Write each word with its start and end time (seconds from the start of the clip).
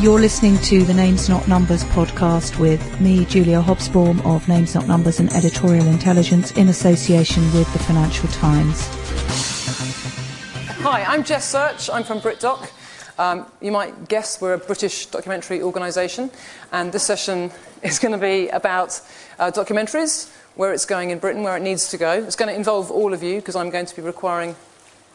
You're 0.00 0.18
listening 0.18 0.58
to 0.62 0.82
the 0.82 0.92
Names 0.92 1.28
Not 1.28 1.46
Numbers 1.46 1.84
podcast 1.84 2.58
with 2.58 3.00
me, 3.00 3.24
Julia 3.26 3.62
Hobsbawm 3.62 4.26
of 4.26 4.48
Names 4.48 4.74
Not 4.74 4.88
Numbers 4.88 5.20
and 5.20 5.32
Editorial 5.32 5.86
Intelligence 5.86 6.50
in 6.52 6.68
association 6.68 7.44
with 7.52 7.72
the 7.72 7.78
Financial 7.78 8.28
Times. 8.30 8.88
Hi, 10.80 11.04
I'm 11.04 11.22
Jess 11.22 11.48
Search. 11.48 11.88
I'm 11.90 12.02
from 12.02 12.20
BritDoc. 12.20 12.68
Um, 13.16 13.46
you 13.60 13.70
might 13.70 14.08
guess 14.08 14.40
we're 14.40 14.54
a 14.54 14.58
British 14.58 15.06
documentary 15.06 15.62
organisation, 15.62 16.32
and 16.72 16.90
this 16.90 17.04
session 17.04 17.52
is 17.84 18.00
going 18.00 18.12
to 18.12 18.18
be 18.18 18.48
about 18.48 19.00
uh, 19.38 19.52
documentaries, 19.52 20.28
where 20.56 20.72
it's 20.72 20.86
going 20.86 21.10
in 21.10 21.20
Britain, 21.20 21.44
where 21.44 21.56
it 21.56 21.62
needs 21.62 21.88
to 21.90 21.96
go. 21.96 22.14
It's 22.14 22.34
going 22.34 22.48
to 22.48 22.56
involve 22.56 22.90
all 22.90 23.14
of 23.14 23.22
you 23.22 23.36
because 23.36 23.54
I'm 23.54 23.70
going 23.70 23.86
to 23.86 23.94
be 23.94 24.02
requiring 24.02 24.56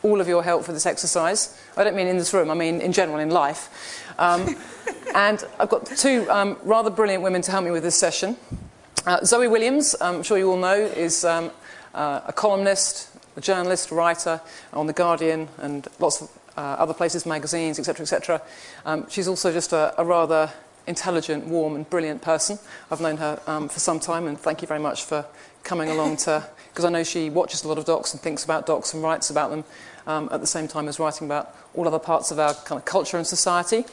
all 0.05 0.21
of 0.21 0.27
your 0.27 0.43
help 0.43 0.63
for 0.63 0.71
this 0.71 0.85
exercise. 0.85 1.59
I 1.75 1.83
don't 1.83 1.95
mean 1.95 2.07
in 2.07 2.17
this 2.17 2.33
room, 2.33 2.51
I 2.51 2.53
mean 2.53 2.79
in 2.79 2.91
general 2.91 3.19
in 3.19 3.31
life. 3.31 4.13
Um, 4.19 4.55
and 5.15 5.43
I've 5.59 5.69
got 5.69 5.85
two 5.87 6.29
um, 6.29 6.57
rather 6.63 6.91
brilliant 6.91 7.23
women 7.23 7.41
to 7.41 7.51
help 7.51 7.65
me 7.65 7.71
with 7.71 7.83
this 7.83 7.95
session. 7.95 8.37
Uh, 9.05 9.23
Zoe 9.25 9.47
Williams, 9.47 9.95
I'm 9.99 10.23
sure 10.23 10.37
you 10.37 10.51
all 10.51 10.57
know, 10.57 10.75
is 10.75 11.25
um, 11.25 11.51
uh, 11.95 12.21
a 12.27 12.33
columnist, 12.33 13.09
a 13.35 13.41
journalist, 13.41 13.91
writer 13.91 14.41
on 14.73 14.87
The 14.87 14.93
Guardian 14.93 15.47
and 15.57 15.87
lots 15.99 16.21
of 16.21 16.29
uh, 16.57 16.61
other 16.61 16.93
places, 16.93 17.25
magazines, 17.25 17.79
etc., 17.79 18.03
etc. 18.03 18.41
Um, 18.85 19.09
she's 19.09 19.27
also 19.27 19.51
just 19.51 19.73
a, 19.73 19.93
a, 19.99 20.05
rather 20.05 20.51
intelligent, 20.87 21.45
warm, 21.45 21.75
and 21.75 21.89
brilliant 21.89 22.21
person. 22.21 22.59
I've 22.89 23.01
known 23.01 23.17
her 23.17 23.39
um, 23.47 23.69
for 23.69 23.79
some 23.79 23.99
time, 23.99 24.27
and 24.27 24.39
thank 24.39 24.61
you 24.61 24.67
very 24.67 24.79
much 24.79 25.03
for 25.03 25.25
coming 25.63 25.89
along 25.89 26.17
to, 26.17 26.47
because 26.69 26.85
I 26.85 26.89
know 26.89 27.03
she 27.03 27.29
watches 27.29 27.63
a 27.63 27.67
lot 27.67 27.77
of 27.77 27.85
docs 27.85 28.13
and 28.13 28.21
thinks 28.21 28.43
about 28.43 28.65
docs 28.65 28.93
and 28.93 29.03
writes 29.03 29.29
about 29.29 29.49
them 29.49 29.63
um, 30.07 30.29
at 30.31 30.41
the 30.41 30.47
same 30.47 30.67
time 30.67 30.87
as 30.87 30.99
writing 30.99 31.27
about 31.27 31.55
all 31.73 31.87
other 31.87 31.99
parts 31.99 32.31
of 32.31 32.39
our 32.39 32.53
kind 32.53 32.79
of 32.79 32.85
culture 32.85 33.17
and 33.17 33.27
society. 33.27 33.85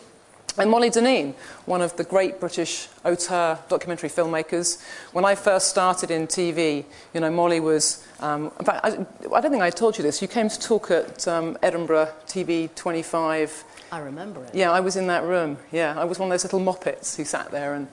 And 0.58 0.70
Molly 0.70 0.90
Dineen, 0.90 1.34
one 1.64 1.80
of 1.80 1.96
the 1.96 2.04
great 2.04 2.38
British 2.38 2.88
auteur 3.06 3.58
documentary 3.68 4.10
filmmakers. 4.10 4.82
When 5.12 5.24
I 5.24 5.34
first 5.34 5.70
started 5.70 6.10
in 6.10 6.26
TV, 6.26 6.84
you 7.14 7.20
know, 7.20 7.30
Molly 7.30 7.58
was, 7.58 8.06
um, 8.20 8.52
in 8.58 8.64
fact, 8.66 8.84
I, 8.84 9.06
I, 9.34 9.40
don't 9.40 9.50
think 9.50 9.62
I 9.62 9.70
told 9.70 9.96
you 9.96 10.02
this. 10.02 10.20
You 10.20 10.28
came 10.28 10.50
to 10.50 10.60
talk 10.60 10.90
at 10.90 11.26
um, 11.26 11.56
Edinburgh 11.62 12.10
TV 12.26 12.74
25. 12.74 13.64
I 13.92 13.98
remember 14.00 14.44
it. 14.44 14.54
Yeah, 14.54 14.70
I 14.70 14.80
was 14.80 14.96
in 14.96 15.06
that 15.06 15.24
room. 15.24 15.56
Yeah, 15.70 15.98
I 15.98 16.04
was 16.04 16.18
one 16.18 16.28
of 16.28 16.32
those 16.32 16.44
little 16.44 16.60
moppets 16.60 17.16
who 17.16 17.24
sat 17.24 17.50
there 17.50 17.72
and 17.72 17.88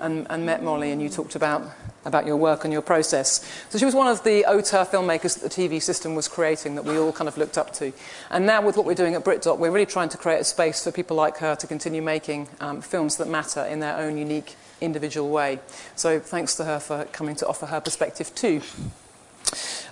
and, 0.00 0.26
and 0.30 0.44
met 0.44 0.62
Molly, 0.62 0.90
and 0.90 1.00
you 1.00 1.08
talked 1.08 1.36
about, 1.36 1.62
about 2.04 2.26
your 2.26 2.36
work 2.36 2.64
and 2.64 2.72
your 2.72 2.82
process. 2.82 3.44
So 3.68 3.78
she 3.78 3.84
was 3.84 3.94
one 3.94 4.06
of 4.06 4.24
the 4.24 4.44
OTA 4.44 4.88
filmmakers 4.90 5.38
that 5.38 5.50
the 5.50 5.68
TV 5.68 5.82
system 5.82 6.14
was 6.14 6.28
creating 6.28 6.74
that 6.76 6.84
we 6.84 6.98
all 6.98 7.12
kind 7.12 7.28
of 7.28 7.36
looked 7.36 7.58
up 7.58 7.72
to. 7.74 7.92
And 8.30 8.46
now 8.46 8.62
with 8.62 8.76
what 8.76 8.86
we're 8.86 8.94
doing 8.94 9.14
at 9.14 9.24
BritDoc, 9.24 9.58
we're 9.58 9.70
really 9.70 9.86
trying 9.86 10.08
to 10.10 10.18
create 10.18 10.40
a 10.40 10.44
space 10.44 10.82
for 10.82 10.92
people 10.92 11.16
like 11.16 11.38
her 11.38 11.54
to 11.56 11.66
continue 11.66 12.02
making 12.02 12.48
um, 12.60 12.80
films 12.80 13.16
that 13.18 13.28
matter 13.28 13.64
in 13.64 13.80
their 13.80 13.96
own 13.96 14.16
unique 14.16 14.56
individual 14.80 15.28
way. 15.30 15.60
So 15.96 16.18
thanks 16.20 16.54
to 16.56 16.64
her 16.64 16.80
for 16.80 17.04
coming 17.06 17.36
to 17.36 17.46
offer 17.46 17.66
her 17.66 17.80
perspective 17.80 18.34
too. 18.34 18.62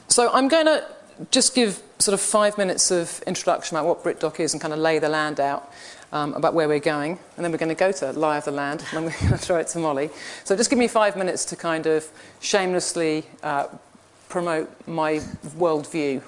So 0.08 0.30
I'm 0.32 0.48
going 0.48 0.66
to 0.66 0.86
just 1.30 1.55
give 1.55 1.83
sort 1.98 2.14
of 2.14 2.20
five 2.20 2.56
minutes 2.58 2.91
of 2.91 3.22
introduction 3.27 3.77
about 3.77 3.86
what 3.86 4.05
BritDoc 4.05 4.41
is 4.41 4.52
and 4.52 4.61
kind 4.61 4.72
of 4.72 4.78
lay 4.78 4.98
the 4.98 5.08
land 5.08 5.41
out 5.41 5.72
um, 6.12 6.34
about 6.34 6.55
where 6.55 6.69
we're 6.69 6.78
going. 6.78 7.19
And 7.36 7.44
then 7.44 7.52
we're 7.52 7.58
going 7.58 7.69
to 7.69 7.75
go 7.75 7.92
to 7.92 8.12
Lie 8.12 8.38
of 8.38 8.44
the 8.44 8.50
Land 8.50 8.80
and 8.80 8.88
then 8.92 9.05
we're 9.05 9.19
going 9.28 9.33
to 9.33 9.38
throw 9.38 9.56
it 9.56 9.69
to 9.69 9.78
Molly. 9.78 10.10
So 10.44 10.56
just 10.56 10.70
give 10.70 10.78
me 10.78 10.88
five 10.88 11.16
minutes 11.16 11.44
to 11.47 11.56
kind 11.56 11.86
of 11.86 12.08
shamelessly 12.41 13.27
uh, 13.42 13.66
promote 14.28 14.70
my 14.86 15.14
worldview. 15.56 16.22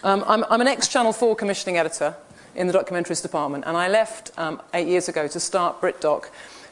um, 0.04 0.24
I'm, 0.26 0.44
I'm 0.50 0.60
an 0.60 0.68
ex-Channel 0.68 1.12
4 1.12 1.36
commissioning 1.36 1.78
editor 1.78 2.14
in 2.54 2.66
the 2.66 2.72
documentaries 2.72 3.22
department 3.22 3.64
and 3.66 3.76
I 3.76 3.88
left 3.88 4.36
um, 4.36 4.60
eight 4.74 4.88
years 4.88 5.08
ago 5.08 5.28
to 5.28 5.38
start 5.38 5.80
BritDoc 5.80 6.26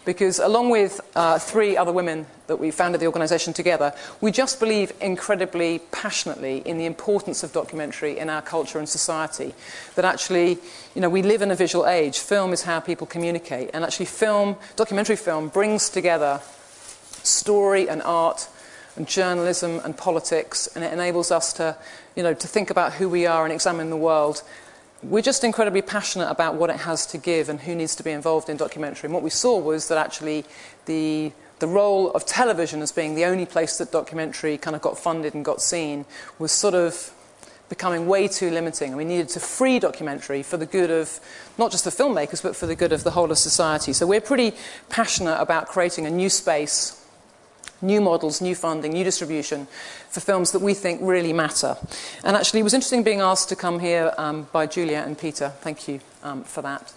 because 0.08 0.38
along 0.38 0.70
with 0.70 1.02
uh, 1.16 1.38
three 1.38 1.76
other 1.76 1.92
women 1.92 2.24
that 2.46 2.56
we 2.56 2.70
founded 2.70 2.98
the 2.98 3.04
organisation 3.04 3.52
together, 3.52 3.92
we 4.22 4.32
just 4.32 4.58
believe 4.58 4.90
incredibly 5.02 5.80
passionately 5.92 6.62
in 6.64 6.78
the 6.78 6.86
importance 6.86 7.42
of 7.42 7.52
documentary 7.52 8.16
in 8.16 8.30
our 8.30 8.40
culture 8.40 8.78
and 8.78 8.88
society. 8.88 9.54
That 9.96 10.06
actually, 10.06 10.56
you 10.94 11.02
know, 11.02 11.10
we 11.10 11.20
live 11.20 11.42
in 11.42 11.50
a 11.50 11.54
visual 11.54 11.86
age. 11.86 12.20
Film 12.20 12.54
is 12.54 12.62
how 12.62 12.80
people 12.80 13.06
communicate, 13.06 13.68
and 13.74 13.84
actually, 13.84 14.06
film, 14.06 14.56
documentary 14.76 15.16
film, 15.16 15.48
brings 15.48 15.90
together 15.90 16.40
story 17.22 17.86
and 17.86 18.00
art 18.00 18.48
and 18.96 19.06
journalism 19.06 19.78
and 19.84 19.94
politics, 19.94 20.70
and 20.74 20.84
it 20.84 20.90
enables 20.90 21.30
us 21.30 21.52
to, 21.52 21.76
you 22.16 22.22
know, 22.22 22.32
to 22.32 22.48
think 22.48 22.70
about 22.70 22.94
who 22.94 23.10
we 23.10 23.26
are 23.26 23.44
and 23.44 23.52
examine 23.52 23.90
the 23.90 23.96
world 23.96 24.42
we're 25.02 25.22
just 25.22 25.44
incredibly 25.44 25.82
passionate 25.82 26.28
about 26.28 26.56
what 26.56 26.70
it 26.70 26.76
has 26.76 27.06
to 27.06 27.18
give 27.18 27.48
and 27.48 27.60
who 27.60 27.74
needs 27.74 27.94
to 27.96 28.02
be 28.02 28.10
involved 28.10 28.48
in 28.48 28.56
documentary. 28.56 29.06
And 29.06 29.14
what 29.14 29.22
we 29.22 29.30
saw 29.30 29.58
was 29.58 29.88
that 29.88 29.98
actually 29.98 30.44
the 30.86 31.32
the 31.58 31.66
role 31.66 32.10
of 32.12 32.24
television 32.24 32.82
as 32.82 32.92
being 32.92 33.14
the 33.14 33.24
only 33.24 33.46
place 33.46 33.78
that 33.78 33.90
documentary 33.90 34.56
kind 34.58 34.76
of 34.76 34.82
got 34.82 34.98
funded 34.98 35.34
and 35.34 35.44
got 35.44 35.60
seen 35.60 36.04
was 36.38 36.52
sort 36.52 36.74
of 36.74 37.12
becoming 37.68 38.06
way 38.06 38.28
too 38.28 38.50
limiting. 38.50 38.88
And 38.90 38.96
we 38.96 39.04
needed 39.04 39.28
to 39.30 39.40
free 39.40 39.78
documentary 39.78 40.42
for 40.42 40.56
the 40.56 40.66
good 40.66 40.90
of 40.90 41.20
not 41.58 41.70
just 41.70 41.84
the 41.84 41.90
filmmakers, 41.90 42.42
but 42.42 42.56
for 42.56 42.66
the 42.66 42.76
good 42.76 42.92
of 42.92 43.04
the 43.04 43.10
whole 43.10 43.30
of 43.30 43.38
society. 43.38 43.92
So 43.92 44.06
we're 44.06 44.20
pretty 44.20 44.52
passionate 44.88 45.40
about 45.40 45.66
creating 45.66 46.06
a 46.06 46.10
new 46.10 46.28
space 46.28 47.04
new 47.80 48.00
models, 48.00 48.40
new 48.40 48.54
funding, 48.54 48.92
new 48.92 49.04
distribution 49.04 49.66
for 50.08 50.20
films 50.20 50.52
that 50.52 50.60
we 50.60 50.74
think 50.74 51.00
really 51.02 51.32
matter. 51.32 51.76
And 52.24 52.36
actually, 52.36 52.60
it 52.60 52.64
was 52.64 52.74
interesting 52.74 53.02
being 53.02 53.20
asked 53.20 53.48
to 53.50 53.56
come 53.56 53.80
here 53.80 54.12
um, 54.18 54.48
by 54.52 54.66
Julia 54.66 54.98
and 54.98 55.16
Peter. 55.16 55.50
Thank 55.60 55.88
you 55.88 56.00
um, 56.22 56.44
for 56.44 56.62
that, 56.62 56.92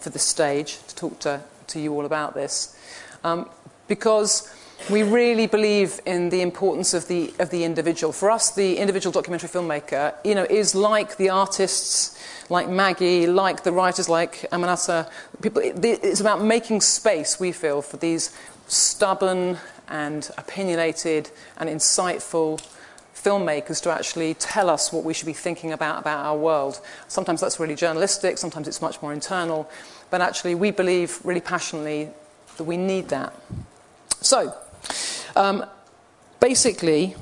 for 0.00 0.10
this 0.10 0.24
stage, 0.24 0.78
to 0.88 0.94
talk 0.94 1.18
to, 1.20 1.42
to 1.68 1.80
you 1.80 1.92
all 1.94 2.04
about 2.04 2.34
this. 2.34 2.76
Um, 3.24 3.48
because 3.88 4.52
we 4.90 5.02
really 5.02 5.46
believe 5.46 6.00
in 6.06 6.30
the 6.30 6.40
importance 6.40 6.94
of 6.94 7.08
the, 7.08 7.34
of 7.38 7.50
the 7.50 7.64
individual. 7.64 8.12
For 8.12 8.30
us, 8.30 8.54
the 8.54 8.76
individual 8.78 9.12
documentary 9.12 9.48
filmmaker 9.48 10.14
you 10.24 10.34
know, 10.34 10.44
is 10.44 10.74
like 10.74 11.16
the 11.16 11.30
artists, 11.30 12.18
like 12.48 12.68
Maggie, 12.68 13.26
like 13.26 13.64
the 13.64 13.72
writers 13.72 14.08
like 14.08 14.46
Amanata. 14.52 15.10
People, 15.42 15.62
it's 15.64 16.20
about 16.20 16.42
making 16.42 16.80
space, 16.80 17.40
we 17.40 17.52
feel, 17.52 17.82
for 17.82 17.96
these 17.96 18.34
stubborn, 18.66 19.58
and 19.90 20.30
opinionated 20.38 21.30
and 21.56 21.68
insightful 21.68 22.60
filmmakers 23.14 23.82
to 23.82 23.90
actually 23.90 24.34
tell 24.34 24.70
us 24.70 24.92
what 24.92 25.04
we 25.04 25.12
should 25.12 25.26
be 25.26 25.32
thinking 25.32 25.72
about 25.72 25.98
about 26.00 26.24
our 26.24 26.36
world. 26.36 26.80
Sometimes 27.08 27.40
that's 27.40 27.58
really 27.58 27.74
journalistic, 27.74 28.38
sometimes 28.38 28.68
it's 28.68 28.80
much 28.80 29.02
more 29.02 29.12
internal, 29.12 29.68
but 30.10 30.20
actually 30.20 30.54
we 30.54 30.70
believe 30.70 31.18
really 31.24 31.40
passionately 31.40 32.10
that 32.56 32.64
we 32.64 32.76
need 32.76 33.08
that. 33.08 33.32
So, 34.20 34.54
um, 35.36 35.64
basically, 36.40 37.14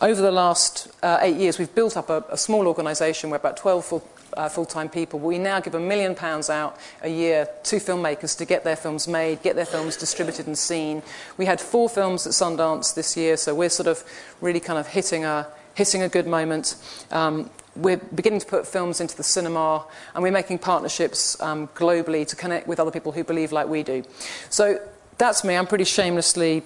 over 0.00 0.20
the 0.20 0.32
last 0.32 0.88
uh, 1.02 1.18
eight 1.20 1.36
years, 1.36 1.58
we've 1.58 1.74
built 1.74 1.96
up 1.96 2.10
a, 2.10 2.24
a 2.28 2.36
small 2.36 2.66
organisation. 2.66 3.30
We're 3.30 3.36
about 3.36 3.56
12 3.56 3.84
full, 3.84 4.08
uh, 4.36 4.48
full-time 4.48 4.88
people. 4.88 5.18
We 5.18 5.38
now 5.38 5.60
give 5.60 5.74
a 5.74 5.80
million 5.80 6.14
pounds 6.14 6.50
out 6.50 6.78
a 7.02 7.08
year 7.08 7.48
to 7.64 7.76
filmmakers 7.76 8.36
to 8.38 8.44
get 8.44 8.64
their 8.64 8.76
films 8.76 9.06
made, 9.08 9.42
get 9.42 9.56
their 9.56 9.66
films 9.66 9.96
distributed 9.96 10.46
and 10.46 10.58
seen. 10.58 11.02
We 11.36 11.46
had 11.46 11.60
four 11.60 11.88
films 11.88 12.26
at 12.26 12.32
Sundance 12.32 12.94
this 12.94 13.16
year, 13.16 13.36
so 13.36 13.54
we're 13.54 13.68
sort 13.68 13.86
of 13.86 14.04
really 14.40 14.60
kind 14.60 14.78
of 14.78 14.86
hitting 14.86 15.24
a 15.24 15.46
hitting 15.74 16.02
a 16.02 16.08
good 16.08 16.26
moment. 16.26 16.76
Um, 17.10 17.50
we're 17.74 17.96
beginning 17.96 18.40
to 18.40 18.46
put 18.46 18.66
films 18.66 19.00
into 19.00 19.16
the 19.16 19.22
cinema, 19.22 19.86
and 20.14 20.22
we're 20.22 20.30
making 20.30 20.58
partnerships 20.58 21.40
um, 21.40 21.68
globally 21.68 22.26
to 22.26 22.36
connect 22.36 22.66
with 22.66 22.78
other 22.78 22.90
people 22.90 23.12
who 23.12 23.24
believe 23.24 23.52
like 23.52 23.68
we 23.68 23.82
do. 23.82 24.04
So 24.50 24.78
that's 25.16 25.44
me. 25.44 25.56
I'm 25.56 25.66
pretty 25.66 25.84
shamelessly 25.84 26.62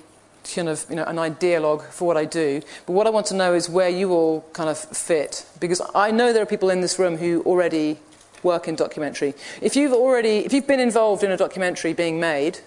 kind 0.54 0.68
of 0.68 0.86
you 0.88 0.96
know, 0.96 1.04
an 1.04 1.16
ideologue 1.16 1.84
for 1.90 2.06
what 2.06 2.16
I 2.16 2.24
do. 2.24 2.62
But 2.86 2.92
what 2.92 3.06
I 3.06 3.10
want 3.10 3.26
to 3.26 3.34
know 3.34 3.54
is 3.54 3.68
where 3.68 3.88
you 3.88 4.12
all 4.12 4.42
kind 4.52 4.68
of 4.68 4.78
fit. 4.78 5.46
Because 5.60 5.80
I 5.94 6.10
know 6.10 6.32
there 6.32 6.42
are 6.42 6.46
people 6.46 6.70
in 6.70 6.80
this 6.80 6.98
room 6.98 7.16
who 7.16 7.42
already 7.42 7.98
work 8.42 8.68
in 8.68 8.76
documentary. 8.76 9.34
If 9.60 9.76
you've 9.76 9.92
already, 9.92 10.38
if 10.38 10.52
you've 10.52 10.66
been 10.66 10.80
involved 10.80 11.22
in 11.22 11.30
a 11.30 11.36
documentary 11.36 11.92
being 11.92 12.20
made 12.20 12.60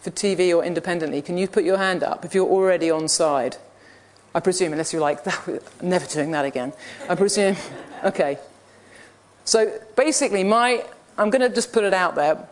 for 0.00 0.10
TV 0.10 0.56
or 0.56 0.64
independently, 0.64 1.22
can 1.22 1.36
you 1.38 1.48
put 1.48 1.64
your 1.64 1.78
hand 1.78 2.02
up 2.02 2.24
if 2.24 2.34
you're 2.34 2.48
already 2.48 2.90
on 2.90 3.08
side? 3.08 3.56
I 4.34 4.40
presume, 4.40 4.72
unless 4.72 4.92
you're 4.92 5.02
like, 5.02 5.24
never 5.82 6.06
doing 6.06 6.30
that 6.32 6.44
again. 6.44 6.72
I 7.08 7.14
presume, 7.14 7.56
okay. 8.04 8.38
So 9.44 9.80
basically, 9.96 10.44
my, 10.44 10.84
I'm 11.16 11.30
going 11.30 11.42
to 11.42 11.48
just 11.48 11.72
put 11.72 11.84
it 11.84 11.94
out 11.94 12.14
there. 12.14 12.46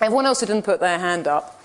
Everyone 0.00 0.26
else 0.26 0.40
who 0.40 0.46
didn't 0.46 0.64
put 0.64 0.80
their 0.80 0.98
hand 0.98 1.26
up, 1.26 1.63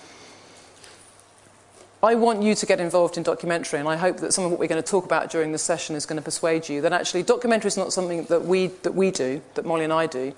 I 2.01 2.15
want 2.15 2.43
you 2.43 2.55
to 2.55 2.65
get 2.65 2.79
involved 2.79 3.17
in 3.17 3.23
documentary, 3.23 3.77
and 3.77 3.89
I 3.89 3.97
hope 3.97 4.17
that 4.17 4.31
some 4.33 4.45
of 4.45 4.51
what 4.51 4.59
we're 4.59 4.67
going 4.67 4.81
to 4.81 4.89
talk 4.89 5.03
about 5.03 5.29
during 5.29 5.51
this 5.51 5.63
session 5.63 5.97
is 5.97 6.05
going 6.05 6.15
to 6.15 6.23
persuade 6.23 6.69
you 6.69 6.79
that 6.81 6.93
actually 6.93 7.23
documentary 7.23 7.67
is 7.67 7.75
not 7.75 7.91
something 7.91 8.23
that 8.25 8.45
we, 8.45 8.67
that 8.83 8.95
we 8.95 9.11
do, 9.11 9.41
that 9.55 9.65
Molly 9.65 9.83
and 9.83 9.91
I 9.91 10.07
do, 10.07 10.33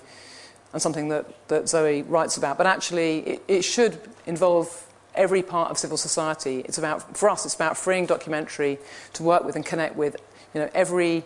and 0.72 0.82
something 0.82 1.08
that, 1.10 1.26
that 1.48 1.68
Zoe 1.68 2.02
writes 2.02 2.36
about, 2.36 2.58
but 2.58 2.66
actually 2.66 3.18
it, 3.20 3.42
it 3.46 3.62
should 3.62 4.00
involve 4.26 4.88
every 5.14 5.42
part 5.42 5.70
of 5.70 5.78
civil 5.78 5.96
society. 5.96 6.60
It's 6.64 6.78
about, 6.78 7.16
for 7.16 7.30
us, 7.30 7.44
it's 7.44 7.54
about 7.54 7.76
freeing 7.76 8.06
documentary 8.06 8.78
to 9.12 9.22
work 9.22 9.44
with 9.44 9.54
and 9.54 9.64
connect 9.64 9.94
with 9.94 10.16
You 10.54 10.62
know, 10.62 10.70
every 10.74 11.22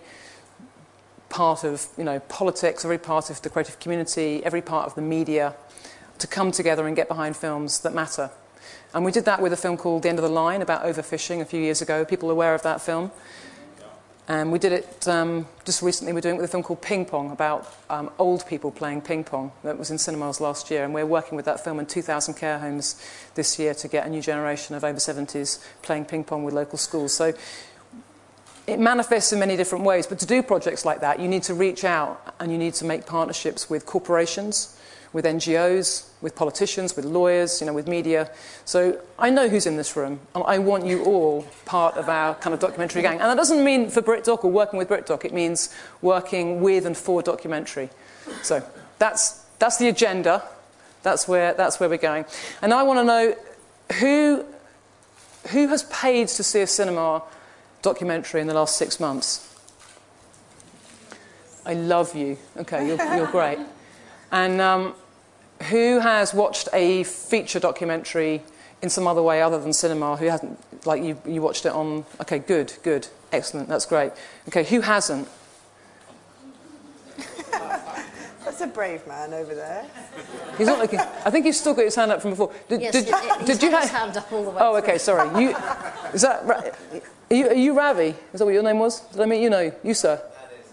part 1.30 1.64
of 1.64 1.86
you 1.96 2.04
know, 2.04 2.20
politics, 2.20 2.84
every 2.84 2.98
part 2.98 3.30
of 3.30 3.40
the 3.40 3.48
creative 3.48 3.80
community, 3.80 4.44
every 4.44 4.62
part 4.62 4.86
of 4.86 4.94
the 4.96 5.02
media 5.02 5.54
to 6.18 6.26
come 6.26 6.50
together 6.50 6.86
and 6.86 6.94
get 6.94 7.08
behind 7.08 7.36
films 7.36 7.80
that 7.80 7.94
matter. 7.94 8.30
And 8.96 9.04
we 9.04 9.12
did 9.12 9.26
that 9.26 9.42
with 9.42 9.52
a 9.52 9.58
film 9.58 9.76
called 9.76 10.04
The 10.04 10.08
End 10.08 10.18
of 10.18 10.22
the 10.22 10.30
Line 10.30 10.62
about 10.62 10.82
overfishing 10.84 11.42
a 11.42 11.44
few 11.44 11.60
years 11.60 11.82
ago. 11.82 12.02
People 12.06 12.30
aware 12.30 12.54
of 12.54 12.62
that 12.62 12.80
film? 12.80 13.10
And 14.26 14.50
we 14.50 14.58
did 14.58 14.72
it 14.72 15.06
um, 15.06 15.46
just 15.66 15.82
recently, 15.82 16.14
we're 16.14 16.22
doing 16.22 16.36
it 16.36 16.40
with 16.40 16.48
a 16.48 16.50
film 16.50 16.62
called 16.62 16.80
Ping 16.80 17.04
Pong 17.04 17.30
about 17.30 17.74
um, 17.90 18.10
old 18.18 18.46
people 18.46 18.70
playing 18.70 19.02
ping 19.02 19.22
pong 19.22 19.52
that 19.64 19.78
was 19.78 19.90
in 19.90 19.98
cinemas 19.98 20.40
last 20.40 20.70
year. 20.70 20.82
And 20.82 20.94
we're 20.94 21.04
working 21.04 21.36
with 21.36 21.44
that 21.44 21.62
film 21.62 21.78
in 21.78 21.84
2,000 21.84 22.32
care 22.36 22.58
homes 22.58 22.98
this 23.34 23.58
year 23.58 23.74
to 23.74 23.86
get 23.86 24.06
a 24.06 24.08
new 24.08 24.22
generation 24.22 24.74
of 24.74 24.82
over 24.82 24.98
70s 24.98 25.62
playing 25.82 26.06
ping 26.06 26.24
pong 26.24 26.42
with 26.44 26.54
local 26.54 26.78
schools. 26.78 27.12
So 27.12 27.34
it 28.66 28.80
manifests 28.80 29.30
in 29.30 29.38
many 29.40 29.58
different 29.58 29.84
ways. 29.84 30.06
But 30.06 30.20
to 30.20 30.26
do 30.26 30.42
projects 30.42 30.86
like 30.86 31.00
that, 31.00 31.20
you 31.20 31.28
need 31.28 31.42
to 31.42 31.54
reach 31.54 31.84
out 31.84 32.34
and 32.40 32.50
you 32.50 32.56
need 32.56 32.72
to 32.74 32.86
make 32.86 33.04
partnerships 33.04 33.68
with 33.68 33.84
corporations 33.84 34.72
with 35.16 35.24
NGOs, 35.24 36.08
with 36.26 36.34
politicians, 36.34 36.96
with 36.96 37.04
lawyers, 37.04 37.60
you 37.60 37.66
know, 37.68 37.72
with 37.72 37.86
media. 37.86 38.28
So 38.64 39.00
I 39.16 39.30
know 39.30 39.48
who's 39.48 39.64
in 39.64 39.76
this 39.76 39.94
room, 39.94 40.18
and 40.34 40.42
I 40.44 40.58
want 40.58 40.84
you 40.84 41.04
all 41.04 41.46
part 41.66 41.96
of 41.96 42.08
our 42.08 42.34
kind 42.34 42.52
of 42.52 42.58
documentary 42.58 43.00
gang. 43.00 43.20
And 43.20 43.30
that 43.30 43.36
doesn't 43.36 43.62
mean 43.62 43.90
for 43.90 44.02
BritDoc 44.02 44.44
or 44.44 44.50
working 44.50 44.76
with 44.76 44.88
BritDoc, 44.88 45.24
it 45.24 45.32
means 45.32 45.72
working 46.02 46.60
with 46.60 46.84
and 46.84 46.96
for 46.96 47.22
documentary. 47.22 47.90
So 48.42 48.60
that's, 48.98 49.44
that's 49.60 49.76
the 49.76 49.86
agenda. 49.88 50.42
That's 51.04 51.28
where, 51.28 51.54
that's 51.54 51.78
where 51.78 51.88
we're 51.88 51.96
going. 51.96 52.24
And 52.60 52.74
I 52.74 52.82
want 52.82 52.98
to 52.98 53.04
know 53.04 53.36
who, 54.00 54.44
who 55.50 55.68
has 55.68 55.84
paid 55.84 56.26
to 56.26 56.42
see 56.42 56.60
a 56.60 56.66
cinema 56.66 57.22
documentary 57.82 58.40
in 58.40 58.48
the 58.48 58.54
last 58.54 58.76
six 58.76 58.98
months? 58.98 59.54
I 61.64 61.74
love 61.74 62.16
you. 62.16 62.36
Okay, 62.56 62.88
you're, 62.88 63.14
you're 63.14 63.30
great. 63.30 63.60
And 64.32 64.60
um, 64.60 64.96
who 65.64 66.00
has 66.00 66.34
watched 66.34 66.68
a 66.72 67.02
feature 67.04 67.60
documentary 67.60 68.42
in 68.82 68.90
some 68.90 69.06
other 69.06 69.22
way 69.22 69.42
other 69.42 69.58
than 69.58 69.72
cinema? 69.72 70.16
Who 70.16 70.26
hasn't? 70.26 70.58
Like 70.86 71.02
you, 71.02 71.18
you 71.26 71.42
watched 71.42 71.66
it 71.66 71.72
on. 71.72 72.04
Okay, 72.20 72.38
good, 72.38 72.74
good, 72.82 73.08
excellent. 73.32 73.68
That's 73.68 73.86
great. 73.86 74.12
Okay, 74.48 74.64
who 74.64 74.80
hasn't? 74.80 75.28
That's 78.44 78.60
a 78.60 78.66
brave 78.66 79.06
man 79.06 79.34
over 79.34 79.54
there. 79.54 79.86
He's 80.58 80.66
not 80.66 80.78
looking. 80.78 81.00
I 81.00 81.30
think 81.30 81.46
he's 81.46 81.58
still 81.58 81.74
got 81.74 81.84
his 81.84 81.94
hand 81.94 82.12
up 82.12 82.20
from 82.22 82.30
before. 82.30 82.52
Did, 82.68 82.82
yes, 82.82 82.92
did, 82.92 83.08
it, 83.08 83.46
did 83.46 83.62
you 83.62 83.70
have 83.70 83.82
his 83.82 83.90
hand 83.90 84.16
up 84.16 84.32
all 84.32 84.44
the 84.44 84.50
way? 84.50 84.58
Oh, 84.60 84.76
okay. 84.76 84.98
Sorry. 84.98 85.42
You, 85.42 85.56
is 86.12 86.22
that? 86.22 86.44
Are 87.28 87.34
you, 87.34 87.48
are 87.48 87.54
you 87.54 87.76
Ravi? 87.76 88.14
Is 88.32 88.38
that 88.38 88.44
what 88.44 88.54
your 88.54 88.62
name 88.62 88.78
was? 88.78 89.00
Did 89.00 89.20
I 89.20 89.26
meet 89.26 89.42
you? 89.42 89.50
No, 89.50 89.72
you 89.82 89.94
sir. 89.94 90.22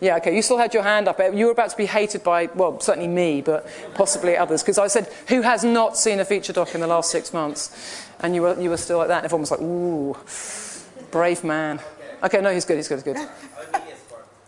Yeah, 0.04 0.18
okay, 0.18 0.36
you 0.36 0.42
still 0.42 0.58
had 0.58 0.74
your 0.74 0.84
hand 0.84 1.08
up. 1.08 1.18
You 1.34 1.46
were 1.46 1.54
about 1.54 1.70
to 1.70 1.78
be 1.78 1.86
hated 1.86 2.26
by, 2.26 2.48
well, 2.56 2.78
certainly 2.82 3.08
me, 3.08 3.40
but 3.40 3.66
possibly 3.94 4.36
others. 4.36 4.62
Because 4.62 4.78
I 4.78 4.88
said, 4.88 5.08
who 5.30 5.42
has 5.44 5.64
not 5.64 5.96
seen 5.96 6.20
a 6.20 6.26
feature 6.26 6.52
doc 6.52 6.76
in 6.76 6.82
the 6.82 6.88
last 6.88 7.10
six 7.10 7.32
months? 7.32 8.06
And 8.20 8.36
you 8.36 8.42
were, 8.42 8.60
you 8.60 8.70
were 8.70 8.76
still 8.76 8.98
like 8.98 9.08
that. 9.08 9.20
And 9.20 9.26
everyone 9.26 9.44
was 9.44 9.52
like, 9.52 9.62
ooh, 9.62 10.18
brave 11.10 11.46
man. 11.46 11.80
Okay, 12.22 12.42
no, 12.42 12.54
he's 12.54 12.66
good, 12.66 12.76
he's 12.76 12.90
good, 12.90 12.96
he's 12.96 13.04
good. 13.04 13.18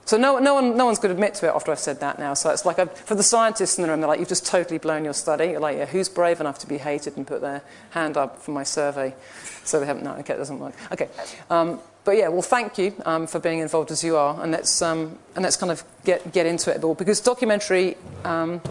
So 0.07 0.17
no, 0.17 0.37
no, 0.37 0.53
one, 0.53 0.77
no 0.77 0.85
one's 0.85 0.99
going 0.99 1.09
to 1.09 1.15
admit 1.15 1.33
to 1.35 1.47
it 1.47 1.55
after 1.55 1.71
I've 1.71 1.79
said 1.79 1.99
that 2.01 2.19
now. 2.19 2.35
So 2.35 2.51
it's 2.51 2.63
like, 2.63 2.77
I've, 2.77 2.95
for 2.95 3.15
the 3.15 3.23
scientists 3.23 3.79
in 3.79 3.81
the 3.81 3.89
room, 3.89 4.01
they're 4.01 4.07
like, 4.07 4.19
you've 4.19 4.29
just 4.29 4.45
totally 4.45 4.77
blown 4.77 5.03
your 5.03 5.15
study. 5.15 5.45
You're 5.45 5.59
like, 5.59 5.77
yeah, 5.77 5.87
who's 5.87 6.09
brave 6.09 6.39
enough 6.39 6.59
to 6.59 6.67
be 6.67 6.77
hated 6.77 7.17
and 7.17 7.25
put 7.25 7.41
their 7.41 7.63
hand 7.89 8.15
up 8.15 8.39
for 8.39 8.51
my 8.51 8.61
survey? 8.61 9.15
So 9.63 9.79
they 9.79 9.87
haven't, 9.87 10.03
no, 10.03 10.11
okay, 10.17 10.35
it 10.35 10.37
doesn't 10.37 10.59
work. 10.59 10.75
Okay. 10.91 11.09
Um, 11.49 11.79
but 12.05 12.17
yeah, 12.17 12.27
well, 12.27 12.43
thank 12.43 12.77
you 12.77 12.93
um, 13.05 13.25
for 13.25 13.39
being 13.39 13.59
involved 13.59 13.89
as 13.91 14.03
you 14.03 14.15
are, 14.15 14.39
and 14.41 14.51
let's 14.51 14.81
um, 14.81 15.17
and 15.35 15.43
let's 15.43 15.57
kind 15.57 15.71
of 15.71 15.83
get 16.05 16.31
get 16.31 16.45
into 16.45 16.73
it 16.73 16.83
all 16.83 16.93
because 16.93 17.19
documentary 17.19 17.97
um, 18.23 18.61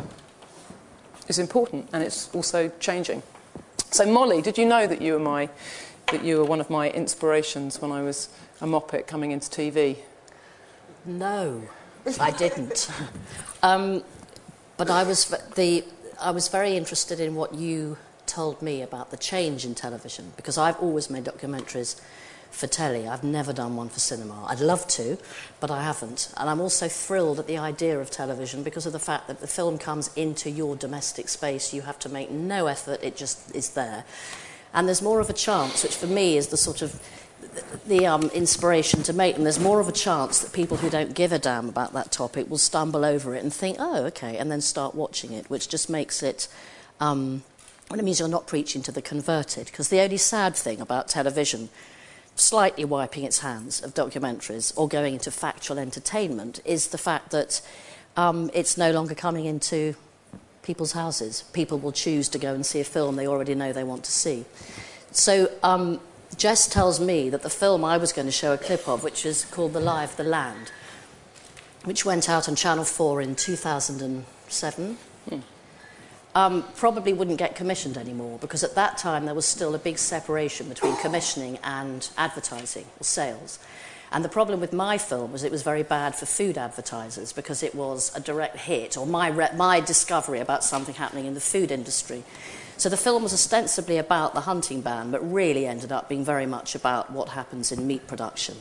is 1.29 1.39
important 1.39 1.89
and 1.93 2.03
it's 2.03 2.33
also 2.35 2.71
changing. 2.79 3.23
So, 3.91 4.07
Molly, 4.07 4.41
did 4.41 4.57
you 4.57 4.65
know 4.65 4.87
that 4.87 5.03
you 5.03 5.15
were 5.15 5.19
my 5.19 5.51
that 6.13 6.25
you 6.25 6.39
were 6.39 6.45
one 6.45 6.61
of 6.61 6.71
my 6.71 6.91
inspirations 6.91 7.83
when 7.83 7.91
I 7.91 8.03
was 8.03 8.29
a 8.61 8.67
moppet 8.67 9.07
coming 9.09 9.33
into 9.33 9.49
TV? 9.51 9.99
No, 11.05 11.63
I 12.19 12.31
didn't. 12.31 12.91
Um, 13.63 14.05
but 14.77 14.91
I 14.91 15.05
was 15.05 15.25
the 15.55 15.85
I 16.21 16.31
was 16.31 16.49
very 16.49 16.77
interested 16.77 17.19
in 17.19 17.35
what 17.35 17.55
you 17.55 17.97
told 18.27 18.61
me 18.61 18.83
about 18.83 19.11
the 19.11 19.17
change 19.17 19.65
in 19.65 19.75
television 19.75 20.35
because 20.37 20.59
I've 20.59 20.79
always 20.81 21.09
made 21.09 21.25
documentaries 21.25 21.99
for 22.55 22.67
telly. 22.67 23.07
I've 23.09 23.25
never 23.25 23.53
done 23.53 23.77
one 23.77 23.89
for 23.89 23.99
cinema. 23.99 24.45
I'd 24.47 24.61
love 24.61 24.87
to, 24.89 25.19
but 25.61 25.71
I 25.71 25.83
haven't. 25.83 26.33
And 26.37 26.49
I'm 26.49 26.61
also 26.61 26.89
thrilled 26.89 27.39
at 27.41 27.47
the 27.47 27.59
idea 27.59 27.99
of 27.99 28.11
television 28.11 28.63
because 28.63 28.87
of 28.87 28.93
the 28.93 28.99
fact 28.99 29.27
that 29.27 29.41
the 29.41 29.47
film 29.47 29.77
comes 29.77 30.11
into 30.15 30.51
your 30.51 30.77
domestic 30.77 31.29
space. 31.29 31.75
You 31.75 31.83
have 31.83 31.99
to 32.01 32.09
make 32.09 32.31
no 32.31 32.67
effort, 32.67 33.01
it 33.03 33.17
just 33.17 33.55
is 33.55 33.71
there. 33.71 34.05
And 34.73 34.87
there's 34.87 35.03
more 35.03 35.21
of 35.21 35.31
a 35.31 35.35
chance, 35.35 35.83
which 35.83 35.95
for 35.95 36.07
me 36.07 36.37
is 36.37 36.49
the 36.49 36.57
sort 36.57 36.83
of 36.83 37.01
the 37.87 38.07
um, 38.07 38.25
inspiration 38.31 39.03
to 39.05 39.13
make 39.13 39.35
them. 39.35 39.45
There's 39.45 39.61
more 39.61 39.81
of 39.81 39.89
a 39.89 39.93
chance 39.93 40.41
that 40.41 40.53
people 40.53 40.77
who 40.77 40.89
don't 40.89 41.15
give 41.15 41.33
a 41.33 41.39
damn 41.39 41.69
about 41.69 41.93
that 41.93 42.11
topic 42.11 42.49
will 42.49 42.59
stumble 42.59 43.05
over 43.05 43.35
it 43.35 43.43
and 43.43 43.53
think, 43.53 43.77
oh, 43.81 44.05
okay, 44.07 44.37
and 44.37 44.51
then 44.51 44.61
start 44.61 44.95
watching 44.95 45.33
it, 45.33 45.51
which 45.51 45.69
just 45.69 45.91
makes 45.91 46.23
it. 46.23 46.49
Um, 47.01 47.43
well, 47.91 47.99
it 47.99 48.05
means 48.05 48.19
you're 48.19 48.29
not 48.29 48.47
preaching 48.47 48.83
to 48.83 48.93
the 48.93 49.03
converted. 49.03 49.67
Because 49.67 49.89
the 49.89 50.01
only 50.01 50.17
sad 50.17 50.57
thing 50.57 50.81
about 50.81 51.09
television 51.09 51.69
slightly 52.37 52.85
wiping 52.85 53.25
its 53.25 53.41
hands 53.41 53.83
of 53.83 53.95
documentaries 53.95 54.73
or 54.77 54.89
going 54.89 55.15
into 55.15 55.31
factual 55.31 55.79
entertainment 55.79 56.61
is 56.65 56.89
the 56.89 56.99
fact 56.99 57.31
that 57.31 57.61
um, 58.17 58.51
it's 58.53 58.77
no 58.77 58.91
longer 58.91 59.15
coming 59.15 59.45
into 59.45 59.95
people's 60.63 60.93
houses. 60.93 61.45
People 61.53 61.79
will 61.79 61.93
choose 61.93 62.29
to 62.31 62.39
go 62.39 62.55
and 62.55 62.65
see 62.65 62.81
a 62.81 62.85
film 62.85 63.17
they 63.17 63.27
already 63.27 63.55
know 63.55 63.73
they 63.73 63.85
want 63.85 64.05
to 64.05 64.13
see. 64.13 64.45
So 65.11 65.51
um, 65.63 66.01
Jess 66.37 66.67
tells 66.67 66.99
me 66.99 67.31
that 67.31 67.43
the 67.43 67.51
film 67.51 67.85
I 67.85 67.99
was 67.99 68.13
going 68.13 68.27
to 68.27 68.33
show 68.33 68.53
a 68.53 68.59
clip 68.59 68.89
of, 68.89 69.05
which 69.05 69.25
is 69.25 69.45
called 69.45 69.73
The 69.73 69.81
Lie 69.81 70.05
of 70.05 70.17
the 70.17 70.25
Land, 70.25 70.73
which 71.85 72.05
went 72.05 72.29
out 72.29 72.49
on 72.49 72.57
Channel 72.57 72.85
4 72.85 73.21
in 73.21 73.35
2007, 73.37 74.97
hmm 75.29 75.39
um, 76.35 76.65
probably 76.77 77.13
wouldn't 77.13 77.39
get 77.39 77.55
commissioned 77.55 77.97
anymore 77.97 78.39
because 78.39 78.65
at 78.65 78.75
that 78.75 78.99
time 78.99 79.25
there 79.25 79.35
was 79.35 79.47
still 79.47 79.75
a 79.75 79.79
big 79.79 79.99
separation 79.99 80.69
between 80.69 80.97
commissioning 80.97 81.59
and 81.63 82.09
advertising 82.17 82.87
or 83.01 83.05
sales. 83.05 83.59
And 84.11 84.25
the 84.25 84.29
problem 84.29 84.61
with 84.61 84.73
my 84.73 84.99
film 84.99 85.33
was 85.33 85.43
it 85.43 85.51
was 85.51 85.63
very 85.63 85.83
bad 85.83 86.15
for 86.15 86.27
food 86.27 86.57
advertisers 86.57 87.33
because 87.33 87.63
it 87.63 87.75
was 87.75 88.15
a 88.15 88.21
direct 88.21 88.57
hit 88.57 88.97
or 88.97 89.07
my, 89.07 89.31
my 89.55 89.81
discovery 89.81 90.39
about 90.39 90.63
something 90.63 90.95
happening 90.95 91.27
in 91.27 91.35
the 91.35 91.41
food 91.41 91.73
industry. 91.73 92.23
So 92.77 92.89
the 92.89 92.97
film 92.97 93.23
was 93.23 93.33
ostensibly 93.33 93.99
about 93.99 94.35
the 94.35 94.43
hunting 94.43 94.81
ban, 94.81 95.11
but 95.11 95.33
really 95.33 95.67
ended 95.67 95.93
up 95.93 96.09
being 96.09 96.25
very 96.25 96.47
much 96.47 96.75
about 96.75 97.11
what 97.11 97.31
happens 97.31 97.73
in 97.73 97.87
meat 97.87 98.07
production. 98.07 98.57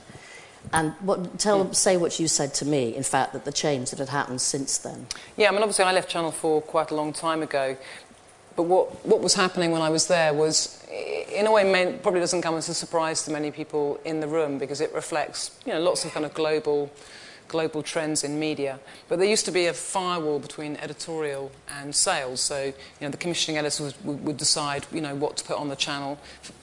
And 0.71 0.93
what, 1.01 1.39
tell, 1.39 1.73
say 1.73 1.97
what 1.97 2.19
you 2.19 2.27
said 2.27 2.53
to 2.55 2.65
me, 2.65 2.95
in 2.95 3.03
fact, 3.03 3.33
that 3.33 3.45
the 3.45 3.51
change 3.51 3.89
that 3.89 3.99
had 3.99 4.09
happened 4.09 4.41
since 4.41 4.77
then. 4.77 5.07
Yeah, 5.37 5.49
I 5.49 5.51
mean, 5.51 5.61
obviously, 5.61 5.85
I 5.85 5.91
left 5.91 6.09
Channel 6.09 6.31
4 6.31 6.61
quite 6.61 6.91
a 6.91 6.95
long 6.95 7.13
time 7.13 7.43
ago. 7.43 7.77
But 8.55 8.63
what, 8.63 9.05
what 9.05 9.21
was 9.21 9.33
happening 9.33 9.71
when 9.71 9.81
I 9.81 9.89
was 9.89 10.07
there 10.07 10.33
was, 10.33 10.83
in 10.91 11.47
a 11.47 11.51
way, 11.51 11.63
may, 11.63 11.93
probably 11.93 12.19
doesn't 12.19 12.41
come 12.41 12.55
as 12.55 12.69
a 12.69 12.73
surprise 12.73 13.23
to 13.23 13.31
many 13.31 13.51
people 13.51 13.99
in 14.05 14.19
the 14.19 14.27
room 14.27 14.57
because 14.57 14.79
it 14.79 14.93
reflects, 14.93 15.51
you 15.65 15.73
know, 15.73 15.81
lots 15.81 16.05
of 16.05 16.13
kind 16.13 16.25
of 16.25 16.33
global 16.33 16.91
global 17.53 17.83
trends 17.83 18.23
in 18.23 18.39
media. 18.39 18.79
But 19.07 19.19
there 19.19 19.27
used 19.27 19.45
to 19.45 19.51
be 19.51 19.67
a 19.67 19.73
firewall 19.73 20.39
between 20.39 20.75
editorial 20.77 21.51
and 21.69 21.93
sales. 21.95 22.41
So, 22.41 22.65
you 22.65 22.73
know, 23.01 23.09
the 23.09 23.17
commissioning 23.17 23.59
editors 23.59 23.93
would, 24.03 24.25
would 24.25 24.37
decide, 24.37 24.87
you 24.91 25.01
know, 25.01 25.13
what 25.13 25.37
to 25.37 25.43
put 25.43 25.57
on 25.57 25.69
the 25.69 25.75
channel, 25.75 26.17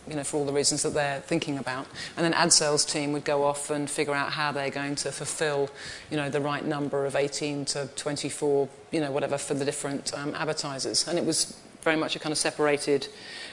you 0.09 0.17
know, 0.17 0.25
for 0.25 0.39
all 0.39 0.45
the 0.45 0.53
reasons 0.53 0.83
that 0.83 0.93
they're 0.93 1.21
thinking 1.21 1.59
about. 1.59 1.87
And 2.17 2.25
then 2.25 2.35
ad 2.35 2.53
sales 2.53 2.85
team 2.85 3.13
would 3.13 3.25
go 3.25 3.45
off 3.45 3.71
and 3.71 3.89
figure 3.89 4.15
out 4.15 4.33
how 4.33 4.51
they're 4.51 4.69
going 4.69 4.97
to 4.97 5.13
fulfill, 5.13 5.71
you 6.11 6.17
know, 6.17 6.29
the 6.29 6.41
right 6.41 6.65
number 6.65 7.07
of 7.07 7.15
18 7.15 7.67
to 7.67 7.89
24, 7.95 8.69
you 8.91 9.01
know, 9.01 9.13
whatever, 9.13 9.39
for 9.39 9.55
the 9.55 9.65
different 9.65 10.13
um, 10.13 10.35
advertisers. 10.35 11.07
And 11.07 11.21
it 11.21 11.25
was 11.25 11.57
very 11.83 11.97
much 11.97 12.17
a 12.17 12.19
kind 12.19 12.33
of 12.33 12.39
separated, 12.39 13.07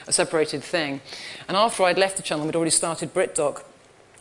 a 0.08 0.12
separated 0.12 0.64
thing. 0.64 1.00
And 1.46 1.56
after 1.56 1.84
I'd 1.84 1.98
left 1.98 2.16
the 2.16 2.24
channel, 2.24 2.46
we'd 2.46 2.56
already 2.56 2.72
started 2.72 3.14
BritDoc, 3.14 3.62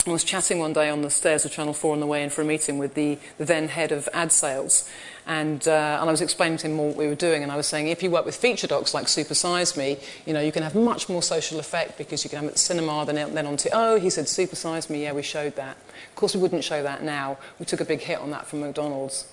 I 0.06 0.12
was 0.12 0.24
chatting 0.24 0.60
one 0.60 0.72
day 0.72 0.89
on 0.89 1.01
the 1.01 1.10
stairs 1.10 1.44
of 1.44 1.51
Channel 1.51 1.74
4 1.74 1.94
on 1.94 2.00
the 2.00 2.06
way 2.06 2.24
in 2.24 2.30
for 2.30 2.42
a 2.42 2.46
meeting 2.46 2.77
with 2.77 2.94
the, 2.94 3.18
the 3.38 3.44
then 3.44 3.68
head 3.68 3.92
of 3.92 4.08
ad 4.13 4.32
sales. 4.32 4.89
And, 5.25 5.68
uh, 5.68 5.98
and 6.00 6.08
I 6.08 6.12
was 6.12 6.22
explaining 6.22 6.58
to 6.60 6.68
him 6.68 6.74
more 6.74 6.88
what 6.88 6.96
we 6.96 7.08
were 7.08 7.16
doing. 7.16 7.44
And 7.44 7.51
I 7.51 7.58
was 7.58 7.68
saying, 7.68 7.88
if 7.88 8.01
you 8.01 8.10
work 8.10 8.25
with 8.25 8.36
feature 8.36 8.68
docs 8.68 8.94
like 8.94 9.10
Super 9.10 9.34
Size 9.34 9.75
Me, 9.75 9.98
you 10.25 10.34
know, 10.34 10.39
you 10.39 10.54
can 10.54 10.63
have 10.63 10.75
much 10.75 11.10
more 11.10 11.22
social 11.22 11.60
effect 11.60 11.98
because 11.98 12.24
you 12.24 12.30
can 12.30 12.38
have 12.38 12.46
it 12.46 12.50
at 12.50 12.54
the 12.54 12.60
cinema, 12.60 13.06
then, 13.06 13.34
then 13.34 13.46
on 13.46 13.58
to, 13.58 13.70
oh, 13.74 14.00
he 14.00 14.10
said 14.10 14.30
Super 14.30 14.56
Size 14.56 14.89
Me, 14.89 15.04
yeah, 15.04 15.12
we 15.12 15.24
showed 15.24 15.56
that. 15.58 15.75
Of 16.10 16.16
course, 16.16 16.34
we 16.34 16.42
wouldn't 16.42 16.63
show 16.63 16.82
that 16.84 17.04
now. 17.04 17.38
We 17.60 17.66
took 17.66 17.82
a 17.82 17.86
big 17.86 18.00
hit 18.00 18.20
on 18.20 18.30
that 18.30 18.48
from 18.48 18.62
McDonald's. 18.62 19.30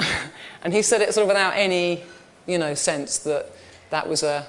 and 0.64 0.72
he 0.72 0.82
said 0.82 1.00
it 1.00 1.14
sort 1.14 1.22
of 1.22 1.28
without 1.28 1.52
any, 1.54 2.02
you 2.46 2.58
know, 2.58 2.74
sense 2.74 3.18
that 3.20 3.52
that 3.90 4.08
was 4.08 4.24
a, 4.24 4.44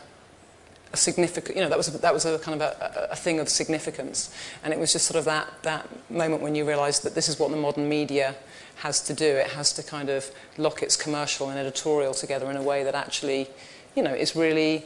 a 0.94 0.98
significant, 0.98 1.56
you 1.56 1.64
know, 1.64 1.70
that 1.70 1.78
was 1.78 1.94
a, 1.94 1.98
that 1.98 2.14
was 2.14 2.26
a 2.26 2.40
kind 2.40 2.62
of 2.62 2.62
a, 2.62 3.10
a, 3.12 3.16
thing 3.16 3.40
of 3.40 3.50
significance. 3.50 4.34
And 4.64 4.74
it 4.74 4.80
was 4.80 4.94
just 4.94 5.06
sort 5.06 5.18
of 5.18 5.26
that, 5.26 5.48
that 5.64 5.88
moment 6.10 6.42
when 6.42 6.56
you 6.56 6.68
realised 6.68 7.04
that 7.04 7.16
this 7.16 7.28
is 7.28 7.40
what 7.40 7.52
the 7.52 7.58
modern 7.58 7.90
media 7.90 8.36
has 8.78 9.02
to 9.04 9.14
do. 9.14 9.26
It 9.26 9.48
has 9.48 9.74
to 9.74 9.84
kind 9.84 10.10
of 10.10 10.32
lock 10.58 10.82
its 10.82 10.96
commercial 10.96 11.50
and 11.50 11.60
editorial 11.60 12.14
together 12.14 12.50
in 12.50 12.58
a 12.58 12.64
way 12.64 12.84
that 12.84 12.96
actually, 12.96 13.48
you 13.96 14.04
know, 14.04 14.14
is 14.14 14.36
really, 14.36 14.86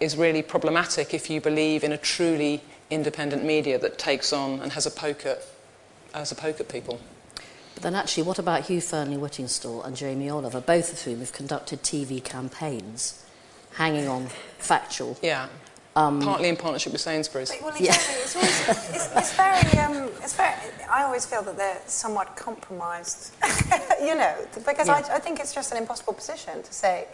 is 0.00 0.16
really 0.16 0.42
problematic 0.42 1.12
if 1.12 1.28
you 1.28 1.40
believe 1.40 1.84
in 1.84 1.92
a 1.92 1.98
truly 1.98 2.62
independent 2.90 3.44
media 3.44 3.78
that 3.78 3.98
takes 3.98 4.32
on 4.32 4.60
and 4.60 4.72
has 4.72 4.86
a 4.86 4.90
poke 4.90 5.26
at, 5.26 5.42
has 6.14 6.32
a 6.32 6.34
poke 6.34 6.60
at 6.60 6.68
people. 6.68 7.00
But 7.74 7.82
then 7.82 7.94
actually, 7.94 8.24
what 8.24 8.38
about 8.38 8.66
Hugh 8.66 8.80
Fearnley-Whittingstall 8.80 9.84
and 9.84 9.96
Jamie 9.96 10.28
Oliver, 10.28 10.60
both 10.60 10.92
of 10.92 11.02
whom 11.02 11.20
have 11.20 11.32
conducted 11.32 11.82
TV 11.82 12.22
campaigns 12.22 13.22
hanging 13.74 14.08
on 14.08 14.28
factual. 14.58 15.16
Yeah. 15.22 15.48
Um, 15.94 16.22
Partly 16.22 16.48
in 16.48 16.56
partnership 16.56 16.92
with 16.92 17.02
Sainsbury's. 17.02 17.52
Well, 17.60 17.68
exactly. 17.76 17.86
Yeah. 17.86 18.22
It's, 18.22 18.36
always, 18.36 18.68
it's, 18.68 19.16
it's, 19.16 19.34
very, 19.34 19.78
um, 19.78 20.10
it's 20.22 20.34
very. 20.34 20.54
I 20.90 21.02
always 21.02 21.26
feel 21.26 21.42
that 21.42 21.58
they're 21.58 21.82
somewhat 21.86 22.34
compromised. 22.34 23.34
you 24.00 24.14
know, 24.14 24.34
because 24.54 24.86
yeah. 24.86 25.02
I, 25.10 25.16
I 25.16 25.18
think 25.18 25.38
it's 25.38 25.54
just 25.54 25.70
an 25.72 25.78
impossible 25.78 26.14
position 26.14 26.62
to 26.62 26.72
say, 26.72 27.08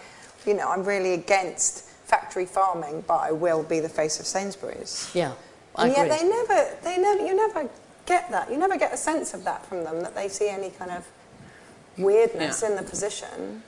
you 0.47 0.55
know, 0.55 0.69
I'm 0.69 0.85
really 0.85 1.15
against 1.15 1.85
factory 2.09 2.47
farming, 2.47 3.05
but 3.09 3.19
I 3.19 3.33
will 3.33 3.65
be 3.65 3.81
the 3.81 3.88
face 3.88 4.21
of 4.21 4.27
Sainsbury's. 4.27 5.11
Yeah, 5.12 5.33
I 5.75 5.88
and 5.88 5.93
agree. 5.93 6.09
yet 6.09 6.21
they 6.21 6.29
never, 6.29 6.77
they 6.85 6.99
never, 6.99 7.27
you 7.27 7.35
never 7.35 7.69
get 8.07 8.31
that. 8.31 8.49
You 8.49 8.59
never 8.59 8.79
get 8.79 8.93
a 8.93 8.97
sense 8.97 9.35
of 9.35 9.43
that 9.45 9.67
from 9.67 9.83
them 9.83 10.03
that 10.03 10.15
they 10.15 10.29
see 10.29 10.49
any 10.49 10.71
kind 10.71 10.93
of 10.93 11.05
weirdness 11.99 12.62
yeah. 12.62 12.71
in 12.71 12.77
the 12.77 12.83
position. 12.83 13.62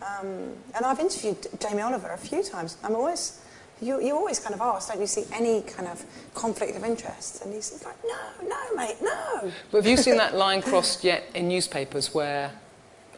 Um, 0.00 0.52
and 0.74 0.84
I've 0.84 1.00
interviewed 1.00 1.46
Jamie 1.60 1.82
Oliver 1.82 2.10
a 2.10 2.18
few 2.18 2.42
times. 2.42 2.76
I'm 2.84 2.94
always, 2.94 3.40
you, 3.80 4.00
you 4.00 4.14
always 4.14 4.38
kind 4.38 4.54
of 4.54 4.60
ask, 4.60 4.88
don't 4.88 5.00
you 5.00 5.06
see 5.06 5.24
any 5.32 5.62
kind 5.62 5.88
of 5.88 6.04
conflict 6.34 6.76
of 6.76 6.84
interest? 6.84 7.44
And 7.44 7.52
he's 7.52 7.84
like, 7.84 7.96
no, 8.04 8.48
no, 8.48 8.76
mate, 8.76 8.96
no. 9.02 9.52
But 9.70 9.78
have 9.78 9.86
you 9.86 9.96
seen 9.96 10.16
that 10.16 10.34
line 10.34 10.62
crossed 10.62 11.04
yet 11.04 11.24
in 11.34 11.48
newspapers 11.48 12.14
where 12.14 12.52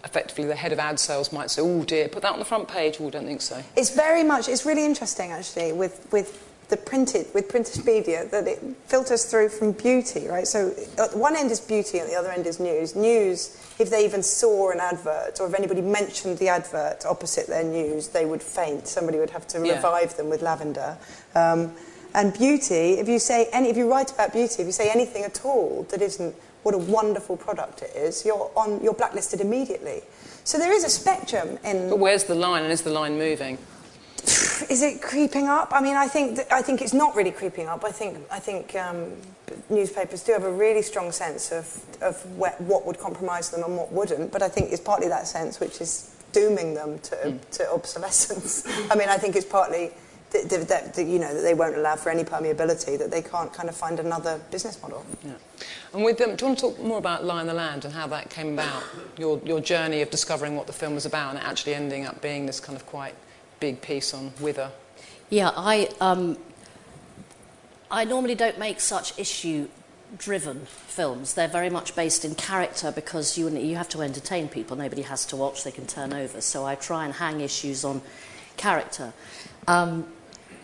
effectively 0.04 0.44
the 0.44 0.56
head 0.56 0.72
of 0.72 0.78
ad 0.78 0.98
sales 0.98 1.32
might 1.32 1.50
say, 1.50 1.60
oh 1.60 1.84
dear, 1.84 2.08
put 2.08 2.22
that 2.22 2.32
on 2.32 2.38
the 2.38 2.44
front 2.44 2.68
page? 2.68 2.96
Oh, 3.00 3.10
don't 3.10 3.26
think 3.26 3.42
so. 3.42 3.62
It's 3.76 3.90
very 3.90 4.24
much, 4.24 4.48
it's 4.48 4.64
really 4.64 4.84
interesting 4.84 5.30
actually 5.30 5.72
with, 5.72 6.06
with 6.10 6.46
the 6.70 6.76
printed 6.76 7.26
with 7.34 7.48
printed 7.48 7.84
media 7.84 8.26
that 8.30 8.46
it 8.46 8.62
filters 8.86 9.24
through 9.24 9.48
from 9.48 9.72
beauty, 9.72 10.28
right? 10.28 10.46
So 10.46 10.72
at 10.98 11.14
one 11.16 11.36
end 11.36 11.50
is 11.50 11.60
beauty 11.60 11.98
and 11.98 12.08
the 12.08 12.14
other 12.14 12.30
end 12.30 12.46
is 12.46 12.60
news. 12.60 12.94
News, 12.96 13.59
if 13.80 13.88
they 13.88 14.04
even 14.04 14.22
saw 14.22 14.70
an 14.70 14.78
advert 14.78 15.40
or 15.40 15.46
if 15.46 15.54
anybody 15.54 15.80
mentioned 15.80 16.38
the 16.38 16.48
advert 16.48 17.06
opposite 17.06 17.46
their 17.46 17.64
news, 17.64 18.08
they 18.08 18.26
would 18.26 18.42
faint. 18.42 18.86
Somebody 18.86 19.18
would 19.18 19.30
have 19.30 19.48
to 19.48 19.66
yeah. 19.66 19.76
revive 19.76 20.16
them 20.16 20.28
with 20.28 20.42
lavender. 20.42 20.98
Um, 21.34 21.72
and 22.14 22.34
beauty, 22.34 22.98
if 22.98 23.08
you 23.08 23.18
say 23.18 23.48
any, 23.52 23.70
if 23.70 23.76
you 23.76 23.90
write 23.90 24.12
about 24.12 24.32
beauty, 24.32 24.60
if 24.60 24.66
you 24.66 24.72
say 24.72 24.90
anything 24.90 25.24
at 25.24 25.44
all 25.44 25.86
that 25.90 26.02
isn't 26.02 26.34
what 26.62 26.74
a 26.74 26.78
wonderful 26.78 27.36
product 27.36 27.82
it 27.82 27.96
is, 27.96 28.24
you're 28.26 28.50
on, 28.54 28.82
you're 28.82 28.94
blacklisted 28.94 29.40
immediately. 29.40 30.02
So 30.44 30.58
there 30.58 30.72
is 30.72 30.84
a 30.84 30.90
spectrum 30.90 31.58
in. 31.64 31.88
But 31.88 31.98
where's 31.98 32.24
the 32.24 32.34
line, 32.34 32.64
and 32.64 32.72
is 32.72 32.82
the 32.82 32.90
line 32.90 33.16
moving? 33.16 33.56
Is 34.68 34.82
it 34.82 35.00
creeping 35.00 35.48
up? 35.48 35.72
I 35.72 35.80
mean, 35.80 35.96
I 35.96 36.08
think 36.08 36.36
th- 36.36 36.48
I 36.50 36.62
think 36.62 36.82
it's 36.82 36.92
not 36.92 37.14
really 37.14 37.30
creeping 37.30 37.66
up. 37.66 37.84
I 37.84 37.92
think 37.92 38.18
I 38.30 38.38
think 38.38 38.74
um, 38.74 39.12
newspapers 39.68 40.22
do 40.22 40.32
have 40.32 40.44
a 40.44 40.52
really 40.52 40.82
strong 40.82 41.12
sense 41.12 41.52
of 41.52 41.66
of 42.02 42.20
wh- 42.38 42.60
what 42.60 42.86
would 42.86 42.98
compromise 42.98 43.50
them 43.50 43.62
and 43.62 43.76
what 43.76 43.92
wouldn't. 43.92 44.32
But 44.32 44.42
I 44.42 44.48
think 44.48 44.72
it's 44.72 44.80
partly 44.80 45.08
that 45.08 45.26
sense 45.26 45.60
which 45.60 45.80
is 45.80 46.14
dooming 46.32 46.74
them 46.74 46.98
to 47.00 47.16
mm. 47.16 47.50
to 47.52 47.72
obsolescence. 47.72 48.64
I 48.90 48.96
mean, 48.96 49.08
I 49.08 49.18
think 49.18 49.36
it's 49.36 49.46
partly 49.46 49.92
that, 50.30 50.94
you 50.96 51.18
know 51.18 51.34
that 51.34 51.42
they 51.42 51.54
won't 51.54 51.76
allow 51.76 51.96
for 51.96 52.10
any 52.10 52.24
permeability, 52.24 52.98
that 52.98 53.10
they 53.10 53.22
can't 53.22 53.52
kind 53.52 53.68
of 53.68 53.76
find 53.76 53.98
another 53.98 54.40
business 54.50 54.80
model. 54.80 55.04
Yeah. 55.24 55.32
And 55.92 56.04
with 56.04 56.18
them, 56.18 56.36
do 56.36 56.44
you 56.44 56.48
want 56.48 56.58
to 56.60 56.70
talk 56.70 56.78
more 56.80 56.98
about 56.98 57.24
Lie 57.24 57.40
in 57.40 57.46
the 57.46 57.54
Land 57.54 57.84
and 57.84 57.94
how 57.94 58.06
that 58.08 58.30
came 58.30 58.54
about? 58.54 58.82
Your 59.18 59.40
your 59.44 59.60
journey 59.60 60.02
of 60.02 60.10
discovering 60.10 60.56
what 60.56 60.66
the 60.66 60.72
film 60.72 60.94
was 60.94 61.06
about 61.06 61.30
and 61.30 61.38
actually 61.38 61.74
ending 61.74 62.06
up 62.06 62.20
being 62.22 62.46
this 62.46 62.60
kind 62.60 62.76
of 62.76 62.86
quite 62.86 63.14
big 63.60 63.82
piece 63.82 64.12
on 64.12 64.32
Wither. 64.40 64.72
Yeah, 65.28 65.52
I, 65.54 65.88
um, 66.00 66.38
I 67.90 68.04
normally 68.04 68.34
don't 68.34 68.58
make 68.58 68.80
such 68.80 69.16
issue 69.18 69.68
driven 70.18 70.66
films. 70.66 71.34
They're 71.34 71.48
very 71.48 71.70
much 71.70 71.94
based 71.94 72.24
in 72.24 72.34
character 72.34 72.90
because 72.90 73.38
you, 73.38 73.48
you 73.48 73.76
have 73.76 73.88
to 73.90 74.02
entertain 74.02 74.48
people. 74.48 74.76
Nobody 74.76 75.02
has 75.02 75.24
to 75.26 75.36
watch, 75.36 75.62
they 75.62 75.70
can 75.70 75.86
turn 75.86 76.12
over. 76.12 76.40
So 76.40 76.66
I 76.66 76.74
try 76.74 77.04
and 77.04 77.14
hang 77.14 77.40
issues 77.40 77.84
on 77.84 78.02
character. 78.56 79.12
Um, 79.68 80.06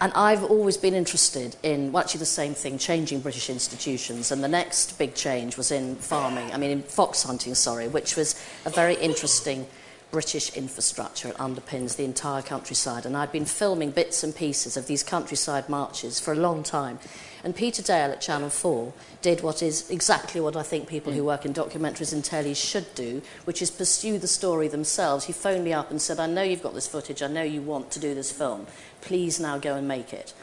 and 0.01 0.13
I've 0.15 0.45
always 0.45 0.77
been 0.77 0.95
interested 0.95 1.57
in, 1.63 1.91
well, 1.91 2.03
actually 2.03 2.19
the 2.19 2.27
same 2.27 2.53
thing, 2.55 2.77
changing 2.77 3.21
British 3.21 3.49
institutions. 3.49 4.31
And 4.31 4.45
the 4.45 4.49
next 4.49 4.99
big 4.99 5.15
change 5.15 5.57
was 5.57 5.71
in 5.71 5.97
farming, 5.97 6.53
I 6.53 6.59
mean, 6.59 6.71
in 6.71 6.83
fox 6.83 7.23
hunting, 7.23 7.55
sorry, 7.55 7.89
which 7.89 8.17
was 8.17 8.35
a 8.67 8.71
very 8.71 8.95
interesting 8.97 9.67
British 10.11 10.55
infrastructure. 10.57 11.29
It 11.29 11.37
underpins 11.37 11.97
the 11.97 12.05
entire 12.05 12.43
countryside. 12.43 13.07
And 13.07 13.17
I've 13.17 13.33
been 13.33 13.45
filming 13.45 13.91
bits 13.91 14.23
and 14.23 14.35
pieces 14.35 14.77
of 14.77 14.87
these 14.87 15.03
countryside 15.03 15.69
marches 15.69 16.21
for 16.21 16.33
a 16.33 16.37
long 16.37 16.63
time. 16.63 16.99
And 17.45 17.55
Peter 17.55 17.83
Dale 17.83 18.11
at 18.11 18.21
Channel 18.21 18.51
4 18.51 18.93
did 19.23 19.43
what 19.43 19.63
is 19.63 19.91
exactly 19.91 20.41
what 20.41 20.57
I 20.57 20.63
think 20.63 20.89
people 20.89 21.13
mm. 21.13 21.17
who 21.17 21.25
work 21.25 21.45
in 21.45 21.53
documentaries 21.53 22.13
and 22.13 22.25
telly 22.25 22.55
should 22.55 22.93
do, 22.95 23.23
which 23.45 23.63
is 23.63 23.71
pursue 23.71 24.19
the 24.19 24.27
story 24.27 24.69
themselves. 24.69 25.27
He 25.27 25.33
phoned 25.33 25.65
me 25.65 25.73
up 25.73 25.91
and 25.91 26.01
said, 26.01 26.19
I 26.19 26.27
know 26.27 26.43
you've 26.43 26.63
got 26.63 26.75
this 26.75 26.89
footage, 26.89 27.23
I 27.23 27.29
know 27.29 27.43
you 27.43 27.63
want 27.63 27.91
to 27.93 28.01
do 28.01 28.15
this 28.15 28.33
film. 28.33 28.67
Please 29.01 29.39
now 29.39 29.59
go 29.59 29.75
and 29.75 29.87
make 29.87 30.13
it. 30.13 30.35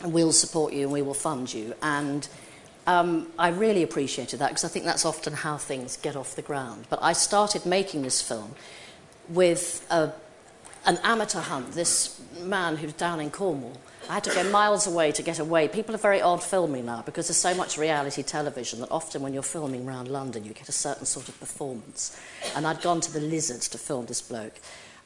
And 0.00 0.12
we'll 0.12 0.32
support 0.32 0.72
you 0.72 0.82
and 0.82 0.92
we 0.92 1.02
will 1.02 1.14
fund 1.14 1.52
you. 1.52 1.74
And 1.82 2.28
um, 2.86 3.28
I 3.38 3.48
really 3.48 3.82
appreciated 3.82 4.38
that 4.40 4.48
because 4.48 4.64
I 4.64 4.68
think 4.68 4.84
that's 4.84 5.04
often 5.04 5.32
how 5.32 5.56
things 5.56 5.96
get 5.96 6.16
off 6.16 6.34
the 6.34 6.42
ground. 6.42 6.86
But 6.90 7.00
I 7.02 7.12
started 7.12 7.64
making 7.64 8.02
this 8.02 8.20
film 8.20 8.54
with 9.28 9.86
a, 9.90 10.12
an 10.84 10.98
amateur 11.04 11.40
hunt, 11.40 11.72
this 11.72 12.20
man 12.40 12.76
who's 12.76 12.92
down 12.94 13.20
in 13.20 13.30
Cornwall. 13.30 13.76
I 14.10 14.14
had 14.14 14.24
to 14.24 14.34
go 14.34 14.50
miles 14.50 14.88
away 14.88 15.12
to 15.12 15.22
get 15.22 15.38
away. 15.38 15.68
People 15.68 15.94
are 15.94 15.98
very 15.98 16.20
odd 16.20 16.42
filming 16.42 16.86
now 16.86 17.02
because 17.02 17.28
there's 17.28 17.36
so 17.36 17.54
much 17.54 17.78
reality 17.78 18.24
television 18.24 18.80
that 18.80 18.90
often 18.90 19.22
when 19.22 19.32
you're 19.32 19.44
filming 19.44 19.86
around 19.86 20.08
London, 20.08 20.44
you 20.44 20.52
get 20.52 20.68
a 20.68 20.72
certain 20.72 21.06
sort 21.06 21.28
of 21.28 21.38
performance. 21.38 22.18
And 22.56 22.66
I'd 22.66 22.82
gone 22.82 23.00
to 23.00 23.12
the 23.12 23.20
Lizards 23.20 23.68
to 23.68 23.78
film 23.78 24.06
this 24.06 24.20
bloke. 24.20 24.58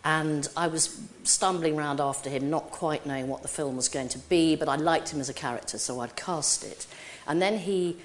And 0.02 0.48
I 0.56 0.68
was 0.68 0.98
stumbling 1.24 1.76
around 1.76 2.00
after 2.00 2.30
him, 2.30 2.48
not 2.48 2.70
quite 2.70 3.04
knowing 3.04 3.28
what 3.28 3.42
the 3.42 3.48
film 3.48 3.76
was 3.76 3.88
going 3.88 4.08
to 4.10 4.18
be, 4.18 4.56
but 4.56 4.68
I 4.68 4.76
liked 4.76 5.10
him 5.10 5.20
as 5.20 5.28
a 5.28 5.34
character, 5.34 5.78
so 5.78 6.00
I'd 6.00 6.16
cast 6.16 6.64
it. 6.64 6.86
And 7.26 7.42
then 7.42 7.58
he 7.58 7.96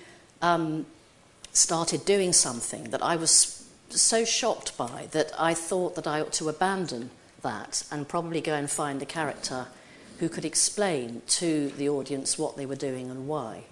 um, 0.41 0.85
started 1.53 2.05
doing 2.05 2.33
something 2.33 2.85
that 2.91 3.01
I 3.01 3.15
was 3.15 3.67
so 3.89 4.23
shocked 4.23 4.77
by 4.77 5.07
that 5.11 5.31
I 5.37 5.53
thought 5.53 5.95
that 5.95 6.07
I 6.07 6.21
ought 6.21 6.33
to 6.33 6.49
abandon 6.49 7.09
that 7.41 7.83
and 7.91 8.07
probably 8.07 8.41
go 8.41 8.53
and 8.53 8.69
find 8.69 9.01
a 9.01 9.05
character 9.05 9.67
who 10.19 10.29
could 10.29 10.45
explain 10.45 11.21
to 11.27 11.69
the 11.71 11.89
audience 11.89 12.37
what 12.37 12.55
they 12.55 12.65
were 12.65 12.75
doing 12.75 13.09
and 13.09 13.27
why. 13.27 13.63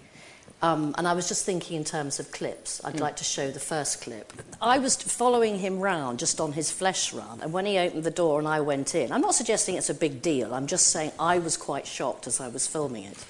Um, 0.62 0.94
and 0.98 1.08
I 1.08 1.14
was 1.14 1.26
just 1.26 1.46
thinking 1.46 1.76
in 1.76 1.84
terms 1.84 2.20
of 2.20 2.32
clips. 2.32 2.84
I'd 2.84 2.96
mm. 2.96 3.00
like 3.00 3.16
to 3.16 3.24
show 3.24 3.50
the 3.50 3.60
first 3.60 4.02
clip. 4.02 4.32
I 4.60 4.78
was 4.78 4.94
following 4.96 5.58
him 5.58 5.80
round 5.80 6.18
just 6.18 6.38
on 6.38 6.52
his 6.52 6.70
flesh 6.70 7.14
run, 7.14 7.40
and 7.40 7.52
when 7.52 7.64
he 7.64 7.78
opened 7.78 8.04
the 8.04 8.10
door 8.10 8.38
and 8.38 8.46
I 8.46 8.60
went 8.60 8.94
in, 8.94 9.10
I'm 9.10 9.22
not 9.22 9.34
suggesting 9.34 9.76
it's 9.76 9.88
a 9.88 9.94
big 9.94 10.20
deal, 10.20 10.52
I'm 10.52 10.66
just 10.66 10.88
saying 10.88 11.12
I 11.18 11.38
was 11.38 11.56
quite 11.56 11.86
shocked 11.86 12.26
as 12.26 12.40
I 12.40 12.48
was 12.48 12.66
filming 12.66 13.04
it 13.04 13.24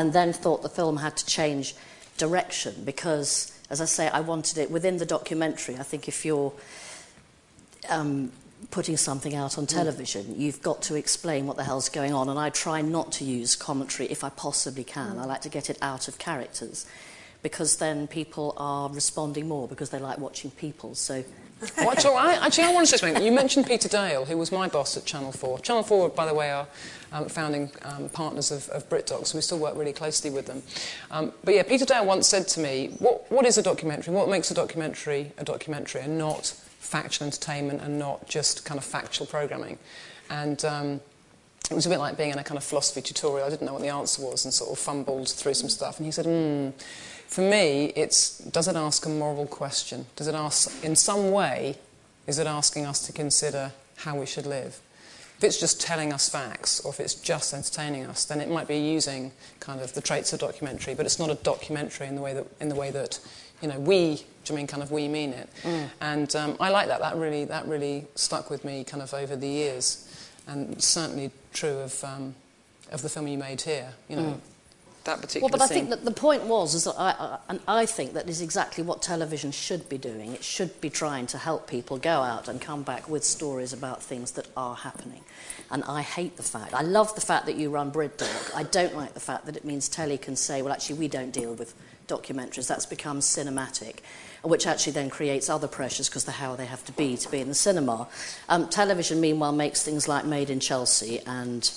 and 0.00 0.14
then 0.14 0.32
thought 0.32 0.62
the 0.62 0.70
film 0.70 0.96
had 0.96 1.14
to 1.14 1.26
change 1.26 1.74
direction 2.16 2.74
because, 2.86 3.52
as 3.68 3.82
I 3.82 3.84
say, 3.84 4.08
I 4.08 4.20
wanted 4.20 4.56
it 4.56 4.70
within 4.70 4.96
the 4.96 5.04
documentary. 5.04 5.76
I 5.76 5.82
think 5.82 6.08
if 6.08 6.24
you're 6.24 6.54
um, 7.90 8.32
putting 8.70 8.96
something 8.96 9.34
out 9.34 9.58
on 9.58 9.64
mm. 9.64 9.68
television, 9.68 10.24
mm. 10.24 10.38
you've 10.38 10.62
got 10.62 10.80
to 10.84 10.94
explain 10.94 11.46
what 11.46 11.58
the 11.58 11.64
hell's 11.64 11.90
going 11.90 12.14
on. 12.14 12.30
And 12.30 12.38
I 12.38 12.48
try 12.48 12.80
not 12.80 13.12
to 13.12 13.24
use 13.24 13.56
commentary 13.56 14.08
if 14.08 14.24
I 14.24 14.30
possibly 14.30 14.84
can. 14.84 15.16
Mm. 15.16 15.20
I 15.20 15.24
like 15.26 15.42
to 15.42 15.50
get 15.50 15.68
it 15.68 15.76
out 15.82 16.08
of 16.08 16.16
characters 16.18 16.86
because 17.42 17.76
then 17.76 18.06
people 18.06 18.54
are 18.56 18.88
responding 18.88 19.48
more 19.48 19.68
because 19.68 19.90
they 19.90 19.98
like 19.98 20.16
watching 20.16 20.50
people. 20.52 20.94
So 20.94 21.24
well, 21.76 21.90
actually, 21.90 22.14
I, 22.14 22.46
actually, 22.46 22.64
I 22.64 22.72
want 22.72 22.86
to 22.86 22.98
say 22.98 23.06
something. 23.06 23.22
You 23.22 23.32
mentioned 23.32 23.66
Peter 23.66 23.88
Dale, 23.88 24.24
who 24.24 24.36
was 24.36 24.50
my 24.50 24.68
boss 24.68 24.96
at 24.96 25.04
Channel 25.04 25.32
4. 25.32 25.58
Channel 25.60 25.82
4, 25.82 26.08
by 26.10 26.26
the 26.26 26.34
way, 26.34 26.50
are 26.50 26.66
um, 27.12 27.28
founding 27.28 27.70
um, 27.82 28.08
partners 28.08 28.50
of, 28.50 28.68
of 28.70 28.88
BritDoc, 28.88 29.26
so 29.26 29.36
we 29.36 29.42
still 29.42 29.58
work 29.58 29.76
really 29.76 29.92
closely 29.92 30.30
with 30.30 30.46
them. 30.46 30.62
Um, 31.10 31.32
but 31.44 31.54
yeah, 31.54 31.62
Peter 31.62 31.84
Dale 31.84 32.06
once 32.06 32.28
said 32.28 32.48
to 32.48 32.60
me, 32.60 32.94
what, 32.98 33.30
what 33.30 33.44
is 33.44 33.58
a 33.58 33.62
documentary? 33.62 34.14
What 34.14 34.28
makes 34.28 34.50
a 34.50 34.54
documentary 34.54 35.32
a 35.36 35.44
documentary 35.44 36.02
and 36.02 36.16
not 36.16 36.46
factual 36.46 37.26
entertainment 37.26 37.82
and 37.82 37.98
not 37.98 38.26
just 38.28 38.64
kind 38.64 38.78
of 38.78 38.84
factual 38.84 39.26
programming? 39.26 39.78
And 40.30 40.64
um, 40.64 41.00
it 41.70 41.74
was 41.74 41.86
a 41.86 41.88
bit 41.88 41.98
like 41.98 42.16
being 42.16 42.30
in 42.30 42.38
a 42.38 42.44
kind 42.44 42.56
of 42.58 42.64
philosophy 42.64 43.02
tutorial. 43.02 43.46
I 43.46 43.50
didn't 43.50 43.66
know 43.66 43.74
what 43.74 43.82
the 43.82 43.88
answer 43.88 44.22
was 44.22 44.44
and 44.44 44.54
sort 44.54 44.70
of 44.70 44.78
fumbled 44.78 45.28
through 45.28 45.54
some 45.54 45.68
stuff. 45.68 45.98
And 45.98 46.06
he 46.06 46.12
said, 46.12 46.26
hmm 46.26 46.70
for 47.30 47.42
me, 47.42 47.92
it's 47.96 48.38
does 48.38 48.68
it 48.68 48.76
ask 48.76 49.06
a 49.06 49.08
moral 49.08 49.46
question? 49.46 50.06
Does 50.16 50.26
it 50.26 50.34
ask, 50.34 50.84
in 50.84 50.96
some 50.96 51.30
way, 51.30 51.76
is 52.26 52.38
it 52.38 52.46
asking 52.46 52.86
us 52.86 53.06
to 53.06 53.12
consider 53.12 53.72
how 53.96 54.18
we 54.18 54.26
should 54.26 54.46
live? 54.46 54.80
if 55.40 55.44
it's 55.44 55.58
just 55.58 55.80
telling 55.80 56.12
us 56.12 56.28
facts 56.28 56.80
or 56.80 56.92
if 56.92 57.00
it's 57.00 57.14
just 57.14 57.54
entertaining 57.54 58.04
us, 58.04 58.26
then 58.26 58.42
it 58.42 58.50
might 58.50 58.68
be 58.68 58.76
using 58.76 59.32
kind 59.58 59.80
of 59.80 59.94
the 59.94 60.02
traits 60.02 60.34
of 60.34 60.38
documentary, 60.38 60.94
but 60.94 61.06
it's 61.06 61.18
not 61.18 61.30
a 61.30 61.34
documentary 61.36 62.06
in 62.06 62.14
the 62.14 62.20
way 62.20 62.34
that, 62.34 62.46
in 62.60 62.68
the 62.68 62.74
way 62.74 62.90
that 62.90 63.18
you 63.62 63.68
know, 63.68 63.80
we, 63.80 64.16
do 64.44 64.52
you 64.52 64.54
mean 64.54 64.66
kind 64.66 64.82
of 64.82 64.90
we 64.90 65.08
mean 65.08 65.30
it? 65.30 65.48
Mm. 65.62 65.88
And 66.02 66.36
um, 66.36 66.56
I 66.60 66.68
like 66.68 66.88
that. 66.88 67.00
That 67.00 67.16
really, 67.16 67.46
that 67.46 67.66
really 67.66 68.04
stuck 68.16 68.50
with 68.50 68.66
me 68.66 68.84
kind 68.84 69.02
of 69.02 69.14
over 69.14 69.34
the 69.34 69.48
years, 69.48 70.06
and 70.46 70.82
certainly 70.82 71.30
true 71.54 71.78
of, 71.78 72.04
um, 72.04 72.34
of 72.92 73.00
the 73.00 73.08
film 73.08 73.26
you 73.26 73.38
made 73.38 73.62
here. 73.62 73.94
You 74.10 74.16
know, 74.16 74.22
mm 74.22 74.40
that 75.04 75.20
particular 75.20 75.42
Well, 75.42 75.58
but 75.58 75.66
scene. 75.68 75.76
I 75.76 75.80
think 75.80 75.90
that 75.90 76.04
the 76.04 76.10
point 76.10 76.44
was, 76.44 76.74
is 76.74 76.84
that 76.84 76.94
I, 76.98 77.10
I, 77.18 77.38
and 77.48 77.60
I 77.66 77.86
think 77.86 78.14
that 78.14 78.28
is 78.28 78.40
exactly 78.40 78.84
what 78.84 79.02
television 79.02 79.50
should 79.50 79.88
be 79.88 79.98
doing. 79.98 80.32
It 80.32 80.44
should 80.44 80.80
be 80.80 80.90
trying 80.90 81.26
to 81.28 81.38
help 81.38 81.66
people 81.66 81.98
go 81.98 82.22
out 82.22 82.48
and 82.48 82.60
come 82.60 82.82
back 82.82 83.08
with 83.08 83.24
stories 83.24 83.72
about 83.72 84.02
things 84.02 84.32
that 84.32 84.48
are 84.56 84.76
happening. 84.76 85.22
And 85.70 85.84
I 85.84 86.02
hate 86.02 86.36
the 86.36 86.42
fact, 86.42 86.74
I 86.74 86.82
love 86.82 87.14
the 87.14 87.20
fact 87.20 87.46
that 87.46 87.56
you 87.56 87.70
run 87.70 87.92
BritDoc. 87.92 88.54
I 88.54 88.64
don't 88.64 88.96
like 88.96 89.14
the 89.14 89.20
fact 89.20 89.46
that 89.46 89.56
it 89.56 89.64
means 89.64 89.88
telly 89.88 90.18
can 90.18 90.36
say, 90.36 90.62
well, 90.62 90.72
actually, 90.72 90.98
we 90.98 91.08
don't 91.08 91.30
deal 91.30 91.54
with 91.54 91.74
documentaries. 92.08 92.66
That's 92.66 92.86
become 92.86 93.20
cinematic 93.20 93.98
which 94.42 94.66
actually 94.66 94.92
then 94.92 95.10
creates 95.10 95.50
other 95.50 95.68
pressures 95.68 96.08
because 96.08 96.26
of 96.26 96.34
how 96.34 96.56
they 96.56 96.66
have 96.66 96.84
to 96.86 96.92
be 96.92 97.16
to 97.16 97.30
be 97.30 97.40
in 97.40 97.48
the 97.48 97.54
cinema. 97.54 98.08
Um, 98.48 98.68
television, 98.68 99.20
meanwhile, 99.20 99.52
makes 99.52 99.82
things 99.82 100.08
like 100.08 100.24
Made 100.24 100.50
in 100.50 100.60
Chelsea 100.60 101.20
and 101.26 101.70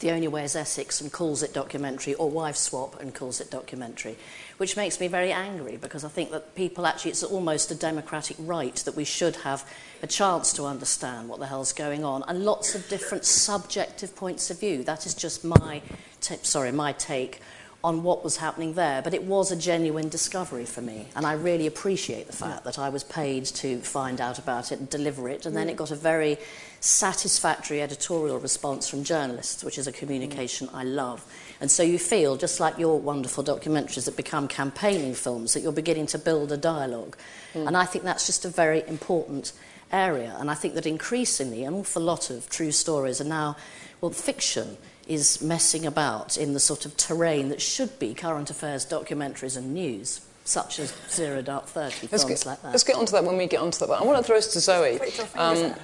The 0.00 0.12
Only 0.12 0.28
Way 0.28 0.44
is 0.44 0.54
Essex 0.54 1.00
and 1.00 1.12
calls 1.12 1.42
it 1.42 1.52
documentary, 1.52 2.14
or 2.14 2.30
Wife 2.30 2.56
Swap 2.56 3.00
and 3.00 3.12
calls 3.12 3.40
it 3.40 3.50
documentary, 3.50 4.16
which 4.58 4.76
makes 4.76 5.00
me 5.00 5.08
very 5.08 5.32
angry 5.32 5.76
because 5.76 6.04
I 6.04 6.08
think 6.08 6.30
that 6.30 6.54
people 6.54 6.86
actually, 6.86 7.10
it's 7.10 7.24
almost 7.24 7.72
a 7.72 7.74
democratic 7.74 8.36
right 8.38 8.76
that 8.76 8.94
we 8.94 9.04
should 9.04 9.34
have 9.36 9.68
a 10.00 10.06
chance 10.06 10.52
to 10.52 10.66
understand 10.66 11.28
what 11.28 11.40
the 11.40 11.46
hell's 11.46 11.72
going 11.72 12.04
on 12.04 12.22
and 12.28 12.44
lots 12.44 12.76
of 12.76 12.88
different 12.88 13.24
subjective 13.24 14.14
points 14.14 14.50
of 14.50 14.60
view. 14.60 14.84
That 14.84 15.04
is 15.04 15.14
just 15.14 15.44
my, 15.44 15.82
sorry, 16.20 16.70
my 16.70 16.92
take 16.92 17.40
on 17.88 18.02
what 18.02 18.22
was 18.22 18.36
happening 18.36 18.74
there. 18.74 19.00
But 19.00 19.14
it 19.14 19.24
was 19.24 19.50
a 19.50 19.56
genuine 19.56 20.10
discovery 20.10 20.66
for 20.66 20.82
me. 20.82 21.06
And 21.16 21.24
I 21.24 21.32
really 21.32 21.66
appreciate 21.66 22.26
the 22.26 22.34
fact 22.34 22.60
yeah. 22.60 22.70
that 22.70 22.78
I 22.78 22.90
was 22.90 23.02
paid 23.02 23.46
to 23.46 23.78
find 23.80 24.20
out 24.20 24.38
about 24.38 24.70
it 24.72 24.78
and 24.78 24.90
deliver 24.90 25.26
it. 25.30 25.46
And 25.46 25.54
mm. 25.54 25.58
then 25.58 25.70
it 25.70 25.76
got 25.76 25.90
a 25.90 25.96
very 25.96 26.36
satisfactory 26.80 27.80
editorial 27.80 28.38
response 28.38 28.90
from 28.90 29.04
journalists, 29.04 29.64
which 29.64 29.78
is 29.78 29.86
a 29.86 29.92
mm. 29.92 29.96
communication 29.96 30.68
mm. 30.68 30.74
I 30.74 30.84
love. 30.84 31.24
And 31.62 31.70
so 31.70 31.82
you 31.82 31.98
feel, 31.98 32.36
just 32.36 32.60
like 32.60 32.76
your 32.78 33.00
wonderful 33.00 33.42
documentaries 33.42 34.04
that 34.04 34.18
become 34.18 34.48
campaigning 34.48 35.14
films, 35.14 35.54
that 35.54 35.60
you're 35.60 35.72
beginning 35.72 36.06
to 36.08 36.18
build 36.18 36.52
a 36.52 36.58
dialogue. 36.58 37.16
Mm. 37.54 37.68
And 37.68 37.74
I 37.74 37.86
think 37.86 38.04
that's 38.04 38.26
just 38.26 38.44
a 38.44 38.50
very 38.50 38.86
important 38.86 39.54
area. 39.90 40.36
And 40.38 40.50
I 40.50 40.54
think 40.54 40.74
that 40.74 40.84
increasingly, 40.84 41.64
an 41.64 41.72
awful 41.72 42.02
lot 42.02 42.28
of 42.28 42.50
true 42.50 42.70
stories 42.70 43.18
are 43.22 43.24
now, 43.24 43.56
well, 44.02 44.10
fiction 44.10 44.76
is 45.08 45.42
messing 45.42 45.86
about 45.86 46.36
in 46.36 46.52
the 46.52 46.60
sort 46.60 46.84
of 46.84 46.96
terrain 46.96 47.48
that 47.48 47.60
should 47.60 47.98
be 47.98 48.14
current 48.14 48.50
affairs 48.50 48.86
documentaries 48.86 49.56
and 49.56 49.74
news 49.74 50.20
such 50.44 50.78
as 50.78 50.94
Zero 51.10 51.42
Dark 51.42 51.66
Thirty, 51.66 52.08
let's 52.10 52.24
films 52.24 52.42
get, 52.42 52.46
like 52.46 52.62
that. 52.62 52.70
Let's 52.70 52.84
get 52.84 52.96
onto 52.96 53.12
that 53.12 53.24
when 53.24 53.36
we 53.36 53.46
get 53.46 53.60
onto 53.60 53.78
that. 53.80 53.88
But 53.88 54.00
I 54.00 54.04
want 54.04 54.16
to 54.18 54.24
throw 54.24 54.36
this 54.36 54.52
to 54.54 54.60
Zoe. 54.60 54.98
Um, 55.34 55.74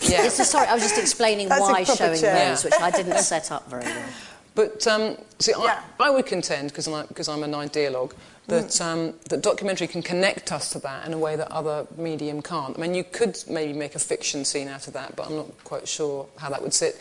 yeah. 0.00 0.28
sorry, 0.28 0.66
I 0.66 0.74
was 0.74 0.82
just 0.82 0.98
explaining 0.98 1.48
why 1.48 1.84
showing 1.84 2.18
chair. 2.18 2.48
those, 2.50 2.64
which 2.64 2.80
I 2.80 2.90
didn't 2.90 3.18
set 3.18 3.52
up 3.52 3.68
very 3.68 3.84
well. 3.84 4.08
But 4.54 4.86
um, 4.86 5.16
see, 5.38 5.52
yeah. 5.52 5.82
I, 6.00 6.08
I, 6.08 6.10
would 6.10 6.26
contend, 6.26 6.70
because 6.70 6.88
I'm, 6.88 7.06
cause 7.08 7.28
I'm 7.28 7.42
a 7.42 7.46
nine 7.46 7.68
dialogue, 7.68 8.14
that, 8.48 8.64
mm. 8.64 8.80
um, 8.84 9.14
that 9.28 9.42
documentary 9.42 9.86
can 9.86 10.02
connect 10.02 10.50
us 10.50 10.70
to 10.72 10.80
that 10.80 11.06
in 11.06 11.12
a 11.12 11.18
way 11.18 11.36
that 11.36 11.50
other 11.52 11.86
medium 11.96 12.42
can't. 12.42 12.76
I 12.76 12.80
mean, 12.80 12.94
you 12.94 13.04
could 13.04 13.38
maybe 13.48 13.72
make 13.72 13.94
a 13.94 14.00
fiction 14.00 14.44
scene 14.44 14.68
out 14.68 14.88
of 14.88 14.94
that, 14.94 15.14
but 15.14 15.28
I'm 15.28 15.36
not 15.36 15.64
quite 15.64 15.86
sure 15.86 16.26
how 16.36 16.50
that 16.50 16.62
would 16.62 16.74
sit. 16.74 17.00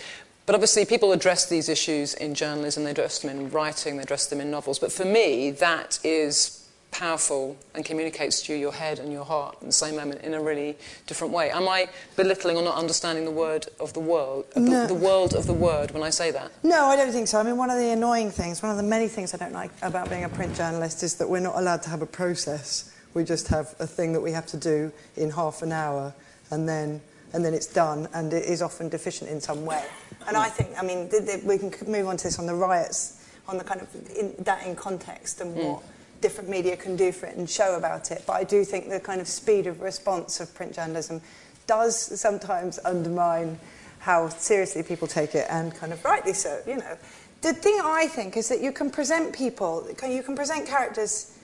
But 0.50 0.56
obviously, 0.56 0.84
people 0.84 1.12
address 1.12 1.46
these 1.46 1.70
issues 1.70 2.16
in 2.16 2.34
journalism, 2.34 2.84
they 2.84 2.90
address 2.90 3.20
them 3.20 3.30
in 3.30 3.52
writing, 3.52 3.98
they 3.98 4.02
address 4.02 4.26
them 4.26 4.42
in 4.42 4.50
novels. 4.50 4.80
But 4.80 4.92
for 4.92 5.06
me, 5.06 5.52
that 5.52 6.00
is 6.04 6.68
powerful 6.90 7.56
and 7.76 7.86
communicates 7.86 8.42
to 8.42 8.54
you 8.54 8.60
your 8.60 8.72
head 8.72 8.98
and 8.98 9.12
your 9.12 9.26
heart 9.26 9.58
in 9.62 9.68
the 9.68 9.74
same 9.74 9.96
moment 9.96 10.24
in 10.24 10.34
a 10.34 10.42
really 10.42 10.76
different 11.06 11.36
way. 11.36 11.52
Am 11.52 11.70
I 11.70 11.88
belittling 12.16 12.58
or 12.58 12.64
not 12.64 12.78
understanding 12.78 13.26
the 13.26 13.32
word 13.32 13.68
of 13.80 13.94
the 13.94 14.00
world, 14.00 14.46
no. 14.56 14.88
the, 14.88 14.96
the 14.96 15.00
world 15.00 15.36
of 15.36 15.46
the 15.46 15.54
word 15.54 15.92
when 15.92 16.02
I 16.02 16.10
say 16.10 16.32
that? 16.32 16.52
No, 16.64 16.86
I 16.86 16.96
don't 16.96 17.12
think 17.12 17.28
so. 17.28 17.40
I 17.40 17.44
mean, 17.44 17.56
one 17.56 17.70
of 17.70 17.78
the 17.78 17.92
annoying 17.92 18.32
things, 18.32 18.64
one 18.64 18.72
of 18.72 18.78
the 18.78 18.82
many 18.82 19.08
things 19.08 19.36
I 19.36 19.38
don't 19.38 19.54
like 19.54 19.70
about 19.84 20.10
being 20.10 20.24
a 20.24 20.30
print 20.30 20.56
journalist 20.56 21.04
is 21.04 21.14
that 21.18 21.30
we're 21.30 21.42
not 21.42 21.60
allowed 21.60 21.84
to 21.84 21.90
have 21.92 22.02
a 22.02 22.08
process. 22.08 22.92
We 23.14 23.24
just 23.24 23.50
have 23.50 23.76
a 23.78 23.86
thing 23.86 24.14
that 24.14 24.22
we 24.22 24.32
have 24.32 24.48
to 24.48 24.58
do 24.58 24.92
in 25.16 25.30
half 25.30 25.62
an 25.62 25.72
hour 25.72 26.16
and 26.50 26.68
then 26.68 27.02
and 27.34 27.44
then 27.44 27.54
it's 27.54 27.68
done, 27.68 28.08
and 28.14 28.34
it 28.34 28.46
is 28.46 28.62
often 28.62 28.90
deficient 28.90 29.30
in 29.30 29.40
some 29.40 29.66
way. 29.66 29.84
And 30.28 30.36
I 30.36 30.50
think, 30.50 30.70
I 30.78 30.84
mean, 30.84 31.10
th- 31.10 31.26
th- 31.26 31.44
we 31.44 31.58
can 31.58 31.72
move 31.92 32.08
on 32.08 32.18
to 32.18 32.24
this 32.26 32.40
on 32.40 32.46
the 32.46 32.56
riots, 32.56 33.26
on 33.48 33.58
the 33.58 33.64
kind 33.64 33.82
of 33.82 33.88
in, 34.16 34.36
that 34.40 34.66
in 34.66 34.76
context 34.76 35.42
and 35.42 35.56
mm. 35.56 35.64
what 35.64 35.84
different 36.22 36.50
media 36.50 36.76
can 36.76 36.96
do 36.96 37.12
for 37.12 37.26
it 37.26 37.38
and 37.38 37.50
show 37.50 37.78
about 37.78 38.12
it. 38.12 38.24
But 38.28 38.34
I 38.34 38.44
do 38.44 38.64
think 38.66 38.90
the 38.90 39.00
kind 39.00 39.22
of 39.22 39.28
speed 39.28 39.68
of 39.68 39.82
response 39.82 40.40
of 40.40 40.54
print 40.54 40.74
journalism 40.74 41.22
does 41.66 41.98
sometimes 42.20 42.80
undermine 42.84 43.60
how 44.00 44.30
seriously 44.30 44.82
people 44.82 45.08
take 45.08 45.36
it, 45.36 45.46
and 45.50 45.74
kind 45.76 45.94
of 45.94 46.04
rightly 46.06 46.34
so, 46.34 46.62
you 46.66 46.78
know. 46.78 46.98
The 47.42 47.54
thing 47.54 47.80
I 47.84 48.08
think 48.08 48.38
is 48.38 48.50
that 48.50 48.62
you 48.62 48.72
can 48.72 48.90
present 48.90 49.34
people, 49.36 49.88
you 50.08 50.24
can 50.24 50.36
present 50.36 50.68
characters 50.68 51.38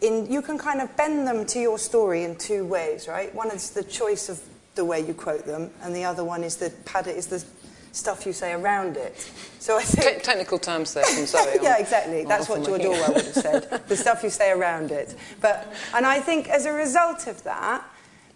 in, 0.00 0.30
you 0.30 0.42
can 0.42 0.58
kind 0.58 0.80
of 0.80 0.96
bend 0.96 1.26
them 1.26 1.44
to 1.46 1.58
your 1.60 1.78
story 1.78 2.24
in 2.24 2.36
two 2.36 2.64
ways, 2.64 3.08
right? 3.08 3.34
One 3.34 3.50
is 3.50 3.70
the 3.70 3.84
choice 3.84 4.28
of 4.28 4.40
the 4.74 4.84
way 4.84 5.00
you 5.00 5.14
quote 5.14 5.46
them, 5.46 5.70
and 5.82 5.94
the 5.94 6.04
other 6.04 6.24
one 6.24 6.44
is 6.44 6.56
the 6.56 6.70
pad 6.84 7.06
is 7.06 7.26
the 7.26 7.44
stuff 7.92 8.24
you 8.24 8.32
say 8.32 8.52
around 8.52 8.96
it. 8.96 9.30
So 9.58 9.76
I 9.76 9.82
think 9.82 10.18
Te- 10.18 10.24
technical 10.24 10.58
terms 10.58 10.94
there 10.94 11.04
from 11.04 11.26
Zoe. 11.26 11.58
yeah, 11.62 11.78
exactly. 11.78 12.24
That's 12.24 12.48
what 12.48 12.64
George 12.64 12.84
Orwell 12.84 13.14
would 13.14 13.24
have 13.24 13.34
said. 13.34 13.82
the 13.88 13.96
stuff 13.96 14.22
you 14.22 14.30
say 14.30 14.50
around 14.52 14.92
it. 14.92 15.14
But 15.40 15.72
and 15.94 16.06
I 16.06 16.20
think 16.20 16.48
as 16.48 16.66
a 16.66 16.72
result 16.72 17.26
of 17.26 17.42
that, 17.44 17.84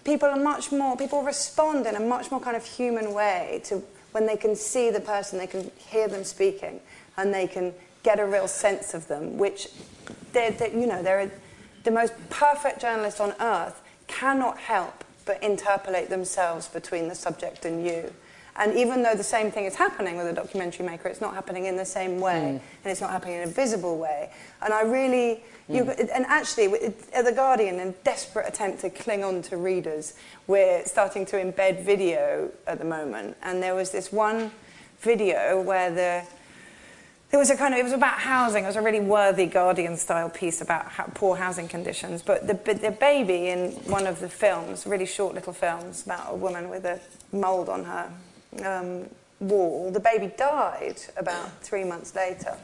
people 0.04 0.28
are 0.28 0.36
much 0.36 0.72
more 0.72 0.96
people 0.96 1.22
respond 1.22 1.86
in 1.86 1.94
a 1.94 2.00
much 2.00 2.30
more 2.30 2.40
kind 2.40 2.56
of 2.56 2.64
human 2.64 3.14
way 3.14 3.62
to 3.64 3.82
when 4.12 4.26
they 4.26 4.36
can 4.36 4.54
see 4.54 4.90
the 4.90 5.00
person, 5.00 5.38
they 5.38 5.46
can 5.46 5.70
hear 5.76 6.06
them 6.08 6.22
speaking, 6.24 6.80
and 7.16 7.34
they 7.34 7.46
can 7.46 7.74
get 8.02 8.20
a 8.20 8.26
real 8.26 8.48
sense 8.48 8.94
of 8.94 9.08
them. 9.08 9.38
Which 9.38 9.68
they're, 10.32 10.50
they're 10.50 10.76
you 10.76 10.86
know 10.86 11.02
they're 11.02 11.30
the 11.84 11.90
most 11.90 12.12
perfect 12.28 12.80
journalist 12.80 13.20
on 13.20 13.34
earth 13.40 13.80
cannot 14.06 14.58
help 14.58 15.03
but 15.24 15.42
interpolate 15.42 16.08
themselves 16.08 16.68
between 16.68 17.08
the 17.08 17.14
subject 17.14 17.64
and 17.64 17.84
you. 17.84 18.12
And 18.56 18.76
even 18.76 19.02
though 19.02 19.14
the 19.14 19.24
same 19.24 19.50
thing 19.50 19.64
is 19.64 19.74
happening 19.74 20.16
with 20.16 20.28
a 20.28 20.32
documentary 20.32 20.86
maker, 20.86 21.08
it's 21.08 21.20
not 21.20 21.34
happening 21.34 21.66
in 21.66 21.76
the 21.76 21.84
same 21.84 22.20
way, 22.20 22.40
mm. 22.40 22.48
and 22.50 22.60
it's 22.84 23.00
not 23.00 23.10
happening 23.10 23.34
in 23.36 23.42
a 23.42 23.52
visible 23.52 23.98
way. 23.98 24.30
And 24.62 24.72
I 24.72 24.82
really, 24.82 25.42
mm. 25.68 25.74
you, 25.74 25.90
and 25.90 26.24
actually, 26.26 26.72
at 27.12 27.24
The 27.24 27.32
Guardian, 27.32 27.80
in 27.80 27.94
desperate 28.04 28.46
attempt 28.46 28.80
to 28.82 28.90
cling 28.90 29.24
on 29.24 29.42
to 29.42 29.56
readers, 29.56 30.14
we're 30.46 30.84
starting 30.84 31.26
to 31.26 31.36
embed 31.36 31.82
video 31.84 32.50
at 32.68 32.78
the 32.78 32.84
moment. 32.84 33.36
And 33.42 33.60
there 33.60 33.74
was 33.74 33.90
this 33.90 34.12
one 34.12 34.52
video 35.00 35.60
where 35.60 35.90
the 35.90 36.22
there 37.30 37.40
was 37.40 37.50
a 37.50 37.56
kind 37.56 37.74
of, 37.74 37.80
it 37.80 37.82
was 37.82 37.92
about 37.92 38.20
housing. 38.20 38.64
It 38.64 38.68
was 38.68 38.76
a 38.76 38.82
really 38.82 39.00
worthy 39.00 39.46
Guardian 39.46 39.96
style 39.96 40.30
piece 40.30 40.60
about 40.60 40.86
how, 40.86 41.04
poor 41.14 41.36
housing 41.36 41.66
conditions. 41.66 42.22
But 42.22 42.46
the, 42.46 42.54
the 42.74 42.92
baby 42.92 43.48
in 43.48 43.72
one 43.86 44.06
of 44.06 44.20
the 44.20 44.28
films, 44.28 44.86
really 44.86 45.06
short 45.06 45.34
little 45.34 45.52
films 45.52 46.04
about 46.04 46.32
a 46.32 46.36
woman 46.36 46.68
with 46.68 46.84
a 46.84 47.00
mould 47.32 47.68
on 47.68 47.84
her 47.84 48.10
um, 48.64 49.08
wall, 49.40 49.90
the 49.90 50.00
baby 50.00 50.32
died 50.36 51.00
about 51.16 51.60
three 51.60 51.82
months 51.82 52.14
later. 52.14 52.56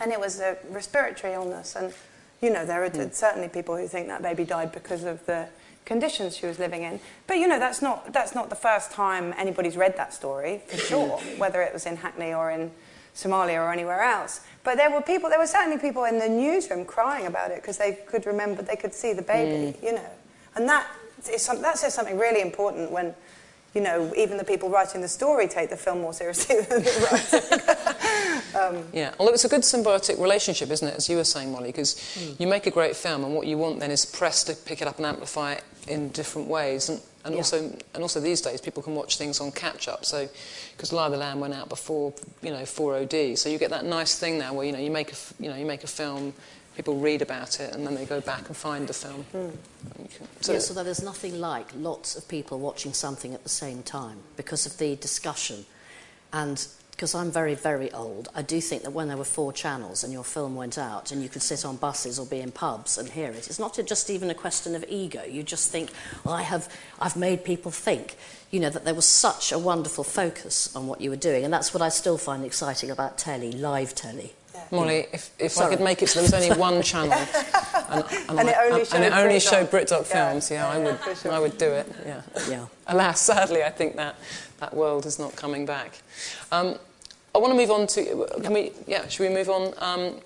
And 0.00 0.12
it 0.12 0.20
was 0.20 0.40
a 0.40 0.56
respiratory 0.70 1.34
illness. 1.34 1.74
And, 1.74 1.92
you 2.40 2.50
know, 2.50 2.64
there 2.64 2.84
are 2.84 2.90
mm. 2.90 3.12
certainly 3.12 3.48
people 3.48 3.76
who 3.76 3.88
think 3.88 4.06
that 4.08 4.22
baby 4.22 4.44
died 4.44 4.72
because 4.72 5.04
of 5.04 5.24
the 5.26 5.48
conditions 5.84 6.36
she 6.36 6.46
was 6.46 6.58
living 6.58 6.82
in. 6.82 7.00
But, 7.26 7.38
you 7.38 7.48
know, 7.48 7.58
that's 7.58 7.82
not, 7.82 8.12
that's 8.12 8.34
not 8.34 8.50
the 8.50 8.56
first 8.56 8.92
time 8.92 9.34
anybody's 9.36 9.76
read 9.76 9.96
that 9.96 10.14
story, 10.14 10.62
for 10.66 10.76
sure, 10.76 11.18
whether 11.38 11.60
it 11.60 11.72
was 11.72 11.86
in 11.86 11.96
Hackney 11.96 12.32
or 12.32 12.50
in 12.50 12.70
Somalia 13.14 13.56
or 13.56 13.72
anywhere 13.72 14.02
else. 14.02 14.40
But 14.64 14.76
there 14.76 14.90
were 14.90 15.02
people, 15.02 15.28
there 15.28 15.38
were 15.38 15.46
certainly 15.46 15.78
people 15.78 16.04
in 16.04 16.18
the 16.18 16.28
newsroom 16.28 16.84
crying 16.84 17.26
about 17.26 17.50
it 17.50 17.56
because 17.56 17.78
they 17.78 17.92
could 18.06 18.26
remember, 18.26 18.62
they 18.62 18.76
could 18.76 18.94
see 18.94 19.12
the 19.12 19.22
baby, 19.22 19.76
mm. 19.78 19.82
you 19.82 19.92
know. 19.92 20.10
And 20.56 20.68
that, 20.68 20.86
is 21.30 21.42
some, 21.42 21.60
that 21.62 21.78
says 21.78 21.94
something 21.94 22.18
really 22.18 22.40
important 22.40 22.90
when, 22.90 23.14
you 23.74 23.80
know, 23.80 24.12
even 24.16 24.38
the 24.38 24.44
people 24.44 24.70
writing 24.70 25.00
the 25.00 25.08
story 25.08 25.48
take 25.48 25.70
the 25.70 25.76
film 25.76 26.00
more 26.00 26.12
seriously 26.12 26.60
than 26.68 26.82
the 26.82 28.42
writing. 28.54 28.78
um, 28.82 28.88
yeah, 28.92 29.14
well, 29.18 29.28
it's 29.28 29.44
a 29.44 29.48
good 29.48 29.62
symbiotic 29.62 30.20
relationship, 30.20 30.70
isn't 30.70 30.88
it, 30.88 30.94
as 30.96 31.08
you 31.08 31.16
were 31.16 31.24
saying, 31.24 31.52
Molly, 31.52 31.68
because 31.68 31.94
mm. 32.16 32.40
you 32.40 32.46
make 32.46 32.66
a 32.66 32.70
great 32.70 32.96
film 32.96 33.24
and 33.24 33.34
what 33.34 33.46
you 33.46 33.58
want 33.58 33.80
then 33.80 33.90
is 33.90 34.06
press 34.06 34.44
to 34.44 34.54
pick 34.54 34.80
it 34.80 34.88
up 34.88 34.96
and 34.96 35.06
amplify 35.06 35.52
it 35.52 35.64
in 35.88 36.08
different 36.08 36.48
ways. 36.48 36.88
And, 36.88 37.00
and 37.24 37.34
yeah. 37.34 37.38
also 37.38 37.58
and 37.94 38.02
also 38.02 38.20
these 38.20 38.40
days 38.40 38.60
people 38.60 38.82
can 38.82 38.94
watch 38.94 39.16
things 39.16 39.40
on 39.40 39.50
catch 39.52 39.88
up 39.88 40.04
so 40.04 40.28
because 40.72 40.92
Lie 40.92 41.06
of 41.06 41.12
the 41.12 41.18
Land 41.18 41.40
went 41.40 41.54
out 41.54 41.68
before 41.68 42.12
you 42.42 42.50
know 42.50 42.62
4OD 42.62 43.38
so 43.38 43.48
you 43.48 43.58
get 43.58 43.70
that 43.70 43.84
nice 43.84 44.18
thing 44.18 44.38
now 44.38 44.54
where 44.54 44.66
you 44.66 44.72
know 44.72 44.78
you 44.78 44.90
make 44.90 45.12
a 45.12 45.16
you 45.38 45.48
know 45.48 45.56
you 45.56 45.66
make 45.66 45.84
a 45.84 45.88
film 45.88 46.34
people 46.76 46.98
read 46.98 47.22
about 47.22 47.60
it 47.60 47.74
and 47.74 47.86
then 47.86 47.94
they 47.94 48.04
go 48.04 48.20
back 48.20 48.46
and 48.48 48.56
find 48.56 48.88
the 48.88 48.92
film. 48.92 49.24
Mm. 49.32 49.52
So, 50.40 50.54
yeah, 50.54 50.58
so 50.58 50.82
there's 50.82 51.02
nothing 51.02 51.40
like 51.40 51.68
lots 51.76 52.16
of 52.16 52.26
people 52.28 52.58
watching 52.58 52.92
something 52.92 53.32
at 53.32 53.42
the 53.42 53.48
same 53.48 53.82
time 53.82 54.18
because 54.36 54.66
of 54.66 54.76
the 54.78 54.96
discussion. 54.96 55.64
And 56.32 56.66
because 56.94 57.14
I'm 57.14 57.32
very, 57.32 57.54
very 57.54 57.90
old, 57.92 58.28
I 58.36 58.42
do 58.42 58.60
think 58.60 58.84
that 58.84 58.92
when 58.92 59.08
there 59.08 59.16
were 59.16 59.24
four 59.24 59.52
channels 59.52 60.04
and 60.04 60.12
your 60.12 60.22
film 60.22 60.54
went 60.54 60.78
out 60.78 61.10
and 61.10 61.22
you 61.22 61.28
could 61.28 61.42
sit 61.42 61.64
on 61.64 61.76
buses 61.76 62.20
or 62.20 62.26
be 62.26 62.40
in 62.40 62.52
pubs 62.52 62.98
and 62.98 63.08
hear 63.08 63.30
it, 63.30 63.48
it's 63.48 63.58
not 63.58 63.78
just 63.84 64.10
even 64.10 64.30
a 64.30 64.34
question 64.34 64.76
of 64.76 64.84
ego. 64.88 65.24
You 65.24 65.42
just 65.42 65.72
think, 65.72 65.90
I 66.24 66.42
have, 66.42 66.72
I've 67.00 67.16
made 67.16 67.44
people 67.44 67.72
think, 67.72 68.16
you 68.52 68.60
know, 68.60 68.70
that 68.70 68.84
there 68.84 68.94
was 68.94 69.06
such 69.06 69.50
a 69.50 69.58
wonderful 69.58 70.04
focus 70.04 70.74
on 70.76 70.86
what 70.86 71.00
you 71.00 71.10
were 71.10 71.16
doing. 71.16 71.44
And 71.44 71.52
that's 71.52 71.74
what 71.74 71.82
I 71.82 71.88
still 71.88 72.16
find 72.16 72.44
exciting 72.44 72.90
about 72.90 73.18
telly, 73.18 73.50
live 73.50 73.96
telly. 73.96 74.32
Molly, 74.70 75.02
mm. 75.02 75.14
if, 75.14 75.30
if 75.38 75.58
I 75.58 75.68
could 75.68 75.80
make 75.80 76.00
it 76.02 76.08
so 76.08 76.22
there 76.22 76.40
was 76.40 76.50
only 76.50 76.58
one 76.60 76.80
channel 76.82 77.12
and, 77.90 78.04
and, 78.28 78.38
and, 78.38 78.48
it 78.48 78.56
only 78.58 78.84
showed, 78.84 78.94
and 78.94 79.04
it 79.04 79.12
only 79.12 79.40
showed 79.40 79.70
BritDoc 79.70 80.06
films, 80.06 80.50
yeah, 80.50 80.56
yeah, 80.56 80.74
I 80.74 80.78
would, 80.78 81.18
sure. 81.18 81.32
I 81.32 81.38
would 81.38 81.58
do 81.58 81.66
it. 81.66 81.92
Yeah. 82.06 82.22
yeah. 82.48 82.66
Alas, 82.86 83.20
sadly, 83.20 83.62
I 83.62 83.70
think 83.70 83.96
that 83.96 84.16
that 84.60 84.74
world 84.74 85.06
is 85.06 85.18
not 85.18 85.36
coming 85.36 85.66
back. 85.66 85.98
Um, 86.52 86.76
I 87.34 87.38
want 87.38 87.52
to 87.52 87.56
move 87.56 87.70
on 87.70 87.86
to. 87.88 88.26
Can 88.42 88.52
we? 88.52 88.72
Yeah, 88.86 89.08
should 89.08 89.28
we 89.28 89.34
move 89.34 89.48
on 89.48 89.74
um, 89.78 90.20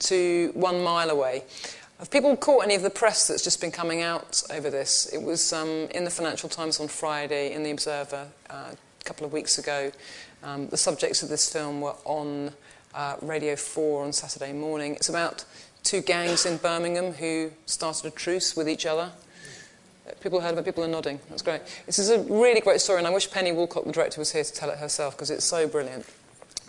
to 0.00 0.50
one 0.54 0.82
mile 0.82 1.10
away? 1.10 1.42
Have 1.98 2.10
people 2.10 2.36
caught 2.36 2.64
any 2.64 2.74
of 2.74 2.82
the 2.82 2.90
press 2.90 3.26
that's 3.26 3.42
just 3.42 3.60
been 3.60 3.70
coming 3.70 4.02
out 4.02 4.42
over 4.52 4.68
this? 4.68 5.06
It 5.12 5.22
was 5.22 5.52
um, 5.52 5.88
in 5.94 6.04
the 6.04 6.10
Financial 6.10 6.48
Times 6.48 6.78
on 6.78 6.88
Friday, 6.88 7.54
in 7.54 7.62
the 7.62 7.70
Observer 7.70 8.28
uh, 8.50 8.72
a 8.72 9.04
couple 9.04 9.24
of 9.26 9.32
weeks 9.32 9.58
ago. 9.58 9.90
Um, 10.42 10.68
the 10.68 10.76
subjects 10.76 11.22
of 11.22 11.30
this 11.30 11.50
film 11.50 11.80
were 11.80 11.94
on 12.04 12.52
uh, 12.94 13.16
Radio 13.22 13.56
4 13.56 14.04
on 14.04 14.12
Saturday 14.12 14.52
morning. 14.52 14.94
It's 14.94 15.08
about 15.08 15.44
two 15.84 16.02
gangs 16.02 16.44
in 16.44 16.58
Birmingham 16.58 17.12
who 17.12 17.50
started 17.64 18.06
a 18.06 18.10
truce 18.10 18.56
with 18.56 18.68
each 18.68 18.84
other. 18.84 19.12
People 20.20 20.40
heard 20.40 20.52
of 20.52 20.58
it, 20.58 20.64
people 20.64 20.84
are 20.84 20.88
nodding. 20.88 21.20
That's 21.28 21.42
great. 21.42 21.62
This 21.86 21.98
is 21.98 22.10
a 22.10 22.20
really 22.20 22.60
great 22.60 22.80
story, 22.80 22.98
and 22.98 23.06
I 23.06 23.10
wish 23.10 23.30
Penny 23.30 23.52
Woolcock, 23.52 23.84
the 23.84 23.92
director, 23.92 24.20
was 24.20 24.32
here 24.32 24.44
to 24.44 24.52
tell 24.52 24.70
it 24.70 24.78
herself 24.78 25.16
because 25.16 25.30
it's 25.30 25.44
so 25.44 25.66
brilliant. 25.66 26.06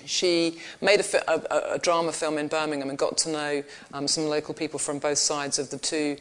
She 0.05 0.59
made 0.81 1.01
a, 1.01 1.31
a, 1.31 1.73
a, 1.75 1.79
drama 1.79 2.13
film 2.13 2.37
in 2.37 2.47
Birmingham 2.47 2.89
and 2.89 2.97
got 2.97 3.17
to 3.19 3.29
know 3.29 3.63
um, 3.93 4.07
some 4.07 4.25
local 4.25 4.53
people 4.53 4.79
from 4.79 4.99
both 4.99 5.17
sides 5.17 5.59
of 5.59 5.69
the 5.69 5.77
two 5.77 6.17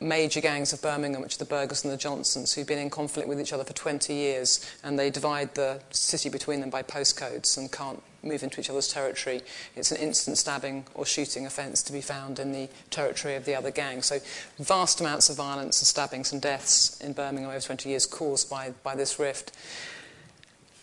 major 0.00 0.40
gangs 0.40 0.72
of 0.72 0.82
Birmingham, 0.82 1.22
which 1.22 1.36
are 1.36 1.38
the 1.38 1.44
Burgers 1.44 1.84
and 1.84 1.92
the 1.92 1.98
Johnsons, 1.98 2.54
who've 2.54 2.66
been 2.66 2.78
in 2.78 2.90
conflict 2.90 3.28
with 3.28 3.40
each 3.40 3.52
other 3.52 3.64
for 3.64 3.72
20 3.72 4.12
years, 4.12 4.64
and 4.82 4.98
they 4.98 5.10
divide 5.10 5.54
the 5.54 5.80
city 5.90 6.28
between 6.28 6.60
them 6.60 6.70
by 6.70 6.82
postcodes 6.82 7.56
and 7.58 7.70
can't 7.70 8.02
move 8.26 8.42
into 8.42 8.60
each 8.60 8.70
other's 8.70 8.88
territory. 8.88 9.42
It's 9.74 9.90
an 9.90 9.98
instant 9.98 10.38
stabbing 10.38 10.84
or 10.94 11.06
shooting 11.06 11.46
offence 11.46 11.82
to 11.84 11.92
be 11.92 12.00
found 12.00 12.38
in 12.38 12.52
the 12.52 12.68
territory 12.90 13.34
of 13.34 13.44
the 13.44 13.54
other 13.54 13.70
gang. 13.70 14.02
So 14.02 14.18
vast 14.58 15.00
amounts 15.00 15.30
of 15.30 15.36
violence 15.36 15.80
and 15.80 15.86
stabbings 15.86 16.32
and 16.32 16.42
deaths 16.42 17.00
in 17.00 17.12
Birmingham 17.12 17.50
over 17.50 17.60
20 17.60 17.88
years 17.88 18.06
caused 18.06 18.50
by, 18.50 18.72
by 18.82 18.94
this 18.94 19.18
rift. 19.18 19.52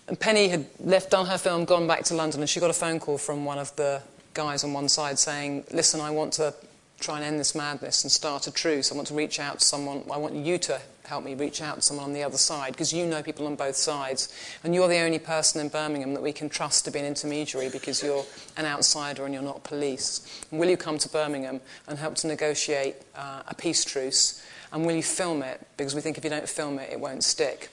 And 0.07 0.19
Penny 0.19 0.49
had 0.49 0.65
left, 0.79 1.11
done 1.11 1.27
her 1.27 1.37
film, 1.37 1.65
gone 1.65 1.87
back 1.87 2.03
to 2.05 2.13
London, 2.13 2.41
and 2.41 2.49
she 2.49 2.59
got 2.59 2.69
a 2.69 2.73
phone 2.73 2.99
call 2.99 3.17
from 3.17 3.45
one 3.45 3.57
of 3.57 3.73
the 3.75 4.01
guys 4.33 4.63
on 4.63 4.73
one 4.73 4.89
side 4.89 5.17
saying, 5.17 5.63
listen, 5.71 6.01
I 6.01 6.11
want 6.11 6.33
to 6.33 6.53
try 7.03 7.17
and 7.17 7.25
end 7.25 7.39
this 7.39 7.53
madness 7.53 8.03
and 8.03 8.11
start 8.11 8.47
a 8.47 8.51
truce. 8.51 8.91
I 8.91 8.95
want 8.95 9.07
to 9.09 9.13
reach 9.13 9.39
out 9.39 9.59
to 9.59 9.65
someone. 9.65 10.03
I 10.11 10.17
want 10.17 10.35
you 10.35 10.57
to 10.59 10.81
help 11.05 11.25
me 11.25 11.35
reach 11.35 11.61
out 11.61 11.75
to 11.75 11.81
someone 11.81 12.05
on 12.05 12.13
the 12.13 12.23
other 12.23 12.37
side 12.37 12.71
because 12.71 12.93
you 12.93 13.05
know 13.05 13.21
people 13.21 13.45
on 13.45 13.55
both 13.55 13.75
sides. 13.75 14.33
And 14.63 14.73
you're 14.73 14.87
the 14.87 14.99
only 14.99 15.19
person 15.19 15.59
in 15.59 15.67
Birmingham 15.67 16.13
that 16.13 16.23
we 16.23 16.31
can 16.31 16.49
trust 16.49 16.85
to 16.85 16.91
be 16.91 16.99
an 16.99 17.05
intermediary 17.05 17.69
because 17.69 18.01
you're 18.01 18.25
an 18.55 18.65
outsider 18.65 19.25
and 19.25 19.33
you're 19.33 19.43
not 19.43 19.63
police. 19.63 20.45
And 20.49 20.59
will 20.59 20.69
you 20.69 20.77
come 20.77 20.97
to 20.97 21.09
Birmingham 21.09 21.59
and 21.87 21.99
help 21.99 22.15
to 22.15 22.27
negotiate 22.27 22.95
uh, 23.15 23.43
a 23.47 23.53
peace 23.53 23.83
truce? 23.83 24.41
And 24.71 24.85
will 24.85 24.95
you 24.95 25.03
film 25.03 25.43
it? 25.43 25.65
Because 25.75 25.93
we 25.93 26.01
think 26.01 26.17
if 26.17 26.23
you 26.23 26.29
don't 26.29 26.47
film 26.47 26.79
it, 26.79 26.91
it 26.91 26.99
won't 26.99 27.23
stick. 27.23 27.69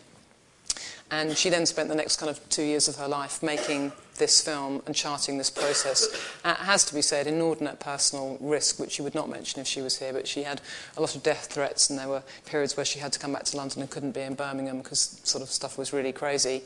And 1.11 1.37
she 1.37 1.51
then 1.51 1.66
spent 1.66 1.88
the 1.88 1.95
next 1.95 2.19
kind 2.19 2.31
of 2.31 2.47
two 2.49 2.62
years 2.62 2.88
of 2.88 2.97
her 2.97 3.09
life 3.09 3.43
making 3.43 3.93
this 4.20 4.40
film 4.40 4.80
and 4.87 4.94
charting 4.94 5.37
this 5.37 5.50
process. 5.50 6.06
Uh, 6.44 6.54
has 6.54 6.85
to 6.85 6.94
be 6.94 7.02
said, 7.02 7.26
inordinate 7.26 7.80
personal 7.80 8.38
risk, 8.40 8.78
which 8.78 8.92
she 8.92 9.02
would 9.02 9.16
not 9.16 9.28
mention 9.28 9.61
if 9.61 9.66
she 9.66 9.83
was 9.83 9.98
here, 9.98 10.12
but 10.12 10.28
she 10.28 10.44
had 10.44 10.61
a 10.96 11.00
lot 11.00 11.16
of 11.16 11.24
death 11.24 11.46
threats, 11.46 11.90
and 11.90 11.98
there 11.98 12.09
were 12.09 12.22
periods 12.46 12.76
where 12.76 12.87
she 12.87 13.00
had 13.00 13.12
to 13.12 13.18
come 13.18 13.33
back 13.33 13.42
to 13.44 13.56
London 13.56 13.83
and 13.83 13.90
couldn't 13.90 14.12
be 14.12 14.20
in 14.20 14.35
Birmingham 14.35 14.78
because 14.78 15.20
sort 15.24 15.42
of 15.42 15.48
stuff 15.48 15.76
was 15.76 15.92
really 15.92 16.12
crazy. 16.12 16.62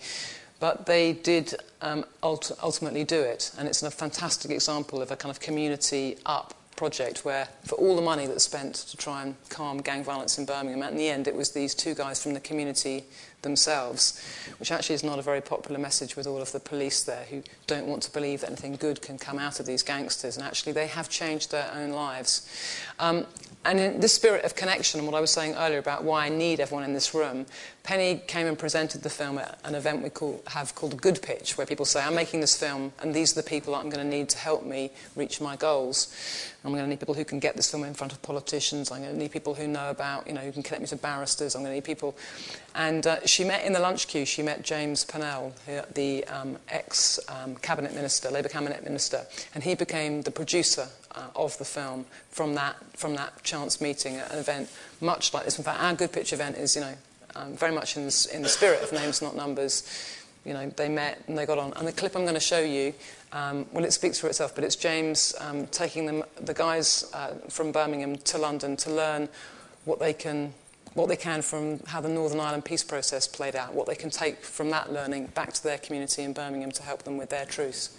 But 0.60 0.86
they 0.86 1.14
did 1.14 1.54
um, 1.80 2.04
ult- 2.22 2.52
ultimately 2.62 3.04
do 3.04 3.20
it, 3.20 3.50
and 3.58 3.66
it's 3.66 3.82
a 3.82 3.90
fantastic 3.90 4.50
example 4.50 5.00
of 5.00 5.10
a 5.10 5.16
kind 5.16 5.30
of 5.30 5.40
community 5.40 6.18
up 6.26 6.54
project 6.76 7.24
where, 7.24 7.48
for 7.64 7.76
all 7.76 7.96
the 7.96 8.02
money 8.02 8.26
that's 8.26 8.44
spent 8.44 8.74
to 8.74 8.96
try 8.96 9.22
and 9.22 9.34
calm 9.48 9.78
gang 9.78 10.04
violence 10.04 10.38
in 10.38 10.44
Birmingham, 10.44 10.82
in 10.82 10.96
the 10.96 11.08
end 11.08 11.28
it 11.28 11.34
was 11.34 11.50
these 11.50 11.74
two 11.74 11.94
guys 11.94 12.22
from 12.22 12.34
the 12.34 12.40
community 12.40 13.04
themselves, 13.42 14.20
which 14.58 14.72
actually 14.72 14.94
is 14.94 15.04
not 15.04 15.18
a 15.18 15.22
very 15.22 15.40
popular 15.40 15.78
message 15.78 16.16
with 16.16 16.26
all 16.26 16.40
of 16.40 16.50
the 16.52 16.60
police 16.60 17.02
there 17.04 17.24
who 17.30 17.42
don't 17.66 17.86
want 17.86 18.02
to 18.02 18.12
believe 18.12 18.40
that 18.40 18.48
anything 18.48 18.74
good 18.76 19.00
can 19.02 19.18
come 19.18 19.38
out 19.38 19.60
of 19.60 19.66
these 19.66 19.82
gangsters, 19.82 20.36
and 20.36 20.44
actually 20.44 20.72
they 20.72 20.86
have 20.86 21.08
changed 21.08 21.50
their 21.50 21.70
own 21.74 21.90
lives. 21.90 22.48
Um, 22.98 23.26
and 23.64 23.80
in 23.80 24.00
this 24.00 24.12
spirit 24.12 24.44
of 24.44 24.54
connection, 24.54 25.00
and 25.00 25.08
what 25.08 25.16
I 25.16 25.20
was 25.20 25.30
saying 25.30 25.54
earlier 25.54 25.78
about 25.78 26.04
why 26.04 26.26
I 26.26 26.28
need 26.28 26.60
everyone 26.60 26.84
in 26.84 26.92
this 26.92 27.14
room, 27.14 27.46
Penny 27.84 28.22
came 28.26 28.46
and 28.46 28.58
presented 28.58 29.02
the 29.02 29.10
film 29.10 29.36
at 29.36 29.58
an 29.62 29.74
event 29.74 30.02
we 30.02 30.08
call, 30.08 30.42
have 30.46 30.74
called 30.74 31.02
Good 31.02 31.20
Pitch, 31.20 31.58
where 31.58 31.66
people 31.66 31.84
say, 31.84 32.02
I'm 32.02 32.14
making 32.14 32.40
this 32.40 32.56
film, 32.56 32.94
and 33.02 33.14
these 33.14 33.36
are 33.36 33.42
the 33.42 33.46
people 33.46 33.74
I'm 33.74 33.90
going 33.90 34.02
to 34.02 34.16
need 34.16 34.30
to 34.30 34.38
help 34.38 34.64
me 34.64 34.90
reach 35.14 35.38
my 35.38 35.54
goals. 35.54 36.10
I'm 36.64 36.72
going 36.72 36.82
to 36.82 36.88
need 36.88 36.98
people 36.98 37.12
who 37.12 37.26
can 37.26 37.40
get 37.40 37.56
this 37.56 37.70
film 37.70 37.84
in 37.84 37.92
front 37.92 38.14
of 38.14 38.22
politicians. 38.22 38.90
I'm 38.90 39.02
going 39.02 39.12
to 39.12 39.18
need 39.18 39.32
people 39.32 39.52
who 39.52 39.68
know 39.68 39.90
about, 39.90 40.26
you 40.26 40.32
know, 40.32 40.40
who 40.40 40.50
can 40.50 40.62
connect 40.62 40.80
me 40.80 40.88
to 40.88 40.96
barristers. 40.96 41.54
I'm 41.54 41.60
going 41.60 41.72
to 41.72 41.74
need 41.74 41.84
people. 41.84 42.16
And 42.74 43.06
uh, 43.06 43.26
she 43.26 43.44
met 43.44 43.66
in 43.66 43.74
the 43.74 43.80
lunch 43.80 44.08
queue, 44.08 44.24
she 44.24 44.42
met 44.42 44.62
James 44.62 45.04
Purnell, 45.04 45.52
the 45.92 46.24
um, 46.28 46.56
ex 46.70 47.20
um, 47.28 47.54
cabinet 47.56 47.94
minister, 47.94 48.30
Labour 48.30 48.48
cabinet 48.48 48.82
minister, 48.82 49.26
and 49.54 49.62
he 49.62 49.74
became 49.74 50.22
the 50.22 50.30
producer 50.30 50.88
uh, 51.14 51.26
of 51.36 51.58
the 51.58 51.66
film 51.66 52.06
from 52.30 52.54
that, 52.54 52.76
from 52.96 53.14
that 53.16 53.42
chance 53.42 53.82
meeting 53.82 54.16
at 54.16 54.32
an 54.32 54.38
event 54.38 54.70
much 55.02 55.34
like 55.34 55.44
this. 55.44 55.58
In 55.58 55.64
fact, 55.64 55.82
our 55.82 55.92
Good 55.92 56.12
Pitch 56.12 56.32
event 56.32 56.56
is, 56.56 56.74
you 56.74 56.80
know, 56.80 56.94
um, 57.36 57.56
very 57.56 57.72
much 57.72 57.96
in 57.96 58.04
the, 58.06 58.30
in 58.32 58.42
the 58.42 58.48
spirit 58.48 58.82
of 58.82 58.92
names, 58.92 59.22
not 59.22 59.36
numbers. 59.36 59.88
You 60.44 60.52
know, 60.52 60.68
they 60.70 60.88
met 60.88 61.22
and 61.26 61.38
they 61.38 61.46
got 61.46 61.58
on. 61.58 61.72
And 61.74 61.88
the 61.88 61.92
clip 61.92 62.14
I'm 62.14 62.22
going 62.22 62.34
to 62.34 62.40
show 62.40 62.60
you, 62.60 62.92
um, 63.32 63.66
well, 63.72 63.84
it 63.84 63.92
speaks 63.92 64.20
for 64.20 64.26
itself, 64.26 64.54
but 64.54 64.62
it's 64.62 64.76
James 64.76 65.34
um, 65.40 65.66
taking 65.68 66.06
them, 66.06 66.22
the 66.40 66.54
guys 66.54 67.10
uh, 67.14 67.34
from 67.48 67.72
Birmingham 67.72 68.16
to 68.16 68.38
London 68.38 68.76
to 68.78 68.90
learn 68.90 69.28
what 69.84 69.98
they 69.98 70.12
can 70.12 70.52
what 70.94 71.08
they 71.08 71.16
can 71.16 71.42
from 71.42 71.80
how 71.86 72.00
the 72.00 72.08
Northern 72.08 72.38
Ireland 72.38 72.64
peace 72.64 72.84
process 72.84 73.26
played 73.26 73.56
out, 73.56 73.74
what 73.74 73.86
they 73.86 73.96
can 73.96 74.10
take 74.10 74.44
from 74.44 74.70
that 74.70 74.92
learning 74.92 75.26
back 75.26 75.52
to 75.52 75.62
their 75.62 75.78
community 75.78 76.22
in 76.22 76.32
Birmingham 76.32 76.70
to 76.70 76.82
help 76.82 77.02
them 77.02 77.16
with 77.16 77.30
their 77.30 77.44
truce. 77.44 77.96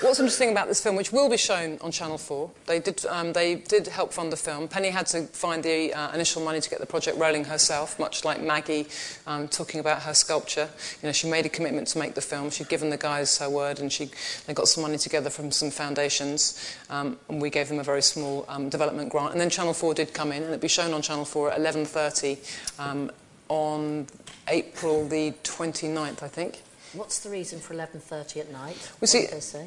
What's 0.00 0.18
interesting 0.18 0.50
about 0.50 0.68
this 0.68 0.82
film, 0.82 0.96
which 0.96 1.12
will 1.12 1.28
be 1.28 1.36
shown 1.36 1.78
on 1.80 1.90
Channel 1.90 2.16
4, 2.18 2.50
they 2.66 2.80
did, 2.80 3.04
um, 3.06 3.34
they 3.34 3.56
did 3.56 3.86
help 3.86 4.12
fund 4.12 4.32
the 4.32 4.36
film. 4.36 4.68
Penny 4.68 4.88
had 4.88 5.06
to 5.08 5.22
find 5.24 5.62
the 5.62 5.92
uh, 5.92 6.12
initial 6.12 6.42
money 6.42 6.60
to 6.60 6.70
get 6.70 6.80
the 6.80 6.86
project 6.86 7.18
rolling 7.18 7.44
herself, 7.44 7.98
much 7.98 8.24
like 8.24 8.40
Maggie 8.40 8.86
um, 9.26 9.48
talking 9.48 9.78
about 9.80 10.02
her 10.02 10.14
sculpture. 10.14 10.68
You 11.02 11.08
know, 11.08 11.12
she 11.12 11.28
made 11.28 11.44
a 11.46 11.50
commitment 11.50 11.88
to 11.88 11.98
make 11.98 12.14
the 12.14 12.20
film. 12.22 12.50
She'd 12.50 12.68
given 12.68 12.88
the 12.88 12.96
guys 12.96 13.38
her 13.38 13.50
word, 13.50 13.78
and 13.78 13.92
she, 13.92 14.10
they 14.46 14.54
got 14.54 14.68
some 14.68 14.82
money 14.82 14.98
together 14.98 15.30
from 15.30 15.50
some 15.50 15.70
foundations, 15.70 16.74
um, 16.88 17.18
and 17.28 17.40
we 17.40 17.50
gave 17.50 17.68
them 17.68 17.78
a 17.78 17.84
very 17.84 18.02
small 18.02 18.46
um, 18.48 18.70
development 18.70 19.10
grant. 19.10 19.32
And 19.32 19.40
then 19.40 19.50
Channel 19.50 19.74
4 19.74 19.94
did 19.94 20.14
come 20.14 20.32
in, 20.32 20.42
and 20.42 20.46
it'll 20.46 20.58
be 20.58 20.68
shown 20.68 20.94
on 20.94 21.02
Channel 21.02 21.26
4 21.26 21.52
at 21.52 21.60
11.30 21.60 22.80
um, 22.80 23.10
on 23.48 24.06
April 24.48 25.06
the 25.06 25.32
29th, 25.42 26.22
I 26.22 26.28
think. 26.28 26.62
What's 26.96 27.20
the 27.20 27.30
reason 27.30 27.60
for 27.60 27.74
11.30 27.74 28.38
at 28.38 28.52
night? 28.52 28.92
Well, 29.00 29.06
see, 29.06 29.26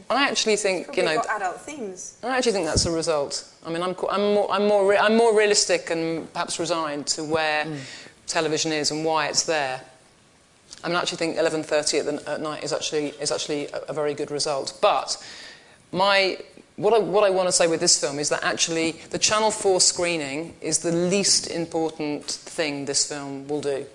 I 0.09 0.27
actually 0.27 0.55
think, 0.55 0.97
you 0.97 1.03
know... 1.03 1.15
got 1.15 1.29
adult 1.29 1.61
themes. 1.61 2.17
I 2.23 2.37
actually 2.37 2.53
think 2.53 2.65
that's 2.65 2.85
a 2.85 2.91
result. 2.91 3.47
I 3.65 3.69
mean, 3.69 3.83
I'm, 3.83 3.95
I'm, 4.09 4.33
more, 4.33 4.51
I'm, 4.51 4.67
more, 4.67 4.97
I'm 4.97 5.15
more 5.15 5.37
realistic 5.37 5.89
and 5.91 6.31
perhaps 6.33 6.59
resigned 6.59 7.07
to 7.07 7.23
where 7.23 7.65
mm. 7.65 7.77
television 8.25 8.71
is 8.71 8.91
and 8.91 9.05
why 9.05 9.27
it's 9.27 9.43
there. 9.43 9.81
I 10.83 10.87
mean, 10.87 10.95
I 10.95 11.01
actually 11.01 11.17
think 11.17 11.37
11.30 11.37 12.17
at, 12.17 12.27
at 12.27 12.41
night 12.41 12.63
is 12.63 12.73
actually, 12.73 13.09
is 13.21 13.31
actually 13.31 13.67
a, 13.67 13.79
a 13.89 13.93
very 13.93 14.13
good 14.13 14.31
result. 14.31 14.77
But 14.81 15.15
my 15.91 16.37
what 16.77 16.93
I, 16.93 16.99
what 16.99 17.25
I, 17.25 17.29
want 17.29 17.49
to 17.49 17.51
say 17.51 17.67
with 17.67 17.81
this 17.81 17.99
film 17.99 18.19
is 18.19 18.29
that 18.29 18.41
actually 18.41 18.93
the 19.09 19.19
Channel 19.19 19.51
4 19.51 19.81
screening 19.81 20.55
is 20.61 20.79
the 20.79 20.93
least 20.93 21.51
important 21.51 22.23
thing 22.23 22.85
this 22.85 23.05
film 23.05 23.49
will 23.49 23.59
do. 23.59 23.85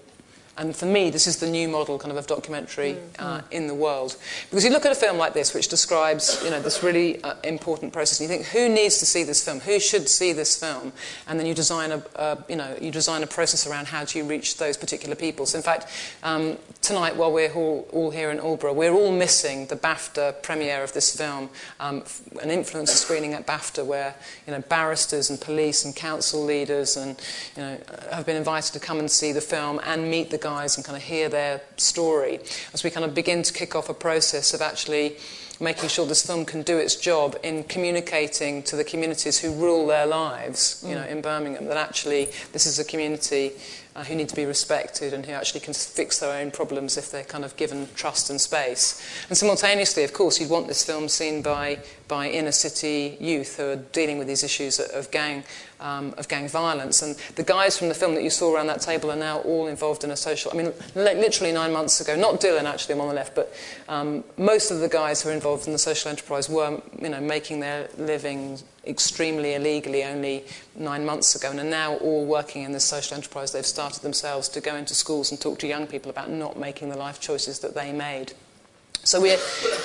And 0.57 0.75
for 0.75 0.87
me, 0.87 1.11
this 1.11 1.27
is 1.27 1.39
the 1.39 1.49
new 1.49 1.69
model 1.69 1.99
kind 1.99 2.11
of 2.11 2.17
of 2.17 2.27
documentary 2.27 2.95
mm, 2.95 3.01
uh, 3.19 3.39
mm. 3.39 3.45
in 3.51 3.67
the 3.67 3.75
world. 3.75 4.17
Because 4.51 4.65
you 4.65 4.71
look 4.71 4.87
at 4.87 4.93
a 4.93 4.95
film 4.95 5.19
like 5.19 5.35
this, 5.35 5.55
which 5.55 5.69
describes 5.69 6.41
you 6.45 6.51
know, 6.51 6.61
this 6.61 6.83
really 6.83 7.23
uh, 7.23 7.35
important 7.45 7.93
process, 7.93 8.21
and 8.21 8.29
you 8.29 8.37
think, 8.37 8.49
who 8.49 8.69
needs 8.69 8.99
to 8.99 9.07
see 9.07 9.25
this 9.25 9.45
film? 9.45 9.61
Who 9.61 9.81
should 9.81 10.09
see 10.09 10.33
this 10.33 10.59
film? 10.59 10.93
And 11.27 11.39
then 11.39 11.47
you 11.47 11.55
design 11.55 11.93
a, 11.93 12.03
uh, 12.17 12.37
you 12.49 12.57
know, 12.57 12.77
you 12.81 12.91
design 12.91 13.23
a 13.23 13.27
process 13.27 13.67
around 13.67 13.87
how 13.87 14.05
do 14.05 14.19
you 14.19 14.25
reach 14.25 14.57
those 14.59 14.77
particular 14.77 15.15
people. 15.15 15.47
So 15.47 15.59
in 15.59 15.65
fact, 15.65 15.89
um, 16.23 16.57
tonight, 16.85 17.17
while 17.17 17.33
we're 17.33 17.51
all, 17.53 17.89
all, 17.93 18.11
here 18.11 18.31
in 18.31 18.39
Aldeburgh, 18.39 18.77
we're 18.77 18.93
all 18.93 19.11
missing 19.11 19.67
the 19.69 19.77
BAFTA 19.77 20.43
premiere 20.43 20.85
of 20.85 20.93
this 20.93 21.17
film, 21.17 21.49
um, 21.81 22.05
an 22.43 22.51
influencer 22.51 22.89
screening 22.89 23.33
at 23.33 23.47
BAFTA 23.47 23.85
where 23.87 24.15
you 24.47 24.53
know, 24.53 24.61
barristers 24.61 25.31
and 25.31 25.41
police 25.41 25.87
and 25.87 25.97
council 25.97 26.45
leaders 26.45 26.99
and, 26.99 27.19
you 27.57 27.63
know, 27.63 27.81
have 28.13 28.27
been 28.27 28.37
invited 28.37 28.75
to 28.75 28.81
come 28.81 28.99
and 28.99 29.11
see 29.11 29.33
the 29.33 29.41
film 29.41 29.81
and 29.85 30.11
meet 30.11 30.31
the 30.31 30.37
guys 30.37 30.77
and 30.77 30.85
kind 30.85 30.97
of 30.97 31.03
hear 31.03 31.31
their 31.31 31.63
story. 31.79 32.39
As 32.75 32.85
we 32.85 32.91
kind 32.91 33.07
of 33.07 33.15
begin 33.15 33.43
to 33.43 33.53
kick 33.53 33.75
off 33.75 33.89
a 33.89 33.95
process 33.95 34.53
of 34.53 34.61
actually 34.61 35.17
making 35.61 35.89
sure 35.89 36.05
this 36.05 36.27
film 36.27 36.45
can 36.45 36.63
do 36.63 36.77
its 36.77 36.97
job 36.97 37.37
in 37.43 37.65
communicating 37.65 38.63
to 38.65 38.77
the 38.77 38.85
communities 38.85 39.39
who 39.39 39.53
rule 39.55 39.87
their 39.87 40.05
lives, 40.05 40.85
you 40.87 40.95
know, 40.95 41.05
in 41.05 41.23
Birmingham, 41.23 41.65
that 41.67 41.77
actually 41.77 42.27
this 42.53 42.67
is 42.67 42.79
a 42.79 42.85
community 42.85 43.53
uh, 43.97 44.05
who 44.05 44.15
need 44.15 44.29
to 44.29 44.37
be 44.37 44.45
respected 44.45 45.13
and 45.13 45.25
who 45.25 45.33
actually 45.33 45.61
can 45.61 45.75
fix 45.75 46.19
their 46.19 46.37
own 46.37 46.51
problems 46.51 46.97
if 46.97 47.11
they're 47.11 47.25
kind 47.25 47.45
of 47.45 47.57
given 47.57 47.89
trust 47.95 48.31
and 48.31 48.41
space. 48.41 49.01
And 49.29 49.39
simultaneously, 49.39 50.05
of 50.05 50.13
course, 50.13 50.41
you'd 50.41 50.51
want 50.51 50.67
this 50.67 50.85
film 50.85 51.09
seen 51.09 51.43
by, 51.43 51.79
by 52.09 52.29
inner 52.29 52.53
city 52.53 53.17
youth 53.21 53.57
who 53.57 53.71
are 53.71 53.77
dealing 53.77 54.19
with 54.19 54.27
these 54.27 54.43
issues 54.43 54.81
of 54.81 55.11
gang 55.11 55.45
um, 55.85 56.15
of 56.17 56.27
gang 56.27 56.49
violence. 56.49 57.03
And 57.03 57.15
the 57.37 57.45
guys 57.45 57.79
from 57.79 57.89
the 57.89 57.95
film 57.95 58.15
that 58.15 58.25
you 58.25 58.31
saw 58.31 58.53
around 58.53 58.67
that 58.69 58.81
table 58.81 59.13
are 59.13 59.17
now 59.17 59.39
all 59.41 59.67
involved 59.69 60.03
in 60.03 60.11
a 60.11 60.17
social. 60.17 60.51
I 60.53 60.57
mean, 60.57 60.73
literally 60.97 61.53
nine 61.53 61.73
months 61.73 62.01
ago, 62.01 62.17
not 62.17 62.41
Dylan 62.41 62.65
actually, 62.65 62.95
I'm 62.95 63.03
on 63.03 63.09
the 63.09 63.15
left, 63.15 63.35
but 63.35 63.55
um, 63.89 64.25
most 64.39 64.71
of 64.71 64.81
the 64.81 64.89
guys 64.89 65.23
who 65.23 65.29
are 65.29 65.33
involved 65.33 65.67
in 65.67 65.73
the 65.73 65.79
social 65.79 66.11
enterprise 66.11 66.49
were, 66.49 66.81
you 67.01 67.11
know, 67.11 67.21
making 67.21 67.61
their 67.61 67.89
living 67.99 68.59
extremely 68.87 69.55
illegally 69.55 70.05
only 70.05 70.45
nine 70.75 71.07
months 71.07 71.35
ago 71.35 71.51
and 71.51 71.59
are 71.59 71.65
now 71.65 71.95
all 71.97 72.27
working 72.27 72.65
in 72.65 72.73
this 72.73 72.85
social 72.85 73.17
enterprise 73.17 73.51
they've 73.51 73.65
started 73.65 74.03
themselves 74.03 74.47
to 74.47 74.61
go 74.61 74.77
into 74.77 74.93
schools 74.93 75.31
and 75.31 75.41
talk 75.41 75.59
to 75.59 75.67
young 75.67 75.87
people 75.87 76.11
about 76.11 76.29
not 76.29 76.59
making 76.59 76.91
the 76.91 76.97
life 76.97 77.19
choices 77.19 77.61
that 77.61 77.75
they 77.75 77.93
made. 77.93 78.35
So 79.05 79.23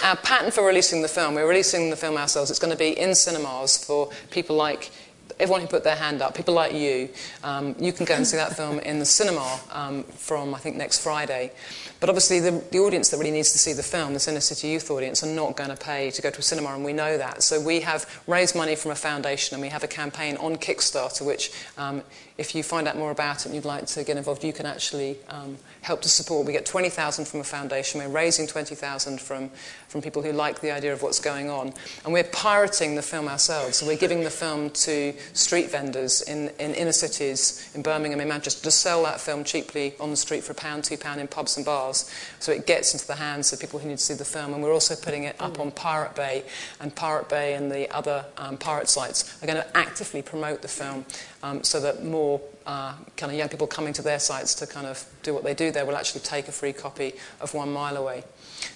our 0.04 0.16
pattern 0.18 0.50
for 0.50 0.66
releasing 0.66 1.02
the 1.02 1.10
film, 1.10 1.36
we're 1.36 1.48
releasing 1.48 1.90
the 1.90 1.98
film 1.98 2.16
ourselves. 2.16 2.50
It's 2.50 2.60
going 2.60 2.72
to 2.72 2.78
be 2.78 2.98
in 2.98 3.14
cinemas 3.16 3.84
for 3.84 4.10
people 4.32 4.56
like 4.56 4.92
everyone 5.40 5.62
who 5.62 5.68
put 5.68 5.84
their 5.84 5.96
hand 5.96 6.22
up, 6.22 6.36
people 6.36 6.54
like 6.54 6.74
you. 6.74 7.10
Um, 7.44 7.76
you 7.80 7.94
can 7.94 8.06
go 8.06 8.16
and 8.16 8.28
see 8.28 8.38
that 8.38 8.56
film 8.56 8.80
in 8.80 9.00
the 9.00 9.06
cinema 9.06 9.60
um, 9.72 10.04
from, 10.04 10.54
I 10.54 10.60
think, 10.60 10.76
next 10.76 11.00
Friday. 11.02 11.52
But 12.00 12.10
obviously, 12.10 12.40
the, 12.40 12.64
the 12.72 12.80
audience 12.80 13.10
that 13.10 13.18
really 13.18 13.32
needs 13.32 13.52
to 13.54 13.58
see 13.58 13.74
the 13.74 13.84
film, 13.84 14.14
this 14.14 14.28
inner 14.28 14.40
city 14.40 14.68
youth 14.68 14.92
audience, 14.92 15.24
are 15.24 15.28
not 15.28 15.56
going 15.56 15.70
to 15.70 15.76
pay 15.76 16.12
to 16.12 16.22
go 16.22 16.30
to 16.30 16.40
a 16.40 16.42
cinema, 16.42 16.74
and 16.76 16.84
we 16.84 16.94
know 16.94 17.18
that. 17.18 17.44
So 17.44 17.62
we 17.62 17.82
have 17.82 18.22
raised 18.28 18.56
money 18.56 18.76
from 18.76 18.92
a 18.92 18.96
foundation, 18.96 19.56
and 19.56 19.62
we 19.62 19.70
have 19.70 19.84
a 19.84 19.88
campaign 19.88 20.38
on 20.38 20.58
Kickstarter, 20.58 21.26
which, 21.26 21.52
um, 21.78 22.04
if 22.40 22.56
you 22.56 22.64
find 22.64 22.88
out 22.88 22.96
more 22.96 23.12
about 23.12 23.42
it 23.42 23.48
and 23.48 23.56
you'd 23.56 23.66
like 23.66 23.86
to 23.86 24.04
get 24.06 24.16
involved, 24.16 24.46
you 24.46 24.54
can 24.54 24.66
actually 24.66 25.18
um, 25.28 25.58
help 25.82 26.02
to 26.02 26.10
support. 26.10 26.48
We 26.48 26.54
get 26.54 26.66
20,000 26.66 27.26
from 27.26 27.42
a 27.42 27.44
foundation. 27.44 28.00
We're 28.00 28.08
raising 28.08 28.48
20,000 28.48 29.20
from, 29.20 29.50
from 29.90 30.02
people 30.02 30.22
who 30.22 30.32
like 30.32 30.62
the 30.62 30.72
idea 30.72 30.94
of 30.94 31.02
what's 31.02 31.20
going 31.20 31.50
on. 31.50 31.74
And 32.06 32.14
we're 32.14 32.24
pirating 32.24 32.96
the 32.96 33.02
film 33.02 33.28
ourselves. 33.28 33.78
So 33.78 33.86
we're 33.86 33.98
giving 33.98 34.24
the 34.24 34.30
film 34.30 34.70
to 34.70 35.14
street 35.34 35.70
vendors 35.70 36.22
in, 36.22 36.50
in 36.60 36.74
inner 36.76 36.94
cities, 36.94 37.70
in 37.76 37.82
Birmingham, 37.82 38.22
in 38.22 38.30
Manchester, 38.30 38.64
to 38.64 38.72
sell 38.72 39.04
that 39.04 39.20
film 39.20 39.44
cheaply 39.44 39.94
on 40.00 40.10
the 40.10 40.18
street 40.18 40.44
for 40.46 40.54
a 40.54 40.56
pound, 40.56 40.86
two 40.86 40.98
pound 40.98 41.20
in 41.20 41.28
pubs 41.28 41.58
and 41.58 41.66
bars. 41.66 42.10
So 42.40 42.54
it 42.54 42.66
gets 42.66 42.94
into 42.94 43.06
the 43.06 43.16
hands 43.16 43.52
of 43.52 43.60
people 43.60 43.80
who 43.80 43.90
need 43.90 43.98
to 43.98 44.04
see 44.04 44.14
the 44.14 44.24
film. 44.24 44.54
And 44.54 44.64
we're 44.64 44.74
also 44.74 44.96
putting 44.96 45.26
it 45.26 45.36
up 45.42 45.60
on 45.60 45.72
Pirate 45.72 46.16
Bay. 46.16 46.46
And 46.80 46.96
Pirate 46.96 47.28
Bay 47.28 47.56
and 47.56 47.70
the 47.70 47.94
other 47.94 48.24
um, 48.38 48.56
pirate 48.56 48.88
sites 48.88 49.38
are 49.44 49.46
going 49.46 49.62
to 49.62 49.78
actively 49.78 50.22
promote 50.22 50.62
the 50.62 50.70
film 50.70 51.06
um, 51.44 51.64
so 51.64 51.80
that 51.80 52.04
more 52.30 52.42
uh, 52.66 52.94
kind 53.18 53.32
of 53.32 53.38
young 53.38 53.50
people 53.50 53.66
coming 53.68 53.94
to 53.94 54.02
their 54.02 54.20
sites 54.20 54.54
to 54.56 54.68
kind 54.68 54.86
of 54.86 55.04
do 55.24 55.34
what 55.34 55.44
they 55.44 55.54
do 55.54 55.72
there 55.72 55.86
will 55.86 55.96
actually 55.96 56.22
take 56.22 56.48
a 56.48 56.52
free 56.52 56.74
copy 56.74 57.14
of 57.42 57.54
One 57.54 57.72
Mile 57.72 57.98
Away. 57.98 58.24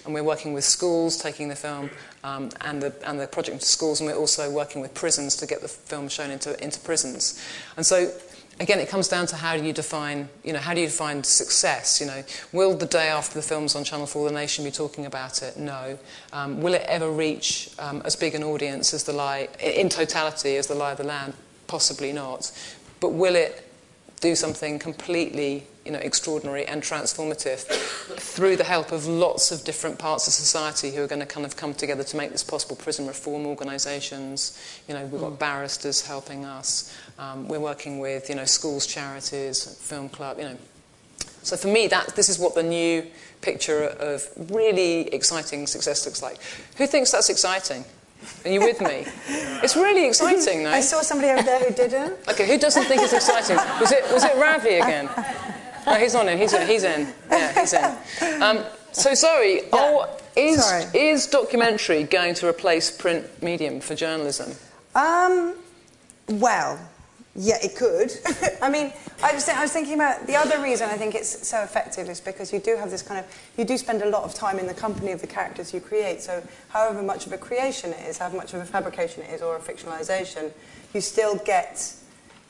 And 0.04 0.14
we're 0.14 0.24
working 0.24 0.52
with 0.52 0.64
schools, 0.64 1.16
taking 1.16 1.48
the 1.48 1.56
film 1.56 1.90
um, 2.24 2.50
and, 2.62 2.82
the, 2.82 2.92
and 3.06 3.20
the 3.20 3.26
project 3.26 3.54
into 3.54 3.66
schools, 3.66 4.00
and 4.00 4.08
we're 4.08 4.16
also 4.16 4.50
working 4.50 4.80
with 4.80 4.94
prisons 4.94 5.36
to 5.36 5.46
get 5.46 5.60
the 5.60 5.68
film 5.68 6.08
shown 6.08 6.30
into, 6.30 6.60
into 6.64 6.80
prisons. 6.80 7.40
And 7.76 7.84
so, 7.84 8.10
again, 8.58 8.80
it 8.80 8.88
comes 8.88 9.08
down 9.08 9.26
to 9.26 9.36
how 9.36 9.56
do 9.56 9.62
you 9.62 9.74
define, 9.74 10.28
you 10.42 10.54
know, 10.54 10.58
how 10.58 10.74
do 10.74 10.80
you 10.80 10.86
define 10.86 11.22
success? 11.22 12.00
You 12.00 12.06
know, 12.06 12.24
will 12.52 12.74
the 12.74 12.86
day 12.86 13.08
after 13.08 13.34
the 13.34 13.42
film's 13.42 13.76
on 13.76 13.84
Channel 13.84 14.06
4 14.06 14.30
The 14.30 14.34
Nation 14.34 14.64
be 14.64 14.70
talking 14.70 15.06
about 15.06 15.42
it? 15.42 15.58
No. 15.58 15.98
Um, 16.32 16.62
will 16.62 16.74
it 16.74 16.84
ever 16.88 17.10
reach 17.10 17.70
um, 17.78 18.00
as 18.06 18.16
big 18.16 18.34
an 18.34 18.42
audience 18.42 18.94
as 18.94 19.04
the 19.04 19.12
lie, 19.12 19.48
in 19.60 19.90
totality, 19.90 20.56
as 20.56 20.66
the 20.66 20.74
Lie 20.74 20.92
of 20.92 20.98
the 20.98 21.04
Land? 21.04 21.34
Possibly 21.66 22.12
not. 22.12 22.50
But 23.04 23.12
will 23.12 23.36
it 23.36 23.62
do 24.22 24.34
something 24.34 24.78
completely 24.78 25.66
you 25.84 25.92
know, 25.92 25.98
extraordinary 25.98 26.64
and 26.64 26.82
transformative 26.82 27.58
through 28.18 28.56
the 28.56 28.64
help 28.64 28.92
of 28.92 29.06
lots 29.06 29.52
of 29.52 29.62
different 29.62 29.98
parts 29.98 30.26
of 30.26 30.32
society 30.32 30.90
who 30.90 31.02
are 31.02 31.06
going 31.06 31.20
to 31.20 31.26
kind 31.26 31.44
of 31.44 31.54
come 31.54 31.74
together 31.74 32.02
to 32.02 32.16
make 32.16 32.32
this 32.32 32.42
possible. 32.42 32.76
Prison 32.76 33.06
reform 33.06 33.44
organisations, 33.44 34.58
you 34.88 34.94
know, 34.94 35.04
we've 35.04 35.20
got 35.20 35.32
mm. 35.32 35.38
barristers 35.38 36.00
helping 36.00 36.46
us. 36.46 36.96
Um, 37.18 37.46
we're 37.46 37.60
working 37.60 37.98
with, 37.98 38.30
you 38.30 38.36
know, 38.36 38.46
schools, 38.46 38.86
charities, 38.86 39.62
film 39.82 40.08
club, 40.08 40.38
you 40.38 40.44
know. 40.44 40.56
So 41.42 41.58
for 41.58 41.68
me, 41.68 41.88
that, 41.88 42.16
this 42.16 42.30
is 42.30 42.38
what 42.38 42.54
the 42.54 42.62
new 42.62 43.06
picture 43.42 43.82
of 43.82 44.26
really 44.50 45.08
exciting 45.08 45.66
success 45.66 46.06
looks 46.06 46.22
like. 46.22 46.38
Who 46.78 46.86
thinks 46.86 47.10
that's 47.12 47.28
exciting? 47.28 47.84
Are 48.44 48.50
you 48.50 48.60
with 48.60 48.80
me? 48.80 49.06
It's 49.62 49.76
really 49.76 50.06
exciting, 50.06 50.64
no? 50.64 50.70
I 50.70 50.80
saw 50.80 51.00
somebody 51.02 51.30
over 51.30 51.42
there 51.42 51.60
who 51.60 51.74
didn't. 51.74 52.28
Okay, 52.28 52.46
who 52.46 52.58
doesn't 52.58 52.84
think 52.84 53.02
it's 53.02 53.12
exciting? 53.12 53.56
Was 53.80 53.92
it, 53.92 54.04
was 54.12 54.24
it 54.24 54.36
Ravi 54.36 54.76
again? 54.76 55.08
No, 55.86 55.94
he's 55.94 56.14
on 56.14 56.28
in. 56.28 56.38
He's, 56.38 56.56
he's 56.66 56.84
in. 56.84 57.12
Yeah, 57.30 57.60
he's 57.60 57.72
in. 57.72 58.42
Um, 58.42 58.64
so, 58.92 59.14
sorry. 59.14 59.56
Yeah. 59.56 59.68
Oh, 59.72 60.18
is, 60.36 60.64
sorry. 60.64 60.84
is 60.98 61.26
documentary 61.26 62.04
going 62.04 62.34
to 62.34 62.48
replace 62.48 62.90
print 62.90 63.42
medium 63.42 63.80
for 63.80 63.94
journalism? 63.94 64.52
Um, 64.94 65.54
well, 66.28 66.78
yeah, 67.36 67.56
it 67.62 67.74
could. 67.74 68.12
I 68.62 68.70
mean, 68.70 68.92
I 69.22 69.32
was, 69.32 69.48
I 69.48 69.60
was 69.60 69.72
thinking 69.72 69.94
about 69.94 70.26
the 70.26 70.36
other 70.36 70.62
reason 70.62 70.88
I 70.88 70.96
think 70.96 71.16
it's 71.16 71.46
so 71.46 71.62
effective 71.62 72.08
is 72.08 72.20
because 72.20 72.52
you 72.52 72.60
do 72.60 72.76
have 72.76 72.90
this 72.90 73.02
kind 73.02 73.18
of, 73.18 73.26
you 73.58 73.64
do 73.64 73.76
spend 73.76 74.02
a 74.02 74.08
lot 74.08 74.22
of 74.22 74.34
time 74.34 74.58
in 74.58 74.66
the 74.66 74.74
company 74.74 75.10
of 75.10 75.20
the 75.20 75.26
characters 75.26 75.74
you 75.74 75.80
create. 75.80 76.20
So, 76.20 76.42
however 76.68 77.02
much 77.02 77.26
of 77.26 77.32
a 77.32 77.38
creation 77.38 77.90
it 77.90 78.08
is, 78.08 78.18
however 78.18 78.36
much 78.36 78.54
of 78.54 78.60
a 78.60 78.64
fabrication 78.64 79.24
it 79.24 79.30
is, 79.30 79.42
or 79.42 79.56
a 79.56 79.60
fictionalization, 79.60 80.52
you 80.92 81.00
still 81.00 81.36
get, 81.38 81.92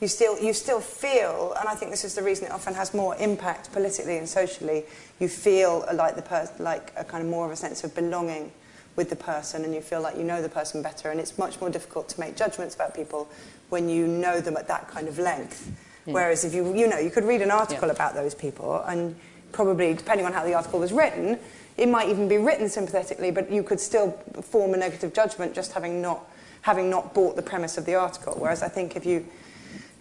you 0.01 0.07
still, 0.07 0.39
you 0.39 0.53
still 0.53 0.79
feel, 0.79 1.55
and 1.59 1.67
I 1.67 1.73
think 1.73 1.89
this 1.89 2.05
is 2.05 2.13
the 2.13 2.23
reason 2.23 2.45
it 2.45 2.51
often 2.51 2.75
has 2.75 2.93
more 2.93 3.15
impact 3.15 3.71
politically 3.73 4.17
and 4.17 4.29
socially. 4.29 4.83
You 5.19 5.29
feel 5.29 5.83
like 5.95 6.15
the 6.15 6.21
person, 6.21 6.63
like 6.63 6.93
a 6.95 7.03
kind 7.03 7.23
of 7.23 7.29
more 7.29 7.47
of 7.47 7.51
a 7.51 7.55
sense 7.55 7.83
of 7.83 7.95
belonging 7.95 8.51
with 8.95 9.09
the 9.09 9.15
person, 9.15 9.65
and 9.65 9.73
you 9.73 9.81
feel 9.81 10.01
like 10.01 10.15
you 10.15 10.23
know 10.23 10.43
the 10.43 10.49
person 10.49 10.83
better, 10.83 11.09
and 11.09 11.19
it's 11.19 11.39
much 11.39 11.59
more 11.59 11.71
difficult 11.71 12.07
to 12.09 12.19
make 12.19 12.37
judgments 12.37 12.75
about 12.75 12.93
people 12.93 13.27
when 13.69 13.89
you 13.89 14.07
know 14.07 14.39
them 14.39 14.57
at 14.57 14.67
that 14.67 14.87
kind 14.87 15.07
of 15.07 15.19
length. 15.19 15.71
Mm. 16.07 16.13
Whereas 16.13 16.45
if 16.45 16.53
you, 16.53 16.75
you 16.75 16.87
know, 16.87 16.99
you 16.99 17.09
could 17.09 17.25
read 17.25 17.41
an 17.41 17.51
article 17.51 17.87
yeah. 17.87 17.93
about 17.93 18.13
those 18.13 18.35
people 18.35 18.81
and 18.87 19.15
probably, 19.51 19.93
depending 19.93 20.25
on 20.25 20.33
how 20.33 20.43
the 20.43 20.53
article 20.53 20.79
was 20.79 20.91
written, 20.91 21.39
it 21.77 21.89
might 21.89 22.09
even 22.09 22.27
be 22.27 22.37
written 22.37 22.69
sympathetically, 22.69 23.31
but 23.31 23.51
you 23.51 23.63
could 23.63 23.79
still 23.79 24.11
form 24.41 24.73
a 24.73 24.77
negative 24.77 25.13
judgment 25.13 25.53
just 25.53 25.73
having 25.73 26.01
not, 26.01 26.25
having 26.61 26.89
not 26.89 27.13
bought 27.13 27.35
the 27.35 27.41
premise 27.41 27.77
of 27.77 27.85
the 27.85 27.95
article. 27.95 28.35
Whereas 28.37 28.63
I 28.63 28.69
think 28.69 28.95
if 28.95 29.05
you 29.05 29.25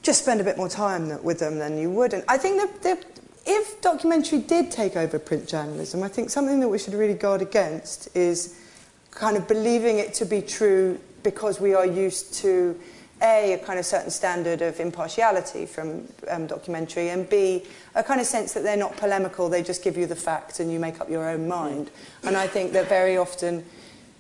just 0.03 0.23
spend 0.23 0.41
a 0.41 0.45
bit 0.45 0.57
more 0.57 0.69
time 0.69 1.23
with 1.23 1.39
them, 1.39 1.59
then 1.59 1.79
you 1.79 1.91
wouldn't. 1.91 2.25
I 2.29 2.37
think 2.37 2.61
that, 2.61 2.83
that 2.83 3.05
if 3.47 3.81
documentary 3.81 4.41
did 4.41 4.71
take 4.71 4.97
over 4.97 5.19
print 5.19 5.49
journalism, 5.49 6.03
I 6.03 6.09
think 6.09 6.31
something 6.31 6.61
that 6.61 6.69
we 6.69 6.79
should 6.79 6.95
really 6.95 7.15
guard 7.15 7.43
against 7.43 8.15
is 8.17 8.61
kind 9.11 9.37
of 9.37 9.49
believing 9.49 9.99
it 9.99 10.15
to 10.15 10.27
be 10.27 10.43
true 10.43 10.99
because 11.23 11.61
we 11.61 11.75
are 11.75 11.87
used 11.87 12.35
to 12.35 12.79
a, 13.23 13.55
a 13.55 13.59
kind 13.59 13.79
of 13.79 13.87
certain 13.87 14.11
standard 14.11 14.61
of 14.63 14.81
impartiality 14.81 15.67
from 15.67 16.09
um, 16.29 16.47
documentary, 16.47 17.11
and 17.11 17.29
B, 17.29 17.65
a 17.95 18.03
kind 18.03 18.21
of 18.21 18.27
sense 18.27 18.53
that 18.55 18.63
they're 18.63 18.77
not 18.77 18.97
polemical, 18.97 19.49
they 19.49 19.63
just 19.63 19.83
give 19.83 19.97
you 19.97 20.07
the 20.07 20.17
facts 20.17 20.61
and 20.61 20.71
you 20.71 20.79
make 20.79 21.01
up 21.01 21.09
your 21.09 21.29
own 21.29 21.49
mind. 21.49 21.91
And 22.23 22.37
I 22.37 22.47
think 22.47 22.73
that 22.73 22.89
very 22.89 23.17
often 23.17 23.65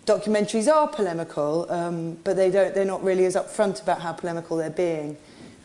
documentaries 0.07 0.72
are 0.72 0.87
polemical, 0.88 1.70
um, 1.70 2.14
but 2.24 2.37
they 2.37 2.50
don't, 2.50 2.74
they're 2.74 2.85
not 2.85 3.02
really 3.02 3.24
as 3.26 3.37
upfront 3.37 3.83
about 3.83 4.00
how 4.00 4.12
polemical 4.12 4.57
they're 4.57 4.70
being. 4.70 5.16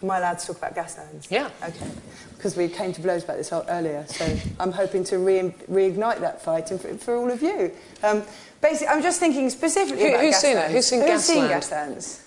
Am 0.01 0.09
I 0.09 0.17
allowed 0.17 0.39
to 0.39 0.47
talk 0.47 0.57
about 0.57 0.75
Gaslands? 0.75 1.29
Yeah. 1.29 1.49
Okay. 1.61 1.91
Because 2.37 2.55
we 2.55 2.69
came 2.69 2.93
to 2.93 3.01
blows 3.01 3.25
about 3.25 3.35
this 3.35 3.51
earlier, 3.51 4.05
so 4.07 4.37
I'm 4.57 4.71
hoping 4.71 5.03
to 5.05 5.17
re- 5.17 5.53
reignite 5.69 6.21
that 6.21 6.41
fight 6.41 6.69
for, 6.69 6.77
for 6.77 7.15
all 7.17 7.29
of 7.29 7.41
you. 7.41 7.71
Um, 8.01 8.23
basically, 8.61 8.87
I'm 8.87 9.01
just 9.01 9.19
thinking 9.19 9.49
specifically 9.49 10.03
Who, 10.03 10.09
about 10.09 10.21
who's 10.21 10.35
Gaslands. 10.35 10.39
Seen 10.39 10.57
it? 10.57 10.71
Who's 10.71 10.85
seen 10.85 11.01
Who's 11.01 11.23
seen 11.25 11.43
Gaslands? 11.43 12.23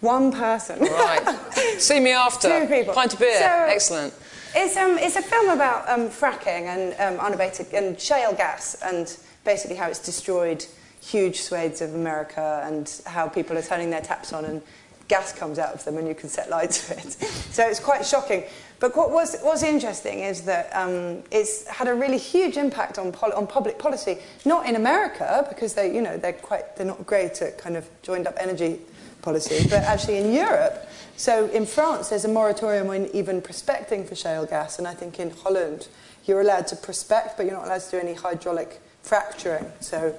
One 0.00 0.32
person. 0.32 0.80
Right. 0.80 1.36
See 1.78 2.00
me 2.00 2.12
after. 2.12 2.60
Two 2.60 2.66
people. 2.66 2.94
Pint 2.94 3.14
of 3.14 3.18
beer. 3.18 3.38
So, 3.38 3.66
Excellent. 3.68 4.14
It's, 4.54 4.76
um, 4.76 4.96
it's 4.98 5.16
a 5.16 5.22
film 5.22 5.50
about 5.50 5.88
um, 5.88 6.08
fracking 6.08 6.66
and 6.66 6.94
um, 6.98 7.24
unabated 7.24 7.72
and 7.74 8.00
shale 8.00 8.32
gas 8.32 8.80
and 8.82 9.14
basically 9.44 9.76
how 9.76 9.88
it's 9.88 9.98
destroyed 9.98 10.64
huge 11.02 11.40
swathes 11.40 11.80
of 11.80 11.94
America 11.94 12.62
and 12.64 13.00
how 13.06 13.28
people 13.28 13.56
are 13.58 13.62
turning 13.62 13.90
their 13.90 14.00
taps 14.00 14.32
on 14.32 14.44
and 14.44 14.62
gas 15.06 15.32
comes 15.32 15.58
out 15.58 15.74
of 15.74 15.84
them 15.84 15.96
and 15.96 16.06
you 16.06 16.14
can 16.14 16.28
set 16.28 16.50
light 16.50 16.70
to 16.70 16.98
it. 16.98 17.12
so 17.50 17.66
it's 17.66 17.80
quite 17.80 18.04
shocking. 18.04 18.44
But 18.80 18.96
what 18.96 19.10
was, 19.10 19.36
was 19.42 19.62
interesting 19.62 20.20
is 20.20 20.42
that 20.42 20.70
um, 20.74 21.22
it's 21.30 21.66
had 21.66 21.88
a 21.88 21.94
really 21.94 22.18
huge 22.18 22.56
impact 22.56 22.98
on, 22.98 23.10
pol- 23.10 23.32
on 23.32 23.46
public 23.46 23.78
policy, 23.78 24.18
not 24.44 24.66
in 24.66 24.76
America, 24.76 25.46
because 25.48 25.74
they, 25.74 25.94
you 25.94 26.02
know, 26.02 26.16
they're, 26.16 26.32
quite, 26.32 26.76
they're 26.76 26.86
not 26.86 27.04
great 27.06 27.42
at 27.42 27.58
kind 27.58 27.76
of 27.76 27.88
joined 28.02 28.26
up 28.26 28.36
energy 28.38 28.80
policy, 29.22 29.66
but 29.68 29.82
actually 29.82 30.18
in 30.18 30.32
Europe. 30.32 30.88
So 31.16 31.48
in 31.48 31.66
France, 31.66 32.10
there's 32.10 32.24
a 32.24 32.28
moratorium 32.28 32.90
on 32.90 33.06
even 33.14 33.42
prospecting 33.42 34.06
for 34.06 34.14
shale 34.14 34.46
gas, 34.46 34.78
and 34.78 34.86
I 34.86 34.94
think 34.94 35.18
in 35.18 35.30
Holland, 35.30 35.88
you're 36.26 36.40
allowed 36.40 36.66
to 36.68 36.76
prospect, 36.76 37.36
but 37.36 37.46
you're 37.46 37.56
not 37.56 37.66
allowed 37.66 37.80
to 37.80 37.90
do 37.90 37.98
any 37.98 38.14
hydraulic 38.14 38.80
fracturing. 39.02 39.64
So 39.80 40.14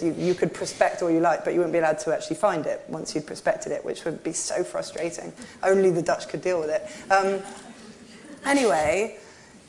you, 0.00 0.14
you 0.16 0.34
could 0.34 0.54
prospect 0.54 1.02
all 1.02 1.10
you 1.10 1.20
like, 1.20 1.44
but 1.44 1.52
you 1.52 1.58
wouldn't 1.58 1.72
be 1.72 1.78
allowed 1.78 1.98
to 2.00 2.14
actually 2.14 2.36
find 2.36 2.66
it 2.66 2.82
once 2.88 3.14
you'd 3.14 3.26
prospected 3.26 3.72
it, 3.72 3.84
which 3.84 4.04
would 4.04 4.22
be 4.22 4.32
so 4.32 4.62
frustrating. 4.62 5.32
Only 5.62 5.90
the 5.90 6.02
Dutch 6.02 6.28
could 6.28 6.42
deal 6.42 6.60
with 6.60 6.70
it. 6.70 7.12
Um, 7.12 7.40
anyway, 8.46 9.18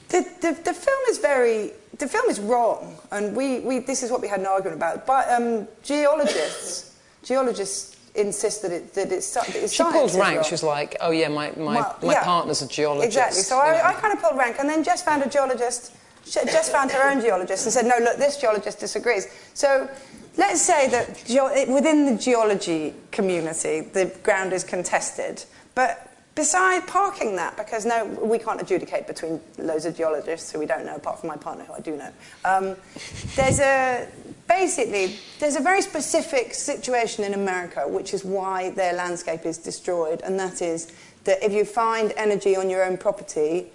the, 0.09 0.21
the, 0.41 0.51
the, 0.63 0.73
film 0.73 0.99
is 1.09 1.17
very, 1.17 1.71
the 1.97 2.07
film 2.07 2.29
is 2.29 2.39
wrong, 2.39 2.97
and 3.11 3.35
we, 3.35 3.61
we, 3.61 3.79
this 3.79 4.03
is 4.03 4.11
what 4.11 4.21
we 4.21 4.27
had 4.27 4.39
an 4.39 4.45
argument 4.45 4.77
about. 4.77 5.07
But 5.07 5.29
um, 5.29 5.67
geologists, 5.83 6.95
geologists 7.23 7.92
insist 8.15 8.61
that, 8.61 8.71
it, 8.71 8.93
that 8.93 9.11
it's, 9.11 9.33
that 9.33 9.55
it's 9.55 9.73
She 9.73 9.83
pulled 9.83 10.13
rank. 10.15 10.45
She's 10.45 10.63
like, 10.63 10.95
oh 11.01 11.11
yeah, 11.11 11.27
my, 11.29 11.51
my, 11.57 11.75
well, 11.75 11.97
my 12.01 12.13
yeah, 12.13 12.23
partner's 12.23 12.61
a 12.61 12.67
geologist. 12.67 13.07
Exactly. 13.17 13.41
So 13.41 13.57
I, 13.57 13.89
I, 13.89 13.93
kind 13.93 14.13
of 14.13 14.21
pulled 14.21 14.37
rank, 14.37 14.57
and 14.59 14.69
then 14.69 14.83
Jess 14.83 15.01
found 15.01 15.23
a 15.23 15.29
geologist 15.29 15.95
just 16.25 16.71
found 16.71 16.91
her 16.91 17.09
own 17.09 17.21
geologist 17.21 17.65
and 17.65 17.73
said, 17.73 17.85
no, 17.85 17.95
look, 17.99 18.17
this 18.17 18.39
geologist 18.39 18.79
disagrees. 18.79 19.27
So 19.53 19.89
let's 20.37 20.61
say 20.61 20.87
that 20.89 21.09
within 21.69 22.05
the 22.05 22.21
geology 22.21 22.93
community, 23.11 23.81
the 23.81 24.05
ground 24.23 24.53
is 24.53 24.63
contested. 24.63 25.43
But 25.75 26.15
beside 26.35 26.87
parking 26.87 27.35
that, 27.35 27.57
because 27.57 27.85
no, 27.85 28.05
we 28.05 28.39
can't 28.39 28.61
adjudicate 28.61 29.05
between 29.05 29.39
loads 29.57 29.85
of 29.85 29.97
geologists 29.97 30.51
who 30.51 30.59
we 30.59 30.65
don't 30.65 30.85
know, 30.85 30.95
apart 30.95 31.19
from 31.19 31.27
my 31.27 31.37
partner 31.37 31.65
who 31.65 31.73
I 31.73 31.79
do 31.81 31.97
know, 31.97 32.11
um, 32.45 32.75
there's 33.35 33.59
a, 33.59 34.07
basically, 34.47 35.17
there's 35.39 35.55
a 35.55 35.61
very 35.61 35.81
specific 35.81 36.53
situation 36.53 37.23
in 37.23 37.33
America, 37.33 37.87
which 37.87 38.13
is 38.13 38.23
why 38.23 38.69
their 38.71 38.93
landscape 38.93 39.45
is 39.45 39.57
destroyed, 39.57 40.21
and 40.21 40.39
that 40.39 40.61
is 40.61 40.91
that 41.23 41.43
if 41.43 41.53
you 41.53 41.65
find 41.65 42.13
energy 42.17 42.55
on 42.55 42.69
your 42.69 42.83
own 42.83 42.97
property, 42.97 43.67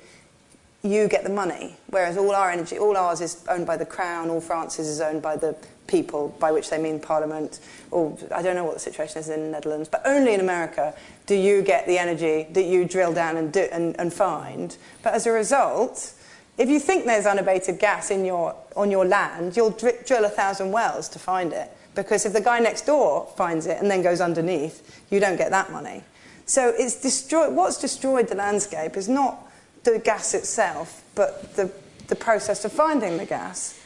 you 0.83 1.09
get 1.09 1.25
the 1.25 1.31
money, 1.31 1.77
whereas 1.89 2.17
all 2.17 2.35
our 2.35 2.51
energy, 2.51 2.79
all 2.79 2.97
ours 2.97 3.21
is 3.21 3.45
owned 3.49 3.67
by 3.67 3.77
the 3.77 3.87
Crown, 3.87 4.31
all 4.31 4.41
France's 4.41 4.87
is 4.87 5.01
owned 5.01 5.23
by 5.23 5.37
the 5.37 5.57
people, 5.89 6.37
by 6.39 6.53
which 6.53 6.71
they 6.71 6.81
mean 6.81 7.01
Parliament, 7.01 7.59
or 7.91 8.17
I 8.33 8.43
don't 8.43 8.55
know 8.55 8.65
what 8.65 8.75
the 8.75 8.81
situation 8.81 9.19
is 9.19 9.29
in 9.29 9.41
the 9.41 9.49
Netherlands, 9.49 9.89
but 9.89 10.03
only 10.05 10.35
in 10.35 10.41
America 10.41 10.95
do 11.27 11.35
you 11.35 11.63
get 11.63 11.87
the 11.87 11.99
energy 11.99 12.47
that 12.53 12.65
you 12.65 12.85
drill 12.85 13.13
down 13.13 13.37
and, 13.37 13.53
do, 13.53 13.67
and, 13.73 13.99
and 13.99 14.13
find. 14.13 14.77
But 15.03 15.15
as 15.15 15.27
a 15.27 15.33
result, 15.33 16.13
if 16.59 16.69
you 16.69 16.81
think 16.81 17.07
there's 17.07 17.25
unabated 17.25 17.79
gas 17.79 18.11
in 18.11 18.25
your, 18.25 18.55
on 18.77 18.91
your 18.91 19.07
land, 19.07 19.57
you'll 19.57 19.71
dr- 19.71 20.05
drill 20.05 20.25
a 20.25 20.29
thousand 20.29 20.73
wells 20.73 21.09
to 21.11 21.19
find 21.19 21.53
it. 21.53 21.71
Because 21.95 22.27
if 22.27 22.33
the 22.33 22.41
guy 22.41 22.59
next 22.59 22.83
door 22.83 23.33
finds 23.37 23.67
it 23.67 23.79
and 23.81 23.91
then 23.91 24.03
goes 24.03 24.21
underneath, 24.21 25.03
you 25.11 25.21
don't 25.21 25.37
get 25.37 25.51
that 25.51 25.71
money. 25.73 26.03
So 26.47 26.75
it's 26.77 27.01
destroyed, 27.01 27.55
what's 27.55 27.79
destroyed 27.79 28.29
the 28.29 28.35
landscape 28.35 28.97
is 28.97 29.09
not 29.09 29.39
the 29.85 29.99
gas 29.99 30.35
itself, 30.35 31.03
but 31.15 31.55
the, 31.57 31.71
the 32.09 32.17
process 32.17 32.65
of 32.65 32.73
finding 32.73 33.19
the 33.19 33.27
gas. 33.27 33.79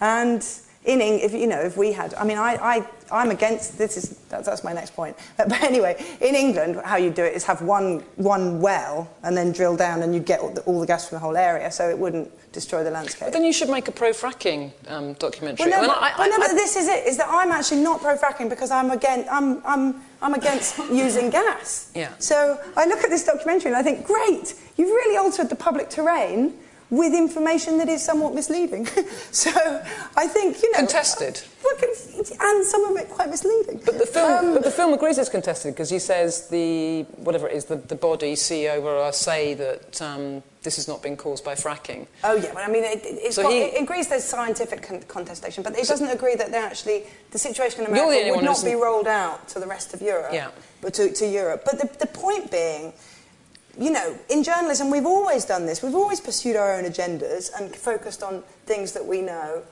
And 0.00 0.46
in, 0.84 1.00
if, 1.00 1.34
you 1.34 1.46
know, 1.46 1.60
if 1.60 1.76
we 1.76 1.92
had, 1.92 2.14
I 2.14 2.24
mean, 2.24 2.38
I, 2.38 2.54
I, 2.54 2.86
I'm 3.12 3.30
against, 3.30 3.76
this 3.76 3.98
is, 3.98 4.18
that's, 4.30 4.46
that's 4.46 4.64
my 4.64 4.72
next 4.72 4.94
point. 4.94 5.14
But 5.36 5.62
anyway, 5.62 6.02
in 6.22 6.34
England, 6.34 6.80
how 6.84 6.96
you 6.96 7.10
do 7.10 7.22
it 7.22 7.34
is 7.34 7.44
have 7.44 7.60
one, 7.60 8.00
one 8.16 8.60
well 8.60 9.10
and 9.22 9.36
then 9.36 9.52
drill 9.52 9.76
down 9.76 10.02
and 10.02 10.14
you 10.14 10.20
get 10.20 10.40
all 10.40 10.50
the, 10.50 10.62
all 10.62 10.80
the 10.80 10.86
gas 10.86 11.08
from 11.08 11.16
the 11.16 11.20
whole 11.20 11.36
area, 11.36 11.70
so 11.70 11.90
it 11.90 11.98
wouldn't 11.98 12.30
destroy 12.52 12.82
the 12.82 12.90
landscape. 12.90 13.26
But 13.26 13.34
then 13.34 13.44
you 13.44 13.52
should 13.52 13.68
make 13.68 13.88
a 13.88 13.92
pro-fracking 13.92 14.72
um, 14.88 15.12
documentary. 15.14 15.70
Well, 15.70 15.82
no, 15.82 15.88
but, 15.88 15.98
I, 16.02 16.18
well, 16.18 16.30
no 16.30 16.38
but 16.38 16.54
this 16.54 16.76
is 16.76 16.88
it, 16.88 17.06
is 17.06 17.18
that 17.18 17.28
I'm 17.28 17.52
actually 17.52 17.82
not 17.82 18.00
pro-fracking 18.00 18.48
because 18.48 18.70
I'm, 18.70 18.90
again, 18.90 19.26
I'm, 19.30 19.64
I'm, 19.66 20.02
I'm 20.22 20.32
against 20.32 20.78
using 20.90 21.28
gas. 21.28 21.92
Yeah. 21.94 22.10
So 22.18 22.58
I 22.74 22.86
look 22.86 23.04
at 23.04 23.10
this 23.10 23.26
documentary 23.26 23.72
and 23.72 23.76
I 23.76 23.82
think, 23.82 24.06
great, 24.06 24.54
you've 24.78 24.88
really 24.88 25.18
altered 25.18 25.50
the 25.50 25.56
public 25.56 25.90
terrain 25.90 26.54
with 26.90 27.14
information 27.14 27.78
that 27.78 27.88
is 27.88 28.04
somewhat 28.04 28.34
misleading. 28.34 28.86
so 29.30 29.50
I 30.16 30.26
think, 30.26 30.62
you 30.62 30.70
know. 30.72 30.78
Contested. 30.78 31.40
And 32.40 32.64
some 32.64 32.84
of 32.84 32.96
it 32.96 33.08
quite 33.08 33.30
misleading. 33.30 33.80
But 33.84 33.98
the 33.98 34.06
film, 34.06 34.46
um, 34.46 34.54
but 34.54 34.64
the 34.64 34.70
film 34.70 34.92
agrees 34.92 35.18
it's 35.18 35.28
contested 35.28 35.74
because 35.74 35.88
he 35.88 35.98
says 35.98 36.48
the, 36.48 37.02
whatever 37.16 37.48
it 37.48 37.54
is, 37.54 37.66
the, 37.66 37.76
the 37.76 37.94
body 37.94 38.34
CEO 38.34 38.82
will 38.82 39.12
say 39.12 39.54
that 39.54 40.02
um, 40.02 40.42
this 40.62 40.76
has 40.76 40.88
not 40.88 41.02
been 41.02 41.16
caused 41.16 41.44
by 41.44 41.54
fracking. 41.54 42.06
Oh, 42.24 42.34
yeah, 42.34 42.52
but 42.52 42.64
I 42.64 42.68
mean, 42.68 42.84
it, 42.84 43.32
so 43.32 43.42
got, 43.42 43.52
he, 43.52 43.58
it 43.60 43.82
agrees 43.82 44.08
there's 44.08 44.24
scientific 44.24 44.82
con- 44.82 45.02
contestation, 45.02 45.62
but 45.62 45.78
it 45.78 45.86
so 45.86 45.92
doesn't 45.92 46.10
agree 46.10 46.34
that 46.34 46.50
they're 46.50 46.66
actually, 46.66 47.04
the 47.30 47.38
situation 47.38 47.84
in 47.84 47.86
America 47.86 48.34
would 48.34 48.44
not 48.44 48.62
be 48.64 48.74
rolled 48.74 49.06
out 49.06 49.48
to 49.48 49.60
the 49.60 49.66
rest 49.66 49.94
of 49.94 50.02
Europe. 50.02 50.32
Yeah. 50.32 50.50
But 50.80 50.94
to, 50.94 51.12
to 51.12 51.26
Europe. 51.26 51.62
But 51.64 51.78
the, 51.78 51.98
the 51.98 52.10
point 52.10 52.50
being 52.50 52.92
you 53.80 53.90
know, 53.90 54.14
in 54.28 54.44
journalism, 54.44 54.90
we've 54.90 55.06
always 55.06 55.46
done 55.46 55.64
this. 55.64 55.82
We've 55.82 55.94
always 55.94 56.20
pursued 56.20 56.54
our 56.54 56.76
own 56.76 56.84
agendas 56.84 57.50
and 57.58 57.74
focused 57.74 58.22
on 58.22 58.42
things 58.66 58.92
that 58.92 59.04
we 59.04 59.22
know 59.22 59.62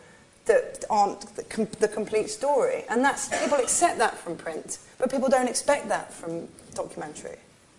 that 0.46 0.82
aren't 0.88 1.36
the, 1.36 1.44
com- 1.44 1.68
the, 1.78 1.88
complete 1.88 2.30
story. 2.30 2.84
And 2.88 3.04
that's, 3.04 3.28
people 3.28 3.58
accept 3.58 3.98
that 3.98 4.16
from 4.16 4.36
print, 4.36 4.78
but 4.98 5.10
people 5.10 5.28
don't 5.28 5.46
expect 5.46 5.90
that 5.90 6.10
from 6.10 6.48
documentary. 6.74 7.36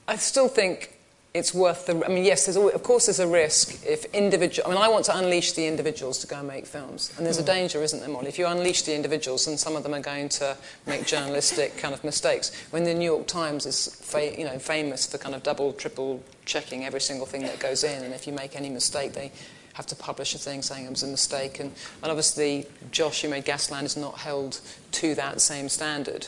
I 0.07 0.17
still 0.17 0.47
think 0.47 0.98
it's 1.33 1.53
worth 1.53 1.85
the. 1.85 2.03
I 2.05 2.09
mean, 2.09 2.25
yes, 2.25 2.45
there's 2.45 2.57
always, 2.57 2.73
of 2.73 2.81
course 2.81 3.05
there's 3.05 3.19
a 3.19 3.27
risk 3.27 3.85
if 3.85 4.05
individual. 4.15 4.67
I 4.67 4.73
mean, 4.73 4.81
I 4.81 4.87
want 4.87 5.05
to 5.05 5.17
unleash 5.17 5.51
the 5.51 5.67
individuals 5.67 6.17
to 6.19 6.27
go 6.27 6.37
and 6.37 6.47
make 6.47 6.65
films, 6.65 7.13
and 7.17 7.25
there's 7.25 7.37
mm. 7.37 7.41
a 7.41 7.43
hmm. 7.43 7.57
danger, 7.57 7.83
isn't 7.83 7.99
there, 7.99 8.09
Molly? 8.09 8.27
If 8.27 8.39
you 8.39 8.47
unleash 8.47 8.81
the 8.81 8.95
individuals, 8.95 9.47
and 9.47 9.59
some 9.59 9.75
of 9.75 9.83
them 9.83 9.93
are 9.93 10.01
going 10.01 10.29
to 10.29 10.57
make 10.87 11.05
journalistic 11.05 11.77
kind 11.77 11.93
of 11.93 12.03
mistakes. 12.03 12.51
When 12.71 12.83
the 12.83 12.95
New 12.95 13.05
York 13.05 13.27
Times 13.27 13.67
is, 13.67 13.95
fa- 13.95 14.37
you 14.37 14.45
know, 14.45 14.57
famous 14.57 15.05
for 15.05 15.19
kind 15.19 15.35
of 15.35 15.43
double, 15.43 15.73
triple 15.73 16.23
checking 16.45 16.85
every 16.85 17.01
single 17.01 17.27
thing 17.27 17.41
that 17.43 17.59
goes 17.59 17.83
in, 17.83 18.03
and 18.03 18.13
if 18.13 18.25
you 18.25 18.33
make 18.33 18.55
any 18.55 18.69
mistake, 18.69 19.13
they 19.13 19.31
have 19.73 19.85
to 19.85 19.95
publish 19.95 20.33
a 20.33 20.39
thing 20.39 20.63
saying 20.63 20.85
it 20.85 20.89
was 20.89 21.03
a 21.03 21.07
mistake. 21.07 21.59
And, 21.59 21.71
and 22.01 22.09
obviously, 22.09 22.65
Josh, 22.89 23.21
who 23.21 23.29
made 23.29 23.45
Gasland, 23.45 23.83
is 23.83 23.95
not 23.95 24.17
held 24.17 24.61
to 24.93 25.13
that 25.13 25.41
same 25.41 25.69
standard, 25.69 26.27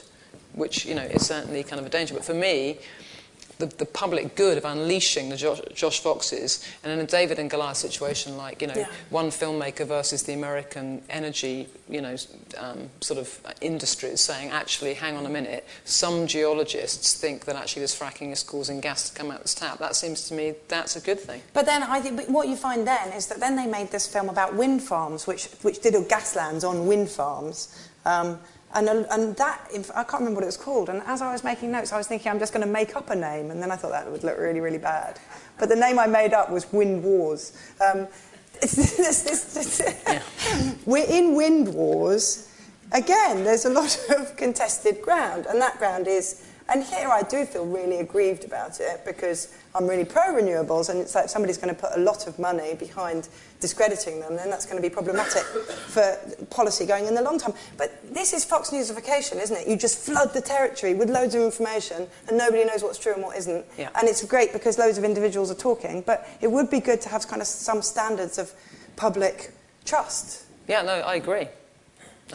which 0.54 0.86
you 0.86 0.94
know 0.94 1.04
is 1.04 1.26
certainly 1.26 1.64
kind 1.64 1.80
of 1.80 1.88
a 1.88 1.90
danger. 1.90 2.14
But 2.14 2.24
for 2.24 2.36
me 2.36 2.78
the, 3.62 3.76
the 3.78 3.86
public 3.86 4.36
good 4.36 4.58
of 4.58 4.66
unleashing 4.66 5.30
the 5.30 5.38
Josh, 5.38 5.62
Josh 5.74 6.00
Foxes, 6.00 6.66
and 6.84 6.92
in 6.92 7.00
a 7.00 7.06
David 7.06 7.40
and 7.40 7.50
Goliath 7.50 7.78
situation, 7.78 8.38
like 8.38 8.62
you 8.62 8.68
know, 8.68 8.74
yeah. 8.76 8.88
one 9.10 9.28
filmmaker 9.28 9.86
versus 9.86 10.24
the 10.24 10.34
American 10.34 11.02
energy, 11.10 11.68
you 11.88 12.02
know, 12.02 12.16
um, 12.58 12.90
sort 13.02 13.20
of 13.20 13.40
industries, 13.62 14.22
saying 14.22 14.50
actually, 14.50 14.94
hang 14.94 15.16
on 15.16 15.26
a 15.26 15.30
minute, 15.30 15.68
some 15.86 16.26
geologists 16.28 17.14
think 17.14 17.46
that 17.46 17.56
actually 17.56 17.84
this 17.84 17.98
fracking 17.98 18.32
is 18.32 18.44
causing 18.44 18.82
gas 18.82 19.10
to 19.10 19.16
come 19.16 19.32
out 19.32 19.42
this 19.42 19.54
tap. 19.54 19.78
That 19.78 19.96
seems 19.96 20.28
to 20.30 20.34
me 20.34 20.56
that's 20.68 20.96
a 20.96 21.02
good 21.02 21.20
thing. 21.20 21.42
But 21.54 21.66
then 21.66 21.84
I 21.84 22.02
think 22.02 22.28
what 22.30 22.48
you 22.48 22.56
find 22.56 22.88
then 22.88 23.10
is 23.14 23.28
that 23.28 23.40
then 23.40 23.56
they 23.56 23.68
made 23.68 23.92
this 23.92 24.08
film 24.08 24.30
about 24.30 24.56
wind 24.56 24.82
farms, 24.82 25.28
which 25.28 25.46
which 25.62 25.82
did 25.82 25.94
a 25.94 26.02
gas 26.02 26.32
gaslands 26.32 26.68
on 26.68 26.88
wind 26.88 27.10
farms. 27.10 27.90
Um, 28.06 28.40
and, 28.74 28.88
and 29.10 29.36
that, 29.36 29.70
I 29.96 30.04
can't 30.04 30.20
remember 30.20 30.36
what 30.36 30.44
it 30.44 30.48
was 30.48 30.58
called. 30.58 30.90
And 30.90 31.02
as 31.06 31.22
I 31.22 31.32
was 31.32 31.44
making 31.44 31.72
notes, 31.72 31.92
I 31.92 31.98
was 31.98 32.08
thinking 32.08 32.32
I'm 32.32 32.40
just 32.40 32.54
going 32.54 32.66
to 32.66 32.72
make 32.72 32.96
up 32.96 33.10
a 33.10 33.16
name. 33.16 33.52
And 33.52 33.62
then 33.62 33.72
I 33.72 33.76
thought 33.76 33.92
that 33.92 34.10
would 34.10 34.24
look 34.24 34.38
really, 34.38 34.60
really 34.60 34.78
bad. 34.78 35.20
But 35.60 35.70
the 35.70 35.76
name 35.76 36.00
I 36.00 36.08
made 36.08 36.34
up 36.34 36.50
was 36.50 36.72
Wind 36.72 37.04
Wars. 37.04 37.54
Um, 37.82 38.08
yeah. 40.08 40.22
We're 40.86 41.10
in 41.10 41.36
Wind 41.36 41.74
Wars. 41.74 42.48
Again, 42.94 43.44
there's 43.44 43.66
a 43.66 43.70
lot 43.70 43.98
of 44.18 44.36
contested 44.38 45.02
ground. 45.02 45.48
And 45.50 45.60
that 45.62 45.78
ground 45.78 46.08
is 46.08 46.48
and 46.70 46.84
here 46.84 47.10
I 47.10 47.22
do 47.24 47.46
feel 47.46 47.66
really 47.66 48.00
aggrieved 48.00 48.44
about 48.44 48.80
it 48.80 49.04
because 49.06 49.54
I'm 49.74 49.88
really 49.88 50.06
pro 50.06 50.24
renewables, 50.24 50.90
and 50.90 51.00
it's 51.00 51.16
like 51.16 51.30
somebody's 51.30 51.58
going 51.58 51.74
to 51.74 51.80
put 51.80 51.92
a 51.96 52.00
lot 52.00 52.28
of 52.28 52.38
money 52.40 52.76
behind 52.76 53.30
discrediting 53.60 54.20
them, 54.20 54.36
then 54.36 54.50
that's 54.50 54.66
going 54.66 54.82
to 54.82 54.82
be 54.82 54.94
problematic 54.94 55.44
for 55.44 56.18
policy 56.50 56.86
going 56.86 57.06
in 57.06 57.16
the 57.16 57.22
long 57.22 57.40
term. 57.40 57.54
But 57.78 58.14
this 58.14 58.34
is 58.34 58.44
Fox 58.44 58.72
Newsification, 58.72 59.42
isn't 59.42 59.56
it? 59.56 59.68
You 59.68 59.78
just 59.78 60.00
flood 60.00 60.34
the 60.34 60.42
territory 60.42 60.94
with 60.94 61.10
loads 61.10 61.36
of 61.36 61.42
information, 61.42 62.08
and 62.28 62.38
nobody 62.38 62.66
knows 62.66 62.84
what's 62.84 62.98
true 62.98 63.14
and 63.14 63.24
what 63.24 63.38
isn't. 63.38 63.66
Yeah. 63.78 63.90
And 63.96 64.10
it's 64.10 64.24
great 64.26 64.52
because 64.54 64.78
loads 64.78 64.98
of 64.98 65.04
individuals 65.04 65.52
are 65.52 65.56
talking, 65.56 66.02
but 66.02 66.28
it 66.42 66.52
would 66.52 66.70
be 66.70 66.80
good 66.80 67.02
to 67.02 67.10
have 67.10 67.28
kind 67.28 67.42
of 67.42 67.48
some 67.48 67.82
standards 67.82 68.38
of 68.38 68.52
public 68.96 69.52
trust. 69.86 70.46
Yeah, 70.68 70.82
no, 70.82 70.94
I 70.94 71.16
agree. 71.16 71.48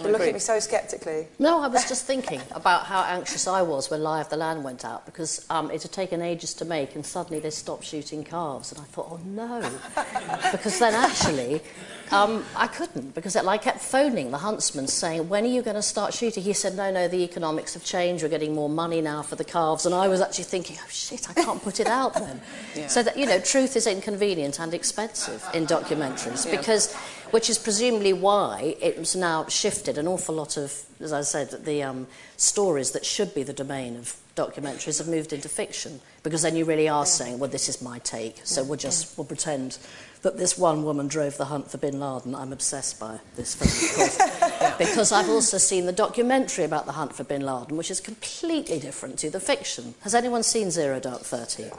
You're 0.03 0.13
looking 0.13 0.29
at 0.29 0.35
me 0.35 0.41
so 0.41 0.59
sceptically. 0.61 1.29
No, 1.39 1.63
I 1.63 1.69
was 1.69 1.89
just 1.89 2.05
thinking 2.05 2.41
about 2.53 2.85
how 2.85 3.03
anxious 3.03 3.47
I 3.47 3.62
was 3.62 3.91
when 3.91 4.03
Lie 4.03 4.20
of 4.20 4.29
the 4.29 4.37
Land 4.37 4.64
went 4.64 4.85
out 4.85 5.07
because 5.07 5.47
um, 5.51 5.70
it 5.70 5.83
had 5.83 5.93
taken 5.93 6.23
ages 6.23 6.55
to 6.55 6.64
make 6.64 6.95
and 6.95 7.05
suddenly 7.05 7.41
they 7.41 7.51
stopped 7.51 7.85
shooting 7.85 8.25
calves. 8.25 8.73
And 8.73 8.81
I 8.81 8.85
thought, 8.85 9.09
oh 9.11 9.20
no. 9.25 9.61
because 10.53 10.79
then 10.79 10.95
actually, 10.95 11.62
um, 12.11 12.45
I 12.57 12.66
couldn't 12.66 13.14
because 13.14 13.37
it, 13.37 13.47
I 13.47 13.59
kept 13.59 13.81
phoning 13.81 14.31
the 14.31 14.39
huntsman 14.39 14.87
saying, 14.87 15.29
when 15.29 15.45
are 15.45 15.49
you 15.49 15.62
going 15.62 15.77
to 15.77 15.83
start 15.83 16.14
shooting? 16.14 16.43
He 16.43 16.53
said, 16.53 16.77
no, 16.77 16.91
no, 16.91 17.09
the 17.09 17.23
economics 17.23 17.75
have 17.75 17.85
changed. 17.85 18.23
We're 18.23 18.29
getting 18.29 18.55
more 18.55 18.68
money 18.68 19.01
now 19.01 19.23
for 19.23 19.37
the 19.37 19.45
calves. 19.45 19.87
And 19.87 19.95
I 19.95 20.09
was 20.09 20.20
actually 20.20 20.45
thinking, 20.45 20.77
oh 20.81 20.89
shit, 20.89 21.29
I 21.31 21.35
can't 21.35 21.62
put 21.62 21.81
it 21.81 21.87
out 21.87 22.14
then. 22.14 22.41
Yeah. 22.75 22.89
So 22.89 23.03
that, 23.03 23.16
you 23.16 23.25
know, 23.25 23.41
truth 23.41 23.75
is 23.77 23.87
inconvenient 23.87 24.61
and 24.61 24.75
expensive 24.75 25.43
in 25.55 25.66
documentaries 25.66 26.45
yeah. 26.45 26.57
because 26.57 26.95
which 27.31 27.51
is 27.51 27.59
presumably 27.59 28.12
why 28.12 28.77
it's 28.81 29.14
now 29.14 29.47
shifted 29.47 29.99
an 29.99 30.07
awful 30.07 30.35
lot 30.35 30.57
of, 30.57 30.72
as 31.01 31.12
I 31.12 31.22
said, 31.22 31.64
the 31.64 31.83
um, 31.83 32.07
stories 32.37 32.93
that 32.93 33.05
should 33.05 33.35
be 33.35 33.43
the 33.43 33.53
domain 33.53 33.97
of 33.97 34.16
documentaries 34.37 34.99
have 34.99 35.09
moved 35.09 35.33
into 35.33 35.49
fiction 35.49 36.01
because 36.22 36.43
then 36.43 36.57
you 36.57 36.64
really 36.64 36.89
are 36.89 37.07
saying, 37.07 37.39
well, 37.39 37.51
this 37.51 37.68
is 37.68 37.81
my 37.81 37.99
take, 38.01 38.41
so 38.45 38.62
we'll 38.62 38.79
just 38.79 39.16
we'll 39.16 39.24
pretend 39.24 39.79
that 40.22 40.37
this 40.37 40.59
one 40.59 40.85
woman 40.85 41.09
drove 41.09 41.37
the 41.37 41.47
hunt 41.47 41.70
for 41.70 41.79
Bin 41.79 41.99
Laden. 42.01 42.35
I'm 42.35 42.53
obsessed 42.53 42.99
by 43.01 43.20
this 43.37 43.55
film 43.55 44.72
because 44.79 45.12
I've 45.12 45.29
also 45.29 45.59
seen 45.59 45.87
the 45.87 45.93
documentary 45.93 46.64
about 46.64 46.87
the 46.87 46.93
hunt 46.93 47.14
for 47.14 47.24
Bin 47.24 47.47
Laden, 47.47 47.77
which 47.77 47.91
is 47.91 48.01
completely 48.01 48.79
different 48.79 49.18
to 49.20 49.31
the 49.31 49.41
fiction. 49.41 49.95
Has 50.01 50.14
anyone 50.14 50.43
seen 50.43 50.70
Zero 50.70 51.01
Dark 51.01 51.22
Thirty? 51.22 51.70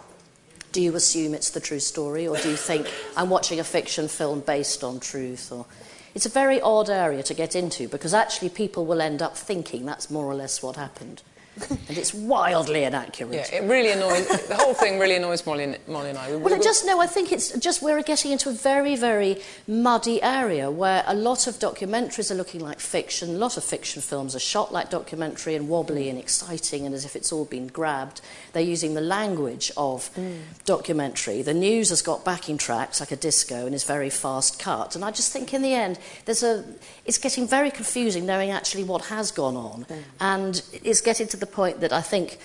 do 0.72 0.82
you 0.82 0.96
assume 0.96 1.34
it's 1.34 1.52
the 1.52 1.60
true 1.60 1.80
story 1.80 2.28
or 2.28 2.38
do 2.38 2.50
you 2.50 2.56
think 2.56 2.92
I'm 3.16 3.30
watching 3.30 3.60
a 3.60 3.64
fiction 3.64 4.08
film 4.08 4.42
based 4.42 4.84
on 4.84 5.00
truth 5.00 5.52
or 5.52 5.66
it's 6.14 6.26
a 6.26 6.30
very 6.30 6.60
odd 6.62 6.90
area 6.90 7.22
to 7.24 7.34
get 7.34 7.56
into 7.56 7.88
because 7.88 8.14
actually 8.14 8.50
people 8.50 8.86
will 8.86 9.02
end 9.02 9.22
up 9.22 9.38
thinking 9.38 9.86
that's 9.86 10.10
more 10.10 10.26
or 10.26 10.34
less 10.34 10.64
what 10.64 10.76
happened. 10.76 11.22
and 11.70 11.98
it's 11.98 12.14
wildly 12.14 12.84
inaccurate. 12.84 13.34
Yeah, 13.34 13.62
it 13.62 13.70
really 13.70 13.92
annoys. 13.92 14.28
the 14.48 14.56
whole 14.56 14.74
thing 14.74 15.00
really 15.00 15.16
annoys 15.16 15.46
Molly 15.46 15.64
and, 15.64 15.78
Molly 15.88 16.10
and 16.10 16.18
I. 16.18 16.36
well, 16.36 16.54
I 16.54 16.60
just 16.60 16.86
know. 16.86 17.00
I 17.00 17.08
think 17.08 17.32
it's 17.32 17.58
just 17.58 17.82
we're 17.82 18.02
getting 18.04 18.32
into 18.32 18.50
a 18.50 18.54
very, 18.54 18.96
very 18.96 19.42
muddy 19.68 20.22
area 20.22 20.70
where 20.70 21.04
a 21.08 21.16
lot 21.16 21.48
of 21.48 21.56
documentaries 21.56 22.32
are 22.32 22.36
looking 22.36 22.62
like 22.62 22.80
fiction. 22.80 23.30
A 23.30 23.38
lot 23.38 23.58
of 23.58 23.64
fiction 23.64 24.02
films 24.02 24.36
are 24.36 24.40
shot 24.40 24.72
like 24.72 24.90
documentary 24.90 25.56
and 25.56 25.68
wobbly 25.68 26.10
and 26.10 26.20
exciting 26.20 26.86
and 26.86 26.94
as 26.94 27.06
if 27.06 27.16
it's 27.16 27.32
all 27.32 27.46
been 27.46 27.68
grabbed. 27.68 28.22
They're 28.54 28.64
using 28.64 28.94
the 28.94 29.02
language 29.02 29.72
of 29.78 30.14
mm. 30.16 30.40
documentary. 30.66 31.42
The 31.42 31.54
news 31.54 31.90
has 31.90 32.02
got 32.02 32.24
backing 32.24 32.58
tracks 32.58 33.00
like 33.00 33.12
a 33.12 33.16
disco 33.16 33.66
and 33.66 33.74
is 33.74 33.84
very 33.84 34.10
fast 34.10 34.60
cut. 34.60 34.96
And 34.96 35.04
I 35.04 35.12
just 35.12 35.32
think 35.32 35.54
in 35.54 35.62
the 35.62 35.74
end, 35.74 36.00
there's 36.26 36.44
a. 36.44 36.64
It's 37.06 37.18
getting 37.18 37.48
very 37.48 37.72
confusing 37.72 38.26
knowing 38.26 38.52
actually 38.52 38.84
what 38.84 39.06
has 39.06 39.32
gone 39.32 39.56
on, 39.56 39.86
mm. 39.86 40.04
and 40.20 40.62
it's 40.84 41.02
getting 41.02 41.28
to 41.28 41.38
the 41.38 41.47
the 41.48 41.56
point 41.56 41.80
that 41.82 41.94
I 41.94 42.02
think 42.02 42.38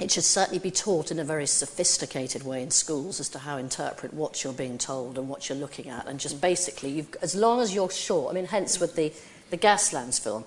it 0.00 0.10
should 0.10 0.24
certainly 0.24 0.58
be 0.58 0.70
taught 0.70 1.10
in 1.10 1.18
a 1.18 1.24
very 1.24 1.46
sophisticated 1.46 2.44
way 2.44 2.62
in 2.62 2.70
schools 2.70 3.20
as 3.20 3.28
to 3.30 3.38
how 3.38 3.56
to 3.56 3.60
interpret 3.60 4.14
what 4.14 4.42
you're 4.42 4.52
being 4.52 4.78
told 4.78 5.18
and 5.18 5.28
what 5.28 5.48
you're 5.48 5.58
looking 5.58 5.88
at. 5.88 6.06
And 6.06 6.18
just 6.18 6.40
basically, 6.40 7.06
as 7.20 7.34
long 7.34 7.60
as 7.60 7.74
you're 7.74 7.90
sure, 7.90 8.30
I 8.30 8.32
mean, 8.32 8.46
hence 8.46 8.80
with 8.80 8.96
the, 8.96 9.12
the 9.50 9.58
Gaslands 9.58 10.20
film, 10.20 10.44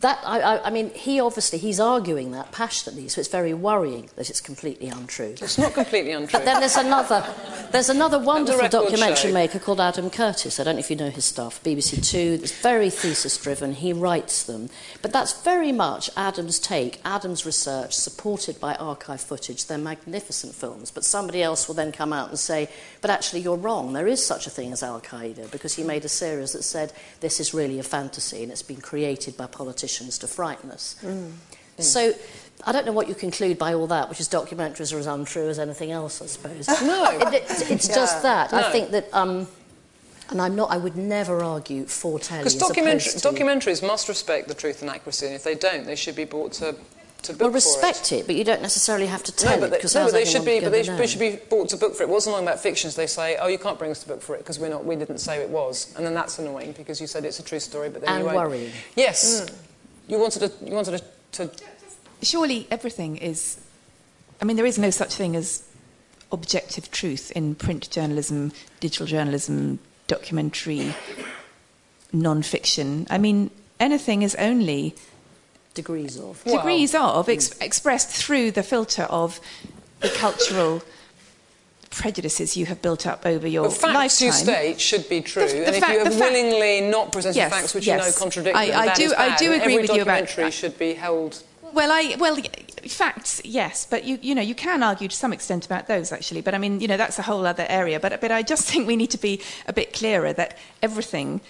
that, 0.00 0.20
I, 0.24 0.60
I, 0.60 0.70
mean, 0.70 0.90
he 0.90 1.18
obviously, 1.18 1.58
he's 1.58 1.80
arguing 1.80 2.30
that 2.30 2.52
passionately, 2.52 3.08
so 3.08 3.18
it's 3.20 3.28
very 3.28 3.52
worrying 3.52 4.08
that 4.14 4.30
it's 4.30 4.40
completely 4.40 4.86
untrue. 4.88 5.34
It's 5.40 5.58
not 5.58 5.74
completely 5.74 6.12
untrue. 6.12 6.38
But 6.38 6.44
then 6.44 6.60
there's 6.60 6.76
another, 6.76 7.26
there's 7.72 7.88
another 7.88 8.20
wonderful 8.20 8.68
documentary 8.68 9.30
show. 9.30 9.34
maker 9.34 9.58
called 9.58 9.80
Adam 9.80 10.08
Curtis. 10.08 10.60
I 10.60 10.64
don't 10.64 10.76
know 10.76 10.80
if 10.80 10.90
you 10.90 10.94
know 10.94 11.10
his 11.10 11.24
stuff, 11.24 11.60
BBC 11.64 12.08
Two. 12.08 12.38
It's 12.40 12.52
very 12.52 12.90
thesis-driven. 12.90 13.72
He 13.72 13.92
writes 13.92 14.44
them. 14.44 14.70
But 15.02 15.12
that's 15.12 15.42
very 15.42 15.72
much 15.72 16.10
Adam's 16.16 16.60
take, 16.60 17.00
Adam's 17.04 17.44
research, 17.44 17.92
supported 17.96 18.60
by 18.60 18.76
archive 18.76 19.20
footage. 19.20 19.66
They're 19.66 19.78
magnificent 19.78 20.54
films. 20.54 20.92
But 20.92 21.04
somebody 21.04 21.42
else 21.42 21.66
will 21.66 21.74
then 21.74 21.90
come 21.90 22.12
out 22.12 22.28
and 22.28 22.38
say, 22.38 22.68
but 23.00 23.10
actually 23.10 23.40
you're 23.40 23.56
wrong. 23.56 23.94
There 23.94 24.06
is 24.06 24.24
such 24.24 24.46
a 24.46 24.50
thing 24.50 24.72
as 24.72 24.84
Al-Qaeda, 24.84 25.50
because 25.50 25.74
he 25.74 25.82
made 25.82 26.04
a 26.04 26.08
series 26.08 26.52
that 26.52 26.62
said 26.62 26.92
this 27.18 27.40
is 27.40 27.52
really 27.52 27.80
a 27.80 27.82
fantasy 27.82 28.44
and 28.44 28.52
it's 28.52 28.62
been 28.62 28.80
created 28.80 29.36
by 29.36 29.46
politicians 29.48 29.87
politicians 29.88 30.18
to 30.18 30.26
frighten 30.26 30.70
us. 30.70 30.96
Mm. 31.02 31.32
Mm. 31.78 31.82
So 31.82 32.12
I 32.66 32.72
don't 32.72 32.86
know 32.86 32.92
what 32.92 33.08
you 33.08 33.14
conclude 33.14 33.58
by 33.58 33.74
all 33.74 33.86
that, 33.86 34.08
which 34.08 34.20
is 34.20 34.28
documentaries 34.28 34.92
are 34.94 34.98
as 34.98 35.06
untrue 35.06 35.48
as 35.48 35.58
anything 35.58 35.90
else, 35.90 36.20
I 36.20 36.26
suppose. 36.26 36.68
no. 36.82 37.10
It, 37.12 37.34
it, 37.34 37.70
it's 37.70 37.88
yeah. 37.88 37.94
just 37.94 38.22
that. 38.22 38.52
No. 38.52 38.58
I 38.58 38.72
think 38.72 38.90
that... 38.90 39.12
Um, 39.12 39.46
and 40.30 40.42
I'm 40.42 40.54
not, 40.54 40.70
I 40.70 40.76
would 40.76 40.94
never 40.94 41.42
argue 41.42 41.86
for 41.86 42.18
telly. 42.18 42.40
Because 42.40 42.54
documentary, 42.54 43.12
documentaries 43.14 43.82
must 43.82 44.10
respect 44.10 44.46
the 44.46 44.52
truth 44.52 44.82
and 44.82 44.90
accuracy, 44.90 45.24
and 45.24 45.34
if 45.34 45.42
they 45.42 45.54
don't, 45.54 45.86
they 45.86 45.96
should 45.96 46.16
be 46.16 46.26
brought 46.26 46.52
to 46.54 46.76
to 47.22 47.32
book 47.32 47.40
well, 47.40 47.50
respect 47.50 48.12
it. 48.12 48.16
it. 48.16 48.26
but 48.26 48.36
you 48.36 48.44
don't 48.44 48.60
necessarily 48.60 49.06
have 49.06 49.22
to 49.22 49.32
tell 49.32 49.54
no, 49.54 49.60
but 49.62 49.70
they, 49.70 49.78
it. 49.78 49.94
No, 49.94 50.04
but 50.04 50.12
they 50.12 50.26
should 50.26 50.44
be. 50.44 50.60
But 50.60 50.70
they, 50.70 50.82
they, 50.82 51.06
should 51.06 51.18
be 51.18 51.38
brought 51.48 51.70
to 51.70 51.78
book 51.78 51.94
for 51.94 52.02
it. 52.02 52.06
It 52.06 52.12
wasn't 52.12 52.34
long 52.34 52.42
about 52.42 52.60
fictions. 52.60 52.94
They 52.94 53.06
say, 53.06 53.38
"Oh, 53.40 53.48
you 53.48 53.56
can't 53.56 53.78
bring 53.78 53.90
us 53.90 54.02
to 54.02 54.08
book 54.08 54.20
for 54.20 54.34
it 54.34 54.40
because 54.40 54.58
we're 54.58 54.68
not. 54.68 54.84
We 54.84 54.96
didn't 54.96 55.18
say 55.18 55.38
it 55.38 55.48
was," 55.48 55.94
and 55.96 56.04
then 56.04 56.12
that's 56.12 56.38
annoying 56.38 56.72
because 56.72 57.00
you 57.00 57.06
said 57.06 57.24
it's 57.24 57.40
a 57.40 57.42
true 57.42 57.58
story, 57.58 57.88
but 57.88 58.02
then 58.02 58.10
and 58.10 58.18
you 58.18 58.26
won't. 58.26 58.36
worrying. 58.36 58.70
Yes. 58.96 59.40
Mm. 59.40 59.54
You 60.08 60.18
wanted 60.18 60.40
to, 60.40 60.64
you 60.64 60.74
wanted 60.74 61.02
to, 61.32 61.46
to... 61.46 61.50
Surely 62.22 62.66
everything 62.70 63.18
is... 63.18 63.60
I 64.40 64.44
mean, 64.44 64.56
there 64.56 64.66
is 64.66 64.78
no 64.78 64.90
such 64.90 65.14
thing 65.14 65.36
as 65.36 65.62
objective 66.32 66.90
truth 66.90 67.30
in 67.32 67.54
print 67.54 67.90
journalism, 67.90 68.52
digital 68.80 69.06
journalism, 69.06 69.78
documentary, 70.06 70.94
non-fiction. 72.12 73.06
I 73.10 73.18
mean, 73.18 73.50
anything 73.78 74.22
is 74.22 74.34
only... 74.36 74.94
Degrees 75.74 76.18
of. 76.18 76.42
Degrees 76.44 76.94
of, 76.94 77.28
ex 77.28 77.56
expressed 77.60 78.08
through 78.08 78.50
the 78.50 78.62
filter 78.62 79.04
of 79.04 79.40
the 80.00 80.08
cultural 80.08 80.82
prejudices 81.90 82.56
you 82.56 82.66
have 82.66 82.80
built 82.82 83.06
up 83.06 83.24
over 83.24 83.46
your 83.46 83.68
the 83.68 83.74
facts 83.74 84.20
lifetime. 84.20 84.26
you 84.26 84.32
state 84.32 84.80
should 84.80 85.08
be 85.08 85.20
true, 85.20 85.46
the, 85.46 85.54
the 85.54 85.66
and 85.66 85.76
if 85.76 85.88
you 85.88 85.98
have 86.04 86.18
willingly 86.18 86.80
not 86.82 87.12
presented 87.12 87.36
yes, 87.36 87.50
facts 87.50 87.74
which 87.74 87.86
yes. 87.86 88.00
you 88.00 88.06
know 88.10 88.18
contradict 88.18 88.56
I, 88.56 88.66
them, 88.66 88.80
I 88.80 88.94
do, 88.94 89.14
I 89.16 89.36
do 89.36 89.52
agree 89.52 89.78
with 89.78 89.90
you 89.90 90.02
about 90.02 90.20
documentary 90.20 90.44
uh, 90.44 90.50
should 90.50 90.78
be 90.78 90.94
held. 90.94 91.42
Well, 91.72 91.90
I 91.92 92.16
well 92.18 92.36
facts, 92.86 93.40
yes, 93.44 93.86
but 93.88 94.04
you 94.04 94.18
you 94.22 94.34
know 94.34 94.42
you 94.42 94.54
can 94.54 94.82
argue 94.82 95.08
to 95.08 95.16
some 95.16 95.32
extent 95.32 95.66
about 95.66 95.86
those 95.86 96.12
actually. 96.12 96.40
But 96.40 96.54
I 96.54 96.58
mean, 96.58 96.80
you 96.80 96.88
know, 96.88 96.96
that's 96.96 97.18
a 97.18 97.22
whole 97.22 97.46
other 97.46 97.66
area. 97.68 98.00
But 98.00 98.20
but 98.20 98.30
I 98.30 98.42
just 98.42 98.68
think 98.68 98.86
we 98.86 98.96
need 98.96 99.10
to 99.10 99.18
be 99.18 99.42
a 99.66 99.72
bit 99.72 99.92
clearer 99.92 100.32
that 100.32 100.56
everything 100.82 101.40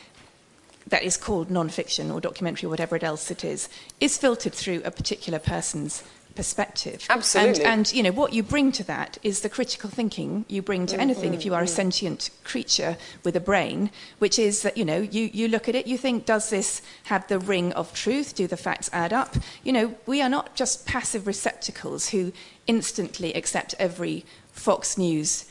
that 0.86 1.02
is 1.02 1.16
called 1.16 1.50
non-fiction 1.50 2.10
or 2.10 2.20
documentary 2.20 2.66
or 2.66 2.70
whatever 2.70 2.98
else 3.02 3.30
it 3.30 3.44
is 3.44 3.68
is 4.00 4.16
filtered 4.16 4.54
through 4.54 4.80
a 4.84 4.90
particular 4.90 5.38
person's 5.38 6.02
perspective. 6.38 7.04
Absolutely. 7.10 7.64
And, 7.64 7.80
and, 7.80 7.92
you 7.92 8.00
know, 8.00 8.12
what 8.12 8.32
you 8.32 8.44
bring 8.44 8.70
to 8.70 8.84
that 8.84 9.18
is 9.24 9.40
the 9.40 9.48
critical 9.48 9.90
thinking 9.90 10.44
you 10.46 10.62
bring 10.62 10.86
to 10.86 10.96
mm, 10.96 11.00
anything 11.00 11.34
if 11.34 11.44
you 11.44 11.52
are 11.52 11.62
a 11.62 11.64
mm. 11.64 11.80
sentient 11.80 12.30
creature 12.44 12.96
with 13.24 13.34
a 13.34 13.40
brain, 13.40 13.90
which 14.20 14.38
is 14.38 14.62
that, 14.62 14.76
you 14.76 14.84
know, 14.84 15.00
you, 15.00 15.30
you 15.32 15.48
look 15.48 15.68
at 15.68 15.74
it, 15.74 15.88
you 15.88 15.98
think, 15.98 16.26
does 16.26 16.50
this 16.50 16.80
have 17.06 17.26
the 17.26 17.40
ring 17.40 17.72
of 17.72 17.92
truth? 17.92 18.36
Do 18.36 18.46
the 18.46 18.56
facts 18.56 18.88
add 18.92 19.12
up? 19.12 19.34
You 19.64 19.72
know, 19.72 19.94
we 20.06 20.22
are 20.22 20.28
not 20.28 20.54
just 20.54 20.86
passive 20.86 21.26
receptacles 21.26 22.10
who 22.10 22.32
instantly 22.68 23.34
accept 23.34 23.74
every 23.80 24.24
Fox 24.52 24.96
News 24.96 25.44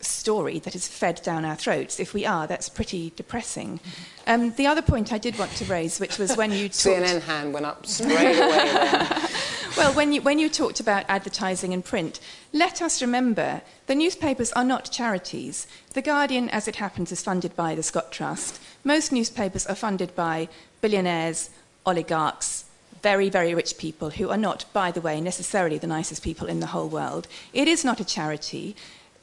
story 0.00 0.58
that 0.58 0.74
is 0.74 0.88
fed 0.88 1.22
down 1.22 1.44
our 1.44 1.54
throats. 1.54 2.00
If 2.00 2.14
we 2.14 2.26
are, 2.26 2.48
that's 2.48 2.68
pretty 2.68 3.12
depressing. 3.14 3.78
Um, 4.26 4.52
the 4.54 4.66
other 4.66 4.82
point 4.82 5.12
I 5.12 5.18
did 5.18 5.38
want 5.38 5.52
to 5.52 5.64
raise, 5.66 6.00
which 6.00 6.18
was 6.18 6.36
when 6.36 6.50
you 6.50 6.68
talked... 6.82 6.84
CNN 6.84 7.22
hand 7.22 7.54
went 7.54 7.64
up 7.64 7.86
straight 7.86 8.38
away 8.38 9.20
well, 9.76 9.92
when 9.92 10.12
you, 10.12 10.22
when 10.22 10.38
you 10.38 10.48
talked 10.48 10.80
about 10.80 11.04
advertising 11.08 11.74
and 11.74 11.84
print, 11.84 12.18
let 12.52 12.80
us 12.80 13.02
remember 13.02 13.60
the 13.86 13.94
newspapers 13.94 14.50
are 14.52 14.64
not 14.64 14.90
charities. 14.90 15.66
The 15.92 16.00
Guardian, 16.00 16.48
as 16.48 16.66
it 16.66 16.76
happens, 16.76 17.12
is 17.12 17.22
funded 17.22 17.54
by 17.54 17.74
the 17.74 17.82
Scott 17.82 18.10
Trust. 18.10 18.58
Most 18.84 19.12
newspapers 19.12 19.66
are 19.66 19.74
funded 19.74 20.14
by 20.14 20.48
billionaires, 20.80 21.50
oligarchs, 21.84 22.64
very, 23.02 23.28
very 23.28 23.54
rich 23.54 23.76
people 23.76 24.10
who 24.10 24.30
are 24.30 24.38
not, 24.38 24.64
by 24.72 24.90
the 24.90 25.00
way, 25.00 25.20
necessarily 25.20 25.78
the 25.78 25.86
nicest 25.86 26.22
people 26.22 26.48
in 26.48 26.60
the 26.60 26.66
whole 26.66 26.88
world. 26.88 27.28
It 27.52 27.68
is 27.68 27.84
not 27.84 28.00
a 28.00 28.04
charity 28.04 28.74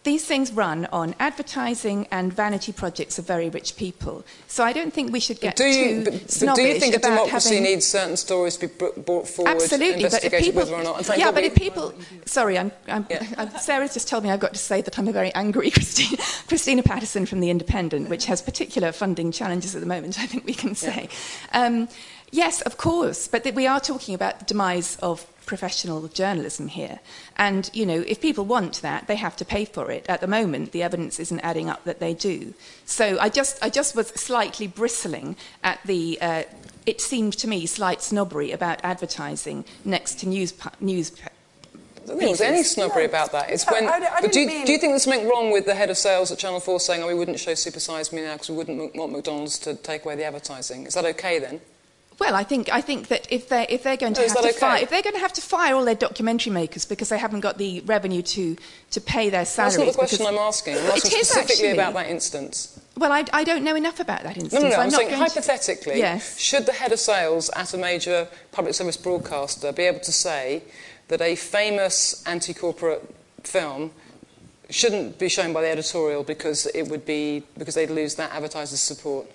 these 0.03 0.25
things 0.25 0.51
run 0.51 0.85
on 0.91 1.15
advertising 1.19 2.07
and 2.11 2.33
vanity 2.33 2.73
projects 2.73 3.17
of 3.17 3.25
very 3.25 3.49
rich 3.49 3.77
people. 3.77 4.25
So 4.47 4.63
I 4.63 4.73
don't 4.73 4.93
think 4.93 5.13
we 5.13 5.19
should 5.19 5.39
get 5.39 5.55
do 5.55 5.65
you, 5.65 6.03
too 6.03 6.11
but, 6.11 6.55
Do 6.55 6.61
you 6.61 6.79
think 6.79 6.95
a 6.95 6.99
democracy 6.99 7.55
having... 7.55 7.63
needs 7.63 7.85
certain 7.85 8.17
stories 8.17 8.57
to 8.57 8.67
be 8.67 8.73
brought 8.75 9.27
forward, 9.27 9.51
Absolutely, 9.51 10.03
investigated 10.03 10.31
but 10.31 10.39
if 10.39 10.45
people, 10.45 10.59
whether 10.61 10.75
or 10.75 10.83
not? 10.83 11.17
yeah, 11.17 11.31
but 11.31 11.43
if 11.43 11.55
people... 11.55 11.93
Sorry, 12.25 12.57
I'm, 12.57 12.71
I'm, 12.87 13.05
yeah. 13.09 13.25
I'm, 13.37 13.49
Sarah's 13.51 13.93
just 13.93 14.09
told 14.09 14.23
me 14.23 14.29
I've 14.29 14.41
got 14.41 14.53
to 14.53 14.59
say 14.59 14.81
that 14.81 14.99
I'm 14.99 15.07
a 15.07 15.13
very 15.13 15.33
angry 15.35 15.71
Christina, 15.71 16.21
Christina 16.47 16.83
Patterson 16.83 17.25
from 17.25 17.39
The 17.39 17.49
Independent, 17.49 18.09
which 18.09 18.25
has 18.25 18.41
particular 18.41 18.91
funding 18.91 19.31
challenges 19.31 19.73
at 19.73 19.81
the 19.81 19.87
moment, 19.87 20.19
I 20.19 20.25
think 20.25 20.45
we 20.45 20.53
can 20.53 20.75
say. 20.75 21.07
Yeah. 21.53 21.65
Um, 21.65 21.87
yes, 22.33 22.61
of 22.61 22.77
course, 22.77 23.27
but 23.27 23.45
we 23.53 23.67
are 23.67 23.79
talking 23.79 24.13
about 24.13 24.39
the 24.39 24.45
demise 24.45 24.97
of 24.97 25.25
professional 25.45 26.07
journalism 26.07 26.67
here. 26.67 26.99
And, 27.37 27.69
you 27.73 27.85
know, 27.85 28.03
if 28.07 28.21
people 28.21 28.45
want 28.45 28.81
that, 28.81 29.07
they 29.07 29.15
have 29.15 29.35
to 29.37 29.45
pay 29.45 29.65
for 29.65 29.91
it. 29.91 30.05
At 30.09 30.21
the 30.21 30.27
moment, 30.27 30.71
the 30.71 30.83
evidence 30.83 31.19
isn't 31.19 31.39
adding 31.41 31.69
up 31.69 31.83
that 31.83 31.99
they 31.99 32.13
do. 32.13 32.53
So 32.85 33.17
I 33.19 33.29
just, 33.29 33.63
I 33.63 33.69
just 33.69 33.95
was 33.95 34.07
slightly 34.09 34.67
bristling 34.67 35.35
at 35.63 35.79
the 35.85 36.17
uh, 36.21 36.43
it 36.85 36.99
seemed 36.99 37.33
to 37.33 37.47
me 37.47 37.65
slight 37.65 38.01
snobbery 38.01 38.51
about 38.51 38.83
advertising 38.83 39.65
next 39.85 40.19
to 40.19 40.27
news, 40.27 40.53
news 40.81 41.13
I 42.03 42.07
don't 42.07 42.19
think 42.19 42.37
there's 42.37 42.41
any 42.41 42.63
snobbery 42.63 43.05
about 43.05 43.31
that. 43.31 43.49
It's 43.49 43.65
when. 43.71 43.87
I, 43.87 43.91
I 43.91 44.21
but 44.21 44.33
do 44.33 44.41
you, 44.41 44.47
mean... 44.47 44.65
do 44.65 44.73
you 44.73 44.77
think 44.77 44.91
there's 44.91 45.03
something 45.03 45.25
wrong 45.29 45.51
with 45.51 45.65
the 45.65 45.73
head 45.73 45.89
of 45.89 45.97
sales 45.97 46.33
at 46.33 46.37
Channel 46.37 46.59
4 46.59 46.81
saying, 46.81 47.01
oh, 47.01 47.07
we 47.07 47.13
wouldn't 47.13 47.39
show 47.39 47.53
Super 47.53 47.79
Size 47.79 48.11
Me 48.11 48.21
now 48.21 48.33
because 48.33 48.49
we 48.49 48.57
wouldn't 48.57 48.93
want 48.93 49.13
McDonald's 49.13 49.57
to 49.59 49.75
take 49.75 50.03
away 50.03 50.15
the 50.15 50.25
advertising? 50.25 50.85
Is 50.85 50.95
that 50.95 51.05
okay 51.05 51.39
then? 51.39 51.61
Well, 52.19 52.35
I 52.35 52.43
think 52.43 52.71
I 52.71 52.81
think 52.81 53.07
that 53.07 53.27
if 53.31 53.49
they're 53.49 53.65
if 53.69 53.83
they're 53.83 53.97
going 53.97 54.13
to 54.13 54.21
oh, 54.21 54.27
no, 54.27 54.33
have 54.33 54.43
to 54.43 54.49
okay? 54.49 54.57
fire 54.57 54.83
if 54.83 54.89
they're 54.89 55.01
going 55.01 55.15
to 55.15 55.19
have 55.19 55.33
to 55.33 55.41
fire 55.41 55.75
all 55.75 55.83
their 55.83 55.95
documentary 55.95 56.53
makers 56.53 56.85
because 56.85 57.09
they 57.09 57.17
haven't 57.17 57.41
got 57.41 57.57
the 57.57 57.81
revenue 57.81 58.21
to 58.21 58.55
to 58.91 59.01
pay 59.01 59.29
their 59.29 59.45
salaries. 59.45 59.77
That's 59.77 59.85
not 59.85 59.91
the 59.93 59.97
question 59.97 60.25
I'm 60.25 60.37
asking. 60.37 60.77
I'm 60.77 60.91
asking 60.91 61.11
specifically 61.11 61.53
actually. 61.53 61.71
about 61.71 61.93
that 61.95 62.07
instance. 62.07 62.79
Well, 62.95 63.11
I, 63.11 63.25
I, 63.33 63.43
don't 63.43 63.63
know 63.63 63.75
enough 63.75 63.99
about 63.99 64.21
that 64.21 64.37
instance. 64.37 64.53
No, 64.53 64.69
no, 64.69 64.69
no. 64.69 64.75
I'm, 64.75 64.81
I'm 64.81 64.89
not 64.91 65.01
saying 65.01 65.13
hypothetically, 65.15 65.93
to... 65.93 65.97
yes. 65.97 66.37
should 66.37 66.67
the 66.67 66.73
head 66.73 66.91
of 66.91 66.99
sales 66.99 67.49
at 67.55 67.73
a 67.73 67.77
major 67.77 68.27
public 68.51 68.75
service 68.75 68.97
broadcaster 68.97 69.71
be 69.71 69.83
able 69.83 69.99
to 70.01 70.11
say 70.11 70.61
that 71.07 71.19
a 71.19 71.35
famous 71.35 72.23
anti-corporate 72.27 73.03
film 73.43 73.91
shouldn't 74.69 75.17
be 75.17 75.27
shown 75.27 75.53
by 75.53 75.61
the 75.61 75.69
editorial 75.69 76.23
because 76.23 76.67
it 76.67 76.83
would 76.83 77.05
be 77.05 77.43
because 77.57 77.75
they'd 77.75 77.89
lose 77.89 78.15
that 78.15 78.31
advertiser's 78.31 78.79
support? 78.79 79.27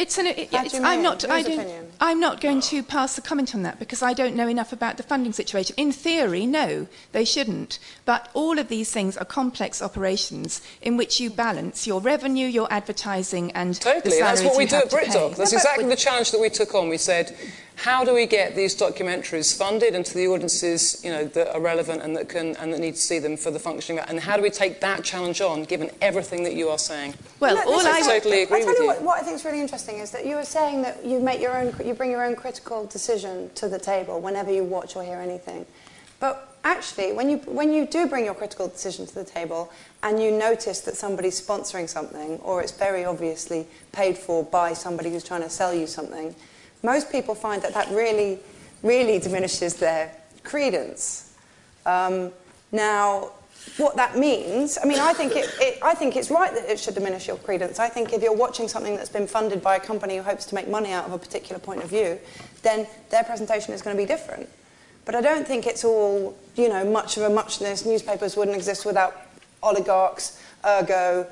It's 0.00 0.16
an, 0.16 0.28
it, 0.28 0.48
it's, 0.50 0.74
I'm 0.80 1.02
not. 1.02 1.28
I 1.28 1.42
don't. 1.42 1.90
I'm 2.00 2.18
not 2.18 2.40
going 2.40 2.62
to 2.62 2.82
pass 2.82 3.18
a 3.18 3.20
comment 3.20 3.54
on 3.54 3.64
that 3.64 3.78
because 3.78 4.00
I 4.00 4.14
don't 4.14 4.34
know 4.34 4.48
enough 4.48 4.72
about 4.72 4.96
the 4.96 5.02
funding 5.02 5.34
situation. 5.34 5.74
In 5.76 5.92
theory, 5.92 6.46
no, 6.46 6.86
they 7.12 7.26
shouldn't. 7.26 7.78
But 8.06 8.30
all 8.32 8.58
of 8.58 8.68
these 8.68 8.90
things 8.90 9.18
are 9.18 9.26
complex 9.26 9.82
operations 9.82 10.62
in 10.80 10.96
which 10.96 11.20
you 11.20 11.28
balance 11.28 11.86
your 11.86 12.00
revenue, 12.00 12.46
your 12.46 12.72
advertising, 12.72 13.52
and 13.52 13.74
the 13.74 13.80
Totally. 13.80 14.16
salaries 14.16 14.40
That's 14.40 14.42
what 14.42 14.56
we 14.56 14.64
do 14.64 14.76
at. 14.76 14.90
BritDoc. 14.90 15.36
That's 15.36 15.52
exactly 15.52 15.84
the 15.84 15.96
challenge 15.96 16.30
that 16.30 16.40
we 16.40 16.48
took 16.48 16.74
on. 16.74 16.88
We 16.88 16.96
said, 16.96 17.36
how 17.80 18.04
do 18.04 18.12
we 18.12 18.26
get 18.26 18.54
these 18.54 18.76
documentaries 18.76 19.56
funded 19.56 19.94
and 19.94 20.04
to 20.04 20.12
the 20.12 20.26
audiences 20.26 21.00
you 21.02 21.10
know, 21.10 21.24
that 21.24 21.54
are 21.54 21.60
relevant 21.60 22.02
and 22.02 22.14
that, 22.14 22.28
can, 22.28 22.54
and 22.56 22.74
that 22.74 22.78
need 22.78 22.94
to 22.94 23.00
see 23.00 23.18
them 23.18 23.38
for 23.38 23.50
the 23.50 23.58
functioning? 23.58 23.98
Of 23.98 24.06
that? 24.06 24.10
And 24.12 24.20
how 24.20 24.36
do 24.36 24.42
we 24.42 24.50
take 24.50 24.80
that 24.80 25.02
challenge 25.02 25.40
on, 25.40 25.64
given 25.64 25.90
everything 26.02 26.44
that 26.44 26.52
you 26.52 26.68
are 26.68 26.76
saying? 26.76 27.14
Well, 27.40 27.54
No, 27.54 27.62
all 27.72 27.86
I 27.86 28.00
totally 28.00 28.42
agree 28.42 28.58
I 28.58 28.60
tell 28.60 28.68
with 28.68 28.78
you 28.78 28.82
you. 28.84 28.88
what, 28.88 29.02
what 29.02 29.20
I 29.20 29.22
think 29.22 29.36
is 29.36 29.44
really 29.46 29.62
interesting 29.62 29.96
is 29.96 30.10
that 30.10 30.26
you 30.26 30.36
were 30.36 30.44
saying 30.44 30.82
that 30.82 31.04
you 31.04 31.20
make 31.20 31.40
your 31.40 31.56
own, 31.56 31.74
you 31.82 31.94
bring 31.94 32.10
your 32.10 32.22
own 32.22 32.36
critical 32.36 32.84
decision 32.84 33.50
to 33.54 33.66
the 33.66 33.78
table 33.78 34.20
whenever 34.20 34.52
you 34.52 34.62
watch 34.62 34.94
or 34.94 35.02
hear 35.02 35.18
anything. 35.18 35.64
But 36.18 36.54
actually, 36.64 37.12
when 37.12 37.30
you 37.30 37.38
when 37.46 37.72
you 37.72 37.86
do 37.86 38.06
bring 38.06 38.26
your 38.26 38.34
critical 38.34 38.68
decision 38.68 39.06
to 39.06 39.14
the 39.14 39.24
table 39.24 39.72
and 40.02 40.22
you 40.22 40.30
notice 40.30 40.80
that 40.82 40.96
somebody's 40.96 41.40
sponsoring 41.40 41.88
something 41.88 42.38
or 42.40 42.60
it's 42.60 42.72
very 42.72 43.06
obviously 43.06 43.66
paid 43.92 44.18
for 44.18 44.44
by 44.44 44.74
somebody 44.74 45.08
who's 45.10 45.24
trying 45.24 45.40
to 45.42 45.48
sell 45.48 45.72
you 45.72 45.86
something, 45.86 46.34
most 46.82 47.10
people 47.10 47.34
find 47.34 47.62
that 47.62 47.74
that 47.74 47.88
really, 47.90 48.38
really 48.82 49.18
diminishes 49.18 49.74
their 49.76 50.12
credence. 50.42 51.34
Um, 51.86 52.32
now, 52.72 53.32
what 53.76 53.96
that 53.96 54.16
means, 54.16 54.78
I 54.82 54.86
mean, 54.86 54.98
I 54.98 55.12
think, 55.12 55.36
it, 55.36 55.46
it, 55.60 55.78
I 55.82 55.94
think 55.94 56.16
it's 56.16 56.30
right 56.30 56.52
that 56.52 56.70
it 56.70 56.78
should 56.78 56.94
diminish 56.94 57.28
your 57.28 57.36
credence. 57.36 57.78
I 57.78 57.88
think 57.88 58.12
if 58.12 58.22
you're 58.22 58.36
watching 58.36 58.68
something 58.68 58.96
that's 58.96 59.10
been 59.10 59.26
funded 59.26 59.62
by 59.62 59.76
a 59.76 59.80
company 59.80 60.16
who 60.16 60.22
hopes 60.22 60.46
to 60.46 60.54
make 60.54 60.68
money 60.68 60.92
out 60.92 61.04
of 61.04 61.12
a 61.12 61.18
particular 61.18 61.58
point 61.58 61.82
of 61.82 61.90
view, 61.90 62.18
then 62.62 62.86
their 63.10 63.24
presentation 63.24 63.74
is 63.74 63.82
going 63.82 63.96
to 63.96 64.02
be 64.02 64.06
different. 64.06 64.48
But 65.04 65.14
I 65.14 65.20
don't 65.20 65.46
think 65.46 65.66
it's 65.66 65.84
all, 65.84 66.36
you 66.56 66.68
know, 66.68 66.84
much 66.84 67.16
of 67.16 67.24
a 67.24 67.30
muchness. 67.30 67.84
Newspapers 67.84 68.36
wouldn't 68.36 68.56
exist 68.56 68.86
without 68.86 69.16
oligarchs, 69.62 70.40
ergo, 70.64 71.26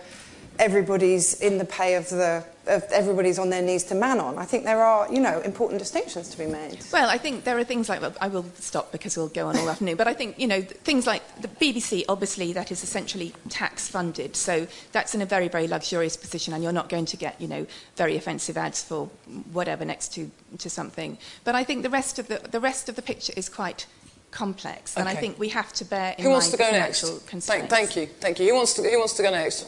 everybody's 0.58 1.40
in 1.40 1.58
the 1.58 1.64
pay 1.64 1.94
of 1.94 2.08
the, 2.10 2.44
of 2.68 2.84
everybody's 2.92 3.38
on 3.38 3.50
their 3.50 3.62
knees 3.62 3.84
to 3.84 3.94
man 3.94 4.20
on. 4.20 4.38
I 4.38 4.44
think 4.44 4.64
there 4.64 4.82
are, 4.82 5.12
you 5.12 5.20
know, 5.20 5.40
important 5.40 5.78
distinctions 5.78 6.28
to 6.30 6.38
be 6.38 6.46
made. 6.46 6.78
Well, 6.92 7.08
I 7.08 7.18
think 7.18 7.44
there 7.44 7.58
are 7.58 7.64
things 7.64 7.88
like, 7.88 8.00
well, 8.00 8.14
I 8.20 8.28
will 8.28 8.44
stop 8.54 8.92
because 8.92 9.16
we'll 9.16 9.28
go 9.28 9.48
on 9.48 9.56
all 9.56 9.68
afternoon, 9.68 9.96
but 9.96 10.08
I 10.08 10.14
think, 10.14 10.38
you 10.38 10.46
know, 10.46 10.62
things 10.62 11.06
like 11.06 11.22
the 11.40 11.48
BBC, 11.48 12.04
obviously, 12.08 12.52
that 12.52 12.70
is 12.70 12.82
essentially 12.82 13.32
tax 13.48 13.88
funded. 13.88 14.36
So 14.36 14.66
that's 14.92 15.14
in 15.14 15.22
a 15.22 15.26
very, 15.26 15.48
very 15.48 15.66
luxurious 15.66 16.16
position, 16.16 16.54
and 16.54 16.62
you're 16.62 16.72
not 16.72 16.88
going 16.88 17.06
to 17.06 17.16
get, 17.16 17.40
you 17.40 17.48
know, 17.48 17.66
very 17.96 18.16
offensive 18.16 18.56
ads 18.56 18.82
for 18.82 19.06
whatever 19.52 19.84
next 19.84 20.12
to, 20.14 20.30
to 20.58 20.70
something. 20.70 21.18
But 21.44 21.54
I 21.54 21.64
think 21.64 21.82
the 21.82 21.90
rest 21.90 22.18
of 22.18 22.28
the, 22.28 22.38
the 22.38 22.60
rest 22.60 22.88
of 22.88 22.96
the 22.96 23.02
picture 23.02 23.32
is 23.36 23.48
quite 23.48 23.86
complex, 24.30 24.96
and 24.96 25.08
I 25.08 25.14
think 25.14 25.38
we 25.38 25.48
have 25.48 25.72
to 25.74 25.84
bear 25.84 26.14
in 26.18 26.24
Who 26.24 26.28
mind 26.30 26.32
wants 26.32 26.50
to 26.50 26.56
the 26.58 26.62
go 26.62 26.70
next? 26.70 27.00
financial 27.00 27.40
Thank, 27.40 27.70
thank 27.70 27.96
you, 27.96 28.06
thank 28.20 28.38
you. 28.38 28.48
Who 28.48 28.54
wants 28.56 28.74
to, 28.74 28.82
who 28.82 28.98
wants 28.98 29.14
to 29.14 29.22
go 29.22 29.30
next? 29.30 29.66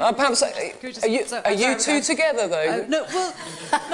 Uh, 0.00 0.12
perhaps, 0.12 0.42
uh, 0.42 0.50
are 1.02 1.08
you, 1.08 1.24
so- 1.26 1.42
are 1.44 1.52
you 1.52 1.78
two 1.78 2.00
together, 2.00 2.48
though? 2.48 2.56
Uh, 2.56 2.84
no, 2.88 3.04
well, 3.12 3.34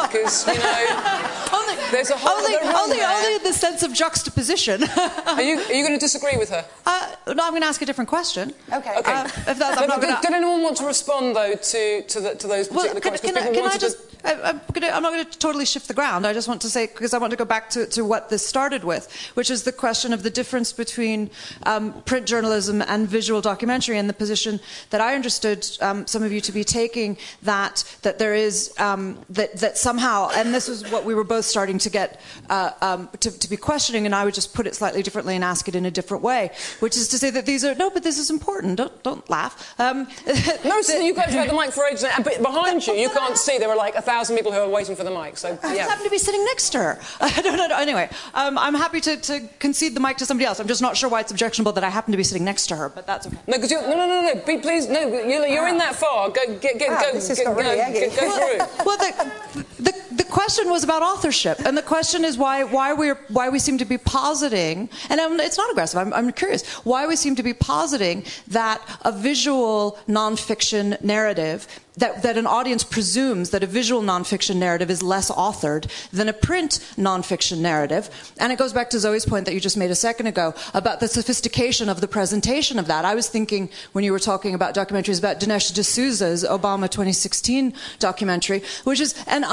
Because, 0.07 0.47
you 0.55 0.55
know, 0.55 1.49
only, 1.53 1.75
There's 1.91 2.11
a 2.11 2.17
whole 2.17 2.37
only, 2.39 2.55
other 2.57 2.67
room 2.67 2.77
only, 2.77 2.97
there. 2.99 3.11
only 3.17 3.35
in 3.37 3.43
the 3.43 3.53
sense 3.53 3.83
of 3.83 3.93
juxtaposition. 3.93 4.85
are 4.85 5.43
you, 5.43 5.59
are 5.59 5.73
you 5.73 5.83
going 5.87 5.93
to 5.93 5.99
disagree 5.99 6.37
with 6.37 6.51
her? 6.51 6.65
uh, 6.87 7.15
no, 7.27 7.45
I'm 7.45 7.51
going 7.51 7.63
to 7.63 7.69
ask 7.69 7.83
a 7.83 7.87
different 7.87 8.09
question. 8.09 8.55
Okay. 8.73 8.95
Okay. 8.99 9.13
Uh, 9.13 9.25
if 9.25 9.59
that's, 9.59 9.59
Did, 9.59 9.79
I'm 9.79 9.89
not 9.89 10.01
did- 10.01 10.09
gonna, 10.11 10.23
did 10.23 10.33
anyone 10.33 10.63
want 10.63 10.77
to 10.79 10.87
respond, 10.87 11.35
though, 11.35 11.55
to, 11.55 12.03
to, 12.03 12.21
the, 12.21 12.35
to 12.37 12.47
those 12.47 12.71
well, 12.71 12.87
particular 12.87 13.01
can, 13.01 13.01
comments? 13.03 13.23
'Cause 13.23 13.31
can, 13.33 13.39
I, 13.43 13.47
can 13.47 13.57
I 13.57 13.61
wanted 13.63 13.81
to- 13.81 13.87
just? 13.87 13.99
I, 14.27 14.51
I'm 14.51 15.03
not 15.03 15.13
going 15.13 15.25
to 15.25 15.39
totally 15.39 15.65
shift 15.65 15.89
the 15.89 15.95
ground. 15.95 16.27
I 16.27 16.33
just 16.33 16.49
want 16.49 16.61
to 16.63 16.69
say 16.69 16.87
because 16.87 17.15
I 17.15 17.19
want 17.19 17.31
to 17.31 17.37
go 17.37 17.45
back 17.45 17.71
to, 17.71 17.87
to 17.87 18.05
what 18.05 18.29
this 18.29 18.47
started 18.47 18.85
with, 18.85 19.11
which 19.35 19.51
is 19.51 19.63
the 19.63 19.73
question 19.73 20.13
of 20.13 20.23
the 20.23 20.31
difference 20.31 20.73
between 20.73 21.31
um, 21.65 22.03
print 22.03 22.27
journalism 22.27 22.83
and 22.83 23.09
visual 23.09 23.41
documentary, 23.41 23.99
and 23.99 24.09
the 24.09 24.15
position 24.15 24.61
that 24.91 25.01
I 25.01 25.15
understood 25.15 25.67
um, 25.81 26.07
some 26.07 26.23
of 26.23 26.33
you 26.33 26.41
to 26.41 26.53
be 26.53 26.65
taking 26.65 27.17
that 27.43 27.85
that 28.03 28.19
there 28.19 28.35
is 28.35 28.75
um, 28.79 29.19
that 29.31 29.57
that 29.59 29.79
somehow, 29.79 30.31
and 30.35 30.53
this 30.53 30.69
is 30.69 30.91
what 30.91 31.05
we 31.05 31.15
were 31.15 31.25
both 31.25 31.45
starting 31.45 31.79
to 31.79 31.91
get 31.91 32.21
uh, 32.51 32.73
um, 32.81 33.09
to, 33.21 33.31
to 33.31 33.49
be 33.49 33.57
questioning, 33.57 34.07
and 34.07 34.15
I 34.15 34.25
would 34.25 34.35
just 34.35 34.55
put 34.55 34.67
it 34.67 34.75
slightly 34.75 35.03
differently 35.03 35.37
and 35.37 35.45
ask 35.45 35.69
it 35.69 35.77
in 35.77 35.87
a 35.87 35.91
different 35.91 36.25
way, 36.25 36.51
which 36.81 36.97
is 36.97 37.09
to 37.09 37.19
say 37.19 37.31
that 37.31 37.47
these 37.47 37.65
are 37.65 37.75
no, 37.77 37.91
but 37.91 38.03
this 38.03 38.19
is 38.19 38.31
important. 38.31 38.77
Don't 38.77 39.03
don't 39.03 39.29
laugh. 39.31 39.75
Um, 39.79 40.09
No, 40.65 40.83
so 40.83 40.99
you 40.99 41.15
have 41.15 41.31
had 41.31 41.49
the 41.49 41.55
mic 41.55 41.71
for 41.71 41.85
ages, 41.87 42.05
behind 42.43 42.87
you, 42.87 42.95
you 42.95 43.09
can't 43.09 43.37
see. 43.37 43.59
There 43.59 43.69
were 43.69 43.77
like 43.77 43.95
a 43.95 44.03
thousand 44.03 44.16
people 44.25 44.53
who 44.53 44.59
are 44.59 44.69
waiting 44.69 44.97
for 44.97 45.05
the 45.05 45.11
mic. 45.11 45.37
So 45.37 45.59
I 45.63 45.77
just 45.77 45.89
happen 45.91 46.05
to 46.05 46.11
be 46.11 46.19
sitting 46.19 46.45
next 46.45 46.71
to 46.71 46.79
her. 46.79 47.01
I 47.21 47.43
don't 47.43 47.57
know. 47.57 47.77
Anyway, 47.77 48.09
um, 48.35 48.59
I'm 48.59 48.75
happy 48.75 49.01
to, 49.03 49.17
to 49.17 49.41
concede 49.59 49.95
the 49.95 50.01
mic 50.01 50.17
to 50.19 50.27
somebody 50.27 50.47
else. 50.47 50.61
I'm 50.61 50.69
just 50.69 50.83
not 50.83 50.97
sure 50.97 51.09
why 51.11 51.21
it's 51.21 51.31
objectionable 51.31 51.73
that 51.73 51.85
I 51.85 51.91
happen 51.91 52.13
to 52.13 52.17
be 52.17 52.25
sitting 52.25 52.45
next 52.45 52.67
to 52.69 52.77
her, 52.77 52.89
but 52.89 53.07
that's 53.07 53.27
okay. 53.27 53.37
No, 53.47 53.57
because 53.57 53.71
no, 53.71 53.81
no, 53.81 54.07
no, 54.07 54.23
no. 54.23 54.35
Be, 54.47 54.59
please, 54.59 54.89
no. 54.89 55.01
You're, 55.07 55.47
you're 55.47 55.69
in 55.69 55.79
that 55.79 55.95
far. 55.97 56.29
Go, 56.31 56.47
get, 56.59 56.79
get, 56.79 56.89
go, 56.89 56.97
Ah, 56.97 57.13
this 57.13 57.29
has 57.29 57.39
get, 57.39 57.47
got 57.47 57.57
really 57.57 57.77
go, 57.77 57.83
eggy. 57.83 58.17
go 58.17 58.31
through. 58.37 58.67
Well, 58.87 58.97
the, 58.99 59.65
the, 59.83 59.93
the 60.17 60.25
question 60.25 60.71
was 60.71 60.85
about 60.85 61.03
authorship, 61.03 61.61
and 61.61 61.77
the 61.77 61.83
question 61.83 62.25
is 62.25 62.39
why, 62.39 62.65
why, 62.65 62.93
we're, 62.93 63.19
why 63.29 63.49
we 63.49 63.59
seem 63.59 63.79
to 63.79 63.85
be 63.85 63.99
positing, 63.99 64.89
and 65.11 65.21
um 65.21 65.39
it's 65.41 65.59
not 65.59 65.71
aggressive, 65.71 65.99
I'm, 65.99 66.13
I'm 66.13 66.33
curious, 66.33 66.67
why 66.85 67.07
we 67.07 67.17
seem 67.17 67.37
to 67.37 67.43
be 67.43 67.55
positing 67.55 68.25
that 68.49 68.81
a 69.05 69.13
visual 69.13 69.99
nonfiction 70.09 71.01
narrative, 71.03 71.67
that, 71.97 72.23
that 72.23 72.37
an 72.37 72.47
audience 72.47 72.85
presumes 72.85 73.51
that 73.51 73.63
a 73.63 73.67
visual 73.67 74.03
nonfiction 74.03 74.57
narrative 74.57 74.91
is 74.91 75.03
less 75.03 75.31
authored 75.31 75.91
than 76.11 76.29
a 76.29 76.33
print 76.33 76.73
nonfiction 76.97 77.59
narrative. 77.59 78.11
And 78.39 78.53
it 78.53 78.59
goes 78.59 78.73
back 78.73 78.91
to 78.91 79.01
Zoe's 79.01 79.25
point 79.25 79.47
that 79.47 79.55
you 79.55 79.61
just 79.61 79.77
made 79.77 79.91
a 79.91 79.95
second 79.95 80.27
ago 80.27 80.55
about 80.75 81.01
the 81.01 81.09
sophistication 81.09 81.89
of 81.89 82.01
the 82.01 82.09
presentation 82.09 82.79
of 82.79 82.87
that. 82.89 83.05
I 83.05 83.15
was 83.15 83.29
thinking 83.29 83.71
when 83.93 84.05
you 84.05 84.13
were 84.13 84.19
talking 84.19 84.55
about 84.55 84.75
documentaries 84.75 85.19
about 85.19 85.41
Dinesh 85.41 85.73
D'Souza's 85.73 86.45
Obama 86.45 86.91
2016 86.91 87.73
documentary, 87.99 88.63
which 88.85 89.01
is 89.01 89.15
an 89.27 89.45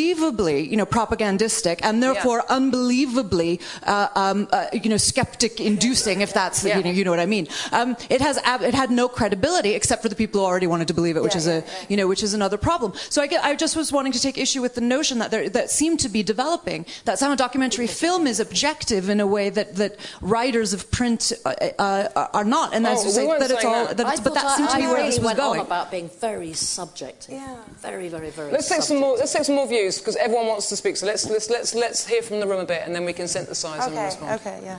unbelievably, 0.00 0.68
you 0.68 0.76
know, 0.76 0.86
propagandistic 0.86 1.80
and 1.82 2.02
therefore 2.02 2.44
unbelievably, 2.50 3.60
uh, 3.84 4.08
um, 4.14 4.48
uh, 4.52 4.66
you 4.72 4.88
know, 4.90 4.96
skeptic-inducing, 4.96 6.20
if 6.20 6.32
that's, 6.32 6.64
Yeah. 6.64 6.78
you 6.78 6.84
know, 6.84 6.90
you 6.90 7.04
know 7.04 7.10
what 7.10 7.20
I 7.20 7.26
mean. 7.26 7.48
Um, 7.72 7.96
it 8.08 8.20
has, 8.20 8.38
ab- 8.38 8.62
it 8.62 8.74
had 8.74 8.90
no 8.90 9.08
credibility 9.08 9.74
except 9.74 10.02
for 10.02 10.08
the 10.08 10.14
people 10.14 10.40
who 10.40 10.46
already 10.46 10.66
wanted 10.66 10.88
to 10.88 10.94
believe 10.94 11.16
it, 11.16 11.22
which 11.22 11.34
Yeah, 11.34 11.38
is 11.38 11.46
yeah, 11.46 11.60
a, 11.60 11.86
you 11.90 11.96
know, 11.96 12.06
which 12.08 12.22
is 12.22 12.34
another 12.34 12.56
problem. 12.56 12.92
So 13.08 13.20
I, 13.22 13.26
get, 13.26 13.44
I 13.44 13.54
just 13.54 13.76
was 13.76 13.92
wanting 13.92 14.12
to 14.12 14.20
take 14.20 14.38
issue 14.38 14.62
with 14.62 14.74
the 14.74 14.80
notion 14.80 15.18
that 15.18 15.30
there, 15.30 15.48
that 15.50 15.70
seemed 15.70 16.00
to 16.00 16.08
be 16.08 16.22
developing 16.22 16.86
that 17.04 17.18
somehow 17.18 17.34
documentary 17.36 17.86
film 17.86 18.26
is 18.26 18.40
objective 18.40 19.08
in 19.08 19.20
a 19.20 19.26
way 19.26 19.50
that, 19.50 19.76
that 19.76 19.96
writers 20.20 20.72
of 20.72 20.90
print 20.90 21.32
uh, 21.44 21.50
uh, 21.78 22.28
are 22.32 22.44
not, 22.44 22.74
and 22.74 22.84
that's 22.84 23.00
Oh, 23.00 23.02
to 23.02 23.08
we 23.08 23.12
say 23.14 23.38
that 23.38 23.50
it's 23.50 23.64
all. 23.64 23.86
that. 23.86 23.96
That 23.96 24.08
it's, 24.12 24.20
but 24.20 24.34
thought 24.34 24.42
that 24.42 24.56
seemed 24.56 24.68
to 24.70 24.74
I, 24.76 24.78
be 24.80 24.84
I 24.84 24.88
where 24.88 24.96
really 24.96 25.08
this 25.10 25.18
was 25.18 25.24
went 25.26 25.38
going. 25.38 25.60
on 25.60 25.66
about 25.66 25.90
being 25.90 26.10
very 26.20 26.52
subjective. 26.52 27.34
Yeah. 27.34 27.56
Very, 27.80 28.08
very, 28.08 28.30
very 28.30 28.52
Let's 28.52 28.68
take 28.68 28.82
some 28.82 28.98
subjective. 28.98 29.00
more. 29.00 29.16
Let's 29.16 29.32
take 29.32 29.44
some 29.44 29.54
more 29.54 29.66
views 29.66 29.89
because 29.98 30.16
everyone 30.16 30.46
wants 30.46 30.68
to 30.68 30.76
speak. 30.76 30.96
So 30.96 31.06
let's 31.06 31.28
let's 31.28 31.48
let's 31.50 31.74
let's 31.74 32.06
hear 32.06 32.22
from 32.22 32.40
the 32.40 32.46
room 32.46 32.60
a 32.60 32.64
bit, 32.64 32.82
and 32.84 32.94
then 32.94 33.04
we 33.04 33.12
can 33.12 33.26
synthesise 33.26 33.84
and 33.86 33.92
Okay, 33.94 34.04
respond. 34.04 34.40
okay, 34.40 34.60
yeah. 34.62 34.78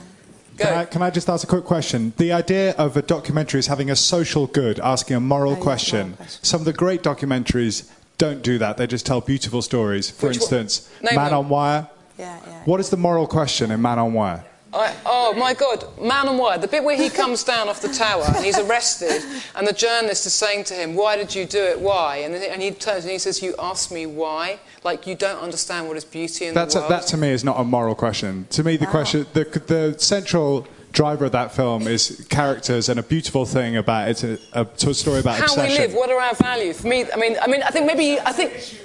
Go. 0.56 0.64
Can 0.66 0.74
I, 0.78 0.84
can 0.84 1.02
I 1.02 1.08
just 1.10 1.28
ask 1.30 1.44
a 1.44 1.46
quick 1.46 1.64
question? 1.64 2.12
The 2.18 2.32
idea 2.32 2.72
of 2.72 2.96
a 2.98 3.02
documentary 3.02 3.58
is 3.60 3.68
having 3.68 3.90
a 3.90 3.96
social 3.96 4.46
good, 4.46 4.78
asking 4.80 5.16
a 5.16 5.20
moral 5.20 5.52
Oh, 5.52 5.56
yeah, 5.56 5.62
question. 5.62 6.00
moral 6.08 6.16
question. 6.16 6.44
Some 6.44 6.60
of 6.60 6.64
the 6.66 6.74
great 6.74 7.02
documentaries 7.02 7.90
don't 8.18 8.42
do 8.42 8.58
that. 8.58 8.76
They 8.76 8.86
just 8.86 9.06
tell 9.06 9.22
beautiful 9.22 9.62
stories. 9.62 10.10
For 10.10 10.26
Which 10.28 10.36
instance, 10.36 10.90
Man 11.02 11.14
them. 11.14 11.32
on 11.34 11.48
Wire. 11.48 11.88
Yeah, 12.18 12.38
yeah. 12.46 12.64
What 12.66 12.80
is 12.80 12.90
the 12.90 12.98
moral 12.98 13.26
question 13.26 13.70
in 13.70 13.80
Man 13.80 13.98
on 13.98 14.12
Wire? 14.12 14.44
I, 14.74 14.94
oh 15.04 15.34
my 15.34 15.52
God, 15.52 15.84
Man 16.00 16.28
on 16.28 16.38
Wire. 16.38 16.58
The 16.58 16.68
bit 16.68 16.82
where 16.82 16.96
he 16.96 17.10
comes 17.10 17.44
down 17.44 17.68
off 17.68 17.82
the 17.82 17.88
tower 17.88 18.24
and 18.26 18.44
he's 18.44 18.58
arrested, 18.58 19.22
and 19.54 19.66
the 19.66 19.72
journalist 19.72 20.24
is 20.24 20.32
saying 20.32 20.64
to 20.64 20.74
him, 20.74 20.94
"Why 20.94 21.16
did 21.16 21.34
you 21.34 21.44
do 21.44 21.62
it? 21.62 21.78
Why?" 21.78 22.18
And, 22.18 22.34
then, 22.34 22.50
and 22.50 22.62
he 22.62 22.70
turns 22.70 23.04
and 23.04 23.12
he 23.12 23.18
says, 23.18 23.42
"You 23.42 23.54
asked 23.58 23.92
me 23.92 24.06
why. 24.06 24.60
Like 24.82 25.06
you 25.06 25.14
don't 25.14 25.40
understand 25.40 25.88
what 25.88 25.96
is 25.96 26.04
beauty 26.04 26.46
in 26.46 26.54
That's 26.54 26.74
the 26.74 26.80
a, 26.80 26.82
world." 26.82 26.92
that 26.92 27.06
to 27.08 27.16
me 27.16 27.28
is 27.28 27.44
not 27.44 27.60
a 27.60 27.64
moral 27.64 27.94
question. 27.94 28.46
To 28.50 28.64
me, 28.64 28.76
the 28.76 28.86
ah. 28.86 28.90
question, 28.90 29.26
the, 29.34 29.44
the 29.66 29.98
central 29.98 30.66
driver 30.92 31.24
of 31.24 31.32
that 31.32 31.52
film 31.52 31.86
is 31.86 32.26
characters 32.28 32.88
and 32.88 33.00
a 33.00 33.02
beautiful 33.02 33.44
thing 33.44 33.76
about 33.76 34.08
it's 34.08 34.24
a, 34.24 34.38
a 34.52 34.94
story 34.94 35.20
about 35.20 35.36
How 35.36 35.44
obsession. 35.44 35.82
we 35.82 35.86
live. 35.86 35.94
What 35.94 36.10
are 36.10 36.20
our 36.20 36.34
values? 36.34 36.80
For 36.80 36.88
me, 36.88 37.06
I 37.12 37.16
mean, 37.16 37.36
I 37.40 37.46
mean, 37.46 37.62
I 37.62 37.70
think 37.70 37.86
maybe 37.86 38.20
I 38.20 38.32
think. 38.32 38.78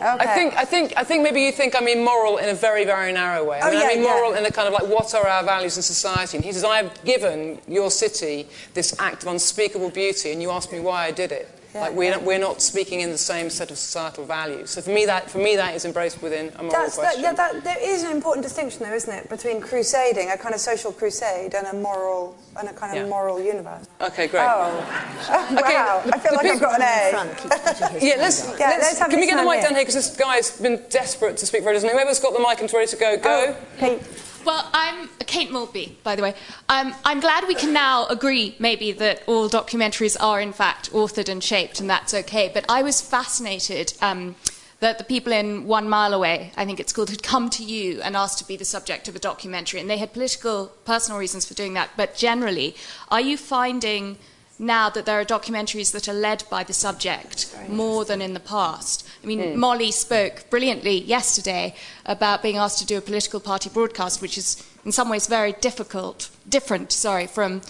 I 0.00 0.26
think, 0.34 0.54
I, 0.54 0.64
think, 0.64 0.92
I 0.96 1.04
think 1.04 1.22
maybe 1.22 1.40
you 1.42 1.52
think 1.52 1.74
I 1.74 1.80
mean 1.80 2.04
moral 2.04 2.36
in 2.38 2.48
a 2.48 2.54
very, 2.54 2.84
very 2.84 3.12
narrow 3.12 3.44
way. 3.44 3.60
Oh, 3.62 3.66
I 3.66 3.68
Oh, 3.68 3.72
mean, 3.72 3.80
yeah, 3.80 3.86
I 3.86 3.94
mean 3.94 4.02
moral 4.04 4.32
yeah. 4.32 4.40
in 4.40 4.46
a 4.46 4.50
kind 4.50 4.68
of 4.68 4.74
like, 4.74 4.86
what 4.92 5.14
are 5.14 5.26
our 5.26 5.42
values 5.44 5.76
in 5.76 5.82
society? 5.82 6.36
And 6.38 6.44
he 6.44 6.52
says, 6.52 6.64
I've 6.64 6.92
given 7.04 7.60
your 7.68 7.90
city 7.90 8.46
this 8.74 8.94
act 8.98 9.22
of 9.22 9.28
unspeakable 9.28 9.90
beauty, 9.90 10.32
and 10.32 10.42
you 10.42 10.50
ask 10.50 10.70
me 10.72 10.80
why 10.80 11.04
I 11.06 11.10
did 11.10 11.32
it. 11.32 11.48
Yeah, 11.76 11.82
like, 11.82 11.92
we're, 11.94 12.04
yeah. 12.04 12.10
not, 12.12 12.22
we're 12.22 12.38
not 12.38 12.62
speaking 12.62 13.00
in 13.00 13.10
the 13.10 13.18
same 13.18 13.50
set 13.50 13.70
of 13.70 13.76
societal 13.76 14.24
values. 14.24 14.70
So 14.70 14.80
for 14.80 14.90
me, 14.90 15.04
that, 15.06 15.30
for 15.30 15.38
me, 15.38 15.56
that 15.56 15.74
is 15.74 15.84
embraced 15.84 16.22
within 16.22 16.48
a 16.56 16.62
moral 16.62 16.70
That's, 16.70 16.96
that, 16.96 17.02
question. 17.02 17.22
yeah, 17.22 17.32
that, 17.34 17.64
there 17.64 17.76
is 17.80 18.02
an 18.02 18.12
important 18.12 18.42
distinction, 18.44 18.82
though, 18.82 18.94
isn't 18.94 19.12
it, 19.12 19.28
between 19.28 19.60
crusading, 19.60 20.30
a 20.30 20.38
kind 20.38 20.54
of 20.54 20.60
social 20.60 20.90
crusade, 20.90 21.54
and 21.54 21.66
a 21.66 21.74
moral, 21.74 22.36
and 22.58 22.68
a 22.68 22.72
kind 22.72 22.96
of 22.96 23.04
Yeah. 23.04 23.10
moral 23.10 23.40
universe. 23.42 23.86
Okay, 24.00 24.26
great. 24.26 24.42
Oh, 24.42 24.80
oh 25.28 25.46
Okay, 25.58 25.74
wow! 25.74 26.02
I 26.06 26.18
feel 26.18 26.30
the 26.32 26.36
like 26.36 26.46
I've 26.46 26.60
got 26.60 26.80
an 26.80 27.10
Front, 27.12 27.30
A. 27.30 27.90
keep 27.92 28.02
Yeah, 28.02 28.14
let's. 28.16 28.46
Yeah, 28.58 28.68
let's, 28.68 28.82
let's 28.82 28.98
have 28.98 29.10
can 29.10 29.20
we 29.20 29.26
get 29.26 29.36
the 29.36 29.44
mic 29.44 29.54
here. 29.60 29.62
down 29.64 29.74
here? 29.74 29.82
Because 29.82 29.94
this 29.94 30.16
guy's 30.16 30.58
been 30.60 30.82
desperate 30.88 31.36
to 31.38 31.46
speak 31.46 31.62
for 31.62 31.72
doesn't 31.72 31.88
he? 31.88 31.94
Whoever's 31.94 32.20
got 32.20 32.32
the 32.32 32.40
mic 32.40 32.58
and 32.60 32.68
is 32.68 32.72
ready 32.74 32.86
to 32.86 32.96
go, 32.96 33.16
go. 33.18 33.54
Oh, 33.54 33.64
Kate. 33.78 34.00
Well, 34.46 34.70
I'm 34.72 35.08
Kate 35.26 35.50
Maltby, 35.50 35.98
by 36.04 36.14
the 36.14 36.22
way. 36.22 36.32
Um, 36.68 36.94
I'm 37.04 37.18
glad 37.18 37.48
we 37.48 37.56
can 37.56 37.72
now 37.72 38.06
agree, 38.06 38.54
maybe, 38.60 38.92
that 38.92 39.24
all 39.26 39.50
documentaries 39.50 40.16
are 40.20 40.40
in 40.40 40.52
fact 40.52 40.92
authored 40.92 41.28
and 41.28 41.42
shaped, 41.42 41.80
and 41.80 41.90
that's 41.90 42.14
okay. 42.14 42.48
But 42.54 42.64
I 42.68 42.84
was 42.84 43.00
fascinated 43.00 43.94
um, 44.00 44.36
that 44.78 44.98
the 44.98 45.04
people 45.04 45.32
in 45.32 45.66
One 45.66 45.88
Mile 45.88 46.14
Away, 46.14 46.52
I 46.56 46.64
think 46.64 46.78
it's 46.78 46.92
called, 46.92 47.10
had 47.10 47.24
come 47.24 47.50
to 47.50 47.64
you 47.64 48.00
and 48.02 48.16
asked 48.16 48.38
to 48.38 48.46
be 48.46 48.56
the 48.56 48.64
subject 48.64 49.08
of 49.08 49.16
a 49.16 49.18
documentary, 49.18 49.80
and 49.80 49.90
they 49.90 49.98
had 49.98 50.12
political, 50.12 50.66
personal 50.84 51.18
reasons 51.18 51.44
for 51.44 51.54
doing 51.54 51.74
that. 51.74 51.90
But 51.96 52.14
generally, 52.14 52.76
are 53.08 53.20
you 53.20 53.36
finding 53.36 54.16
now 54.58 54.88
that 54.90 55.06
there 55.06 55.20
are 55.20 55.24
documentaries 55.24 55.92
that 55.92 56.08
are 56.08 56.14
led 56.14 56.44
by 56.50 56.64
the 56.64 56.72
subject 56.72 57.54
more 57.68 58.04
than 58.04 58.22
in 58.22 58.34
the 58.34 58.40
past. 58.40 59.06
I 59.22 59.26
mean, 59.26 59.58
Molly 59.58 59.90
spoke 59.90 60.48
brilliantly 60.50 60.98
yesterday 60.98 61.74
about 62.04 62.42
being 62.42 62.56
asked 62.56 62.78
to 62.78 62.86
do 62.86 62.96
a 62.96 63.00
political 63.00 63.40
party 63.40 63.68
broadcast, 63.68 64.22
which 64.22 64.38
is 64.38 64.62
in 64.84 64.92
some 64.92 65.08
ways 65.08 65.26
very 65.26 65.52
difficult, 65.52 66.30
different, 66.48 66.92
sorry, 66.92 67.26
from 67.26 67.62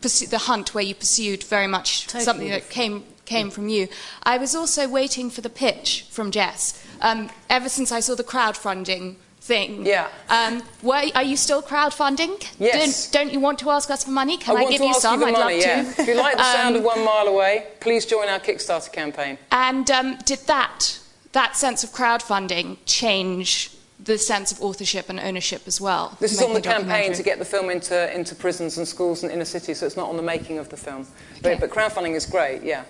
the 0.00 0.42
hunt 0.42 0.74
where 0.74 0.84
you 0.84 0.94
pursued 0.94 1.42
very 1.44 1.66
much 1.66 2.06
Totally 2.06 2.24
something 2.24 2.48
that 2.50 2.70
came 2.70 3.04
came 3.24 3.50
from 3.50 3.68
you. 3.68 3.88
I 4.22 4.38
was 4.38 4.54
also 4.54 4.88
waiting 4.88 5.30
for 5.30 5.40
the 5.40 5.50
pitch 5.50 6.06
from 6.10 6.30
Jess. 6.30 6.80
Um, 7.00 7.28
ever 7.50 7.68
since 7.68 7.90
I 7.90 7.98
saw 7.98 8.14
the 8.14 8.22
crowdfunding 8.22 9.16
thing. 9.46 9.86
Yeah. 9.86 10.08
Um, 10.28 10.62
were, 10.82 11.02
are 11.14 11.22
you 11.22 11.36
still 11.36 11.62
crowdfunding? 11.62 12.34
Yes. 12.58 13.10
Don't, 13.10 13.18
don't 13.18 13.32
you 13.32 13.40
want 13.40 13.58
to 13.60 13.70
ask 13.70 13.90
us 13.90 14.04
for 14.04 14.10
money? 14.10 14.36
Can 14.36 14.56
I 14.56 14.60
I, 14.60 14.70
give 14.70 14.80
you 14.82 14.94
some? 14.94 15.20
you 15.20 15.26
I'd 15.26 15.32
money, 15.32 15.60
love 15.60 15.66
yeah. 15.66 15.82
to. 15.82 16.02
If 16.02 16.08
you 16.08 16.14
like 16.14 16.36
the 16.36 16.52
sound 16.52 16.76
Um, 16.76 16.80
of 16.80 16.84
One 16.84 17.04
Mile 17.04 17.28
Away, 17.28 17.68
please 17.80 18.04
join 18.06 18.28
our 18.28 18.40
Kickstarter 18.40 18.92
campaign. 18.92 19.38
And 19.52 19.90
um, 19.90 20.18
did 20.24 20.40
that 20.46 20.98
that 21.32 21.56
sense 21.56 21.84
of 21.84 21.90
crowdfunding 21.90 22.78
change 22.86 23.70
the 24.02 24.18
sense 24.18 24.52
of 24.52 24.60
authorship 24.62 25.08
and 25.08 25.18
ownership 25.20 25.62
as 25.66 25.80
well? 25.80 26.16
This 26.20 26.32
is 26.32 26.42
on 26.42 26.54
the 26.54 26.60
campaign 26.60 27.12
to 27.14 27.22
get 27.22 27.38
the 27.38 27.44
film 27.44 27.70
into, 27.70 28.14
into 28.14 28.34
prisons 28.34 28.78
and 28.78 28.86
schools 28.86 29.22
and 29.22 29.32
inner 29.32 29.44
cities, 29.44 29.78
so 29.78 29.86
it's 29.86 29.96
not 29.96 30.08
on 30.08 30.16
the 30.16 30.22
making 30.22 30.58
of 30.58 30.68
the 30.68 30.76
film. 30.76 31.06
But, 31.42 31.60
but 31.60 31.70
crowdfunding 31.70 32.14
is 32.14 32.26
great, 32.26 32.62
yeah. 32.62 32.84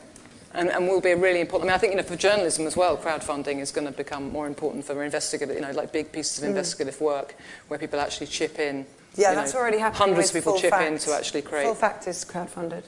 And, 0.56 0.70
and 0.70 0.88
will 0.88 1.02
be 1.02 1.10
a 1.10 1.16
really 1.16 1.40
important. 1.40 1.68
I 1.68 1.72
mean, 1.72 1.74
I 1.74 1.78
think 1.78 1.92
you 1.92 1.96
know, 1.98 2.02
for 2.02 2.16
journalism 2.16 2.66
as 2.66 2.76
well, 2.76 2.96
crowdfunding 2.96 3.60
is 3.60 3.70
going 3.70 3.86
to 3.86 3.92
become 3.92 4.32
more 4.32 4.46
important 4.46 4.86
for 4.86 5.04
investigative, 5.04 5.54
you 5.54 5.60
know, 5.60 5.70
like 5.72 5.92
big 5.92 6.10
pieces 6.10 6.38
of 6.38 6.44
investigative 6.48 6.98
work 7.00 7.34
where 7.68 7.78
people 7.78 8.00
actually 8.00 8.26
chip 8.26 8.58
in. 8.58 8.84
Mm. 8.84 8.86
Yeah, 9.16 9.30
you 9.30 9.36
that's 9.36 9.52
know, 9.52 9.60
already 9.60 9.78
happening. 9.78 10.08
Hundreds 10.08 10.28
of 10.30 10.34
people 10.34 10.58
chip 10.58 10.70
Fact. 10.70 10.90
in 10.90 10.98
to 10.98 11.12
actually 11.14 11.42
create. 11.42 11.64
Full 11.64 11.74
Fact 11.74 12.08
is 12.08 12.24
crowdfunded. 12.24 12.84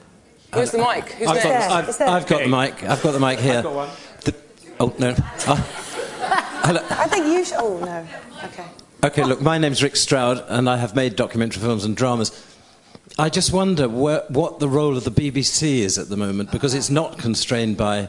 Who's 0.53 0.71
the 0.71 0.79
mic? 0.79 1.11
Who's 1.11 1.27
I've 1.27 1.35
next? 1.35 1.43
got, 1.43 1.59
there, 1.59 1.69
I've, 1.69 1.89
it's 1.89 1.97
there. 1.97 2.07
I've 2.07 2.27
got 2.27 2.41
the 2.41 2.47
mic. 2.47 2.83
I've 2.83 3.03
got 3.03 3.11
the 3.11 3.19
mic 3.19 3.39
here. 3.39 3.61
got 3.61 3.75
one. 3.75 3.89
The- 4.25 4.35
oh 4.79 4.95
no. 4.97 5.13
Hello. 5.13 6.81
I 6.89 7.07
think 7.07 7.27
you 7.27 7.45
should. 7.45 7.57
Oh 7.59 7.77
no. 7.79 8.07
Okay. 8.45 8.65
Okay, 9.01 9.23
look, 9.23 9.41
my 9.41 9.57
name's 9.57 9.81
Rick 9.81 9.95
Stroud, 9.95 10.43
and 10.49 10.69
I 10.69 10.75
have 10.77 10.93
made 10.95 11.15
documentary 11.15 11.61
films 11.61 11.85
and 11.85 11.95
dramas. 11.95 12.31
I 13.19 13.27
just 13.27 13.51
wonder 13.51 13.89
where, 13.89 14.23
what 14.29 14.59
the 14.59 14.69
role 14.69 14.95
of 14.95 15.03
the 15.03 15.11
BBC 15.11 15.79
is 15.79 15.97
at 15.97 16.07
the 16.07 16.15
moment, 16.15 16.53
because 16.53 16.73
it's 16.73 16.89
not 16.89 17.17
constrained 17.17 17.75
by 17.75 18.07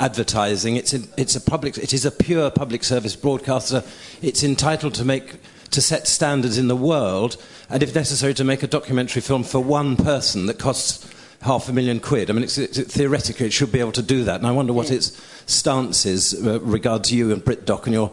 advertising. 0.00 0.74
It's, 0.74 0.92
in, 0.92 1.06
it's 1.16 1.36
a 1.36 1.40
public. 1.40 1.78
It 1.78 1.92
is 1.92 2.04
a 2.04 2.10
pure 2.10 2.50
public 2.50 2.82
service 2.82 3.14
broadcaster. 3.14 3.84
It's 4.20 4.42
entitled 4.42 4.94
to 4.94 5.04
make 5.04 5.36
to 5.70 5.80
set 5.80 6.08
standards 6.08 6.58
in 6.58 6.66
the 6.66 6.74
world, 6.74 7.36
and 7.70 7.84
if 7.84 7.94
necessary, 7.94 8.34
to 8.34 8.42
make 8.42 8.64
a 8.64 8.66
documentary 8.66 9.22
film 9.22 9.44
for 9.44 9.60
one 9.60 9.94
person 9.94 10.46
that 10.46 10.58
costs 10.58 11.08
half 11.42 11.68
a 11.68 11.72
million 11.72 12.00
quid. 12.00 12.28
I 12.28 12.32
mean, 12.32 12.42
it's, 12.42 12.58
it's, 12.58 12.80
theoretically, 12.80 13.46
it 13.46 13.52
should 13.52 13.70
be 13.70 13.78
able 13.78 13.92
to 13.92 14.02
do 14.02 14.24
that. 14.24 14.40
And 14.40 14.46
I 14.46 14.50
wonder 14.50 14.72
what 14.72 14.90
its 14.90 15.22
stance 15.46 16.04
is 16.04 16.44
uh, 16.44 16.60
regards 16.62 17.12
you 17.12 17.32
and 17.32 17.44
BritDoc 17.44 17.84
and 17.84 17.92
your 17.92 18.12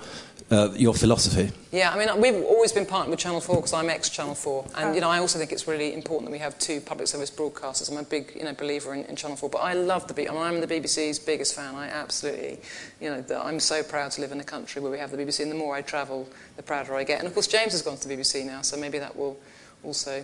uh, 0.51 0.69
your 0.75 0.93
philosophy. 0.93 1.51
Yeah, 1.71 1.91
I 1.91 1.97
mean, 1.97 2.21
we've 2.21 2.43
always 2.43 2.71
been 2.71 2.85
partnered 2.85 3.11
with 3.11 3.19
Channel 3.19 3.41
4 3.41 3.55
because 3.55 3.73
I'm 3.73 3.89
ex-Channel 3.89 4.35
4. 4.35 4.65
And, 4.75 4.95
you 4.95 5.01
know, 5.01 5.09
I 5.09 5.17
also 5.17 5.39
think 5.39 5.51
it's 5.51 5.67
really 5.67 5.93
important 5.93 6.29
that 6.29 6.31
we 6.31 6.39
have 6.39 6.57
two 6.59 6.79
public 6.81 7.07
service 7.07 7.31
broadcasters. 7.31 7.91
I'm 7.91 7.97
a 7.97 8.03
big, 8.03 8.33
you 8.35 8.43
know, 8.43 8.53
believer 8.53 8.93
in, 8.93 9.05
in 9.05 9.15
Channel 9.15 9.37
4. 9.37 9.49
But 9.49 9.59
I 9.59 9.73
love 9.73 10.07
the 10.07 10.13
BBC. 10.13 10.29
I 10.29 10.33
mean, 10.33 10.41
I'm 10.41 10.61
the 10.61 10.67
BBC's 10.67 11.19
biggest 11.19 11.55
fan. 11.55 11.75
I 11.75 11.87
absolutely, 11.87 12.59
you 13.01 13.09
know, 13.09 13.21
the, 13.21 13.43
I'm 13.43 13.59
so 13.59 13.81
proud 13.81 14.11
to 14.11 14.21
live 14.21 14.31
in 14.31 14.39
a 14.39 14.43
country 14.43 14.81
where 14.81 14.91
we 14.91 14.99
have 14.99 15.11
the 15.11 15.17
BBC. 15.17 15.41
And 15.41 15.51
the 15.51 15.55
more 15.55 15.75
I 15.75 15.81
travel, 15.81 16.29
the 16.57 16.63
prouder 16.63 16.95
I 16.95 17.03
get. 17.03 17.19
And, 17.19 17.27
of 17.27 17.33
course, 17.33 17.47
James 17.47 17.71
has 17.71 17.81
gone 17.81 17.97
to 17.97 18.07
the 18.07 18.15
BBC 18.15 18.45
now, 18.45 18.61
so 18.61 18.77
maybe 18.77 18.99
that 18.99 19.15
will 19.15 19.37
also 19.83 20.23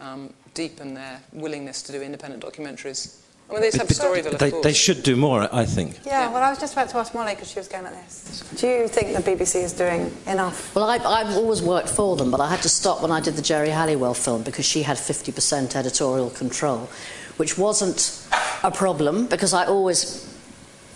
um, 0.00 0.32
deepen 0.54 0.94
their 0.94 1.20
willingness 1.32 1.82
to 1.82 1.92
do 1.92 2.02
independent 2.02 2.42
documentaries. 2.42 3.20
I 3.50 3.52
mean, 3.54 3.62
they 3.62 3.78
have 3.78 3.88
Storyville, 3.88 4.34
of 4.34 4.38
They, 4.38 4.50
they 4.62 4.72
should 4.72 5.02
do 5.02 5.16
more, 5.16 5.48
I 5.52 5.64
think. 5.64 5.98
Yeah, 6.04 6.26
Yeah. 6.26 6.32
well, 6.32 6.42
I 6.42 6.50
was 6.50 6.58
just 6.58 6.72
about 6.72 6.88
to 6.90 6.98
ask 6.98 7.12
Molly 7.14 7.34
because 7.34 7.50
she 7.50 7.58
was 7.58 7.66
going 7.66 7.84
like 7.84 7.94
this. 7.94 8.44
Do 8.56 8.68
you 8.68 8.88
think 8.88 9.16
the 9.16 9.22
BBC 9.22 9.56
is 9.62 9.72
doing 9.72 10.14
enough? 10.26 10.74
Well, 10.74 10.88
I, 10.88 10.96
I've 10.98 11.36
always 11.36 11.60
worked 11.60 11.88
for 11.88 12.16
them, 12.16 12.30
but 12.30 12.40
I 12.40 12.48
had 12.48 12.62
to 12.62 12.68
stop 12.68 13.02
when 13.02 13.10
I 13.10 13.20
did 13.20 13.34
the 13.34 13.42
Geri 13.42 13.70
Halliwell 13.70 14.14
film 14.14 14.44
because 14.44 14.64
she 14.64 14.82
had 14.82 14.96
50% 14.96 15.74
editorial 15.74 16.30
control, 16.30 16.88
which 17.38 17.58
wasn't 17.58 18.24
a 18.62 18.70
problem 18.70 19.26
because 19.26 19.52
I 19.52 19.66
always 19.66 20.32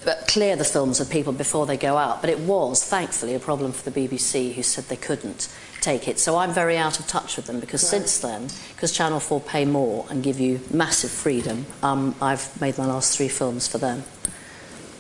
uh, 0.07 0.15
clear 0.29 0.55
the 0.55 0.65
films 0.65 1.01
with 1.01 1.11
people 1.11 1.33
before 1.33 1.67
they 1.67 1.77
go 1.77 1.97
out. 1.97 2.21
But 2.21 2.31
it 2.31 2.39
was, 2.39 2.85
thankfully, 2.85 3.35
a 3.35 3.41
problem 3.41 3.73
for 3.73 3.89
the 3.91 4.09
BBC 4.09 4.55
who 4.55 4.63
said 4.63 4.85
they 4.85 4.97
couldn't 4.97 5.49
take 5.85 6.09
it. 6.09 6.19
So 6.19 6.37
I'm 6.37 6.53
very 6.53 6.77
out 6.77 6.99
of 6.99 7.07
touch 7.07 7.37
with 7.37 7.47
them 7.47 7.61
because 7.61 7.87
since 7.87 8.19
then, 8.19 8.49
because 8.75 8.91
Channel 8.91 9.21
4 9.21 9.41
pay 9.43 9.65
more 9.65 10.07
and 10.09 10.23
give 10.23 10.41
you 10.41 10.61
massive 10.71 11.11
freedom, 11.11 11.67
um, 11.83 12.15
I've 12.23 12.59
made 12.61 12.79
my 12.79 12.87
last 12.87 13.17
three 13.17 13.29
films 13.29 13.69
for 13.69 13.79
them. 13.79 14.03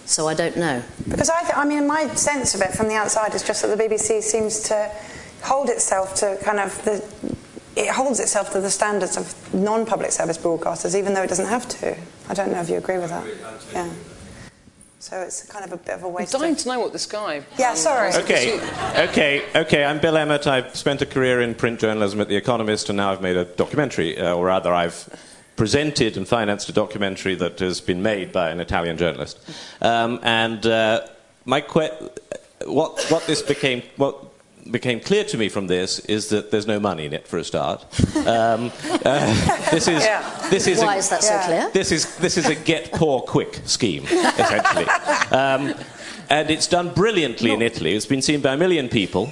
So 0.05 0.28
I 0.28 0.35
don't 0.35 0.57
know. 0.59 0.82
Because 1.09 1.30
I, 1.30 1.41
th- 1.43 1.57
I 1.57 1.64
mean, 1.64 1.87
my 1.87 2.09
sense 2.14 2.55
of 2.55 2.61
it 2.61 2.72
from 2.74 2.89
the 2.89 2.95
outside 2.95 3.35
is 3.35 3.43
just 3.43 3.62
that 3.62 3.76
the 3.76 3.82
BBC 3.82 4.22
seems 4.22 4.61
to 4.68 4.91
hold 5.43 5.70
itself 5.70 6.14
to 6.16 6.37
kind 6.43 6.61
of 6.61 6.85
the. 6.85 7.03
It 7.76 7.91
holds 7.91 8.20
itself 8.20 8.53
to 8.53 8.61
the 8.61 8.70
standards 8.70 9.16
of 9.16 9.35
non-public 9.55 10.12
service 10.12 10.39
broadcasters, 10.39 10.97
even 10.97 11.14
though 11.14 11.22
it 11.22 11.28
doesn't 11.28 11.49
have 11.49 11.66
to. 11.80 11.97
I 12.28 12.35
don't 12.35 12.53
know 12.53 12.61
if 12.61 12.68
you 12.68 12.76
agree 12.76 12.99
with 12.99 13.11
that. 13.11 13.26
Yeah. 13.72 13.91
So 15.05 15.20
it's 15.20 15.44
kind 15.44 15.66
of 15.66 15.72
a 15.72 15.76
bit 15.76 15.96
of 15.96 16.02
a 16.02 16.07
I'm 16.07 16.14
waste. 16.14 16.32
dying 16.32 16.55
Of, 16.55 16.61
to 16.61 16.68
know 16.70 16.80
what 16.80 16.94
this 16.94 17.05
guy... 17.05 17.42
Yeah, 17.59 17.72
um, 17.72 17.76
sorry. 17.76 18.14
Okay, 18.14 18.59
okay, 18.96 19.44
okay. 19.55 19.84
I'm 19.84 20.00
Bill 20.00 20.16
Emmott. 20.16 20.46
I've 20.46 20.74
spent 20.74 21.02
a 21.02 21.07
career 21.07 21.42
in 21.42 21.55
print 21.55 21.78
journalism 21.78 22.22
at 22.22 22.28
The 22.28 22.36
Economist, 22.36 22.88
and 22.88 22.96
now 22.96 23.12
I've 23.12 23.20
made 23.20 23.36
a 23.36 23.44
documentary, 23.44 24.18
uh, 24.18 24.32
or 24.32 24.46
rather, 24.46 24.72
I've 24.72 25.07
presented 25.57 26.16
and 26.16 26.26
financed 26.26 26.70
a 26.70 26.72
documentary 26.72 27.34
that 27.34 27.59
has 27.59 27.82
been 27.82 28.02
made 28.02 28.32
by 28.32 28.48
an 28.48 28.61
Italian 28.61 28.96
journalist. 28.96 29.38
Um, 29.82 30.20
and 30.22 30.64
uh, 30.64 31.07
my 31.44 31.61
que- 31.61 32.11
what 32.64 32.98
what 33.11 33.26
this 33.26 33.42
became 33.42 33.82
what 33.96 34.16
became 34.70 35.00
clear 35.00 35.24
to 35.24 35.36
me 35.36 35.48
from 35.48 35.66
this 35.66 35.98
is 36.00 36.28
that 36.30 36.50
there's 36.50 36.66
no 36.66 36.80
money 36.80 37.04
in 37.06 37.12
it 37.12 37.26
for 37.28 37.38
a 37.38 37.44
start. 37.44 37.84
Um, 38.24 38.72
uh, 39.04 39.70
this 39.70 39.86
is 39.86 40.02
Yeah. 40.02 40.46
this 40.50 40.66
is 40.66 40.78
Why 40.78 40.94
a- 40.94 40.98
is 40.98 41.08
that 41.10 41.22
Yeah. 41.22 41.40
so 41.40 41.46
clear? 41.46 41.70
this 41.74 41.92
is 41.92 42.16
this 42.16 42.36
is 42.38 42.46
a 42.46 42.54
get 42.54 42.90
poor 42.92 43.20
quick 43.20 43.60
scheme, 43.64 44.04
essentially. 44.04 44.86
Um, 45.30 45.74
and 46.30 46.50
it's 46.50 46.66
done 46.66 46.88
brilliantly 46.94 47.50
in 47.50 47.60
Italy. 47.60 47.94
It's 47.94 48.06
been 48.06 48.22
seen 48.22 48.40
by 48.40 48.54
a 48.54 48.56
million 48.56 48.88
people. 48.88 49.30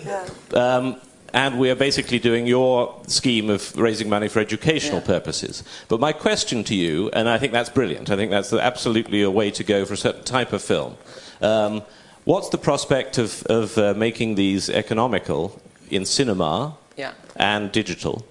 Um, 0.53 0.97
and 1.33 1.59
we 1.59 1.70
are 1.70 1.74
basically 1.74 2.18
doing 2.18 2.47
your 2.47 2.95
scheme 3.07 3.49
of 3.49 3.74
raising 3.78 4.11
money 4.11 4.28
for 4.28 4.41
educational 4.41 5.01
purposes. 5.01 5.64
But 5.89 5.99
my 6.01 6.12
question 6.12 6.62
to 6.64 6.74
you, 6.74 7.09
and 7.14 7.28
I 7.30 7.39
think 7.39 7.53
that's 7.55 7.70
brilliant, 7.70 8.11
I 8.11 8.16
think 8.16 8.30
that's 8.30 8.53
absolutely 8.53 9.22
a 9.22 9.30
way 9.30 9.51
to 9.53 9.64
go 9.64 9.87
for 9.87 9.95
a 9.95 9.97
certain 9.97 10.24
type 10.24 10.53
of 10.53 10.61
film. 10.62 10.97
Um, 11.41 11.83
what's 12.25 12.49
the 12.51 12.59
prospect 12.59 13.18
of, 13.18 13.43
of 13.47 13.77
uh, 13.79 13.95
making 13.97 14.35
these 14.37 14.70
economical 14.70 15.61
in 15.91 16.05
cinema 16.05 16.77
Yeah. 16.97 17.12
and 17.37 17.70
digital? 17.73 18.25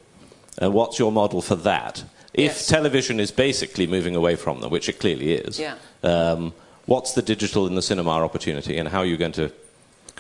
And 0.58 0.74
what's 0.74 1.00
your 1.00 1.12
model 1.12 1.42
for 1.42 1.56
that? 1.58 2.04
If 2.34 2.52
Yes. 2.52 2.68
television 2.68 3.20
is 3.20 3.32
basically 3.32 3.88
moving 3.88 4.16
away 4.16 4.36
from 4.36 4.62
them, 4.62 4.70
which 4.72 4.88
it 4.90 5.00
clearly 5.00 5.34
is, 5.34 5.60
Yeah. 5.60 5.76
um, 6.04 6.54
what's 6.86 7.14
the 7.14 7.22
digital 7.22 7.68
in 7.68 7.76
the 7.76 7.82
cinema 7.82 8.12
opportunity, 8.12 8.78
and 8.78 8.90
how 8.90 9.00
are 9.00 9.06
you 9.06 9.18
going 9.18 9.34
to 9.34 9.52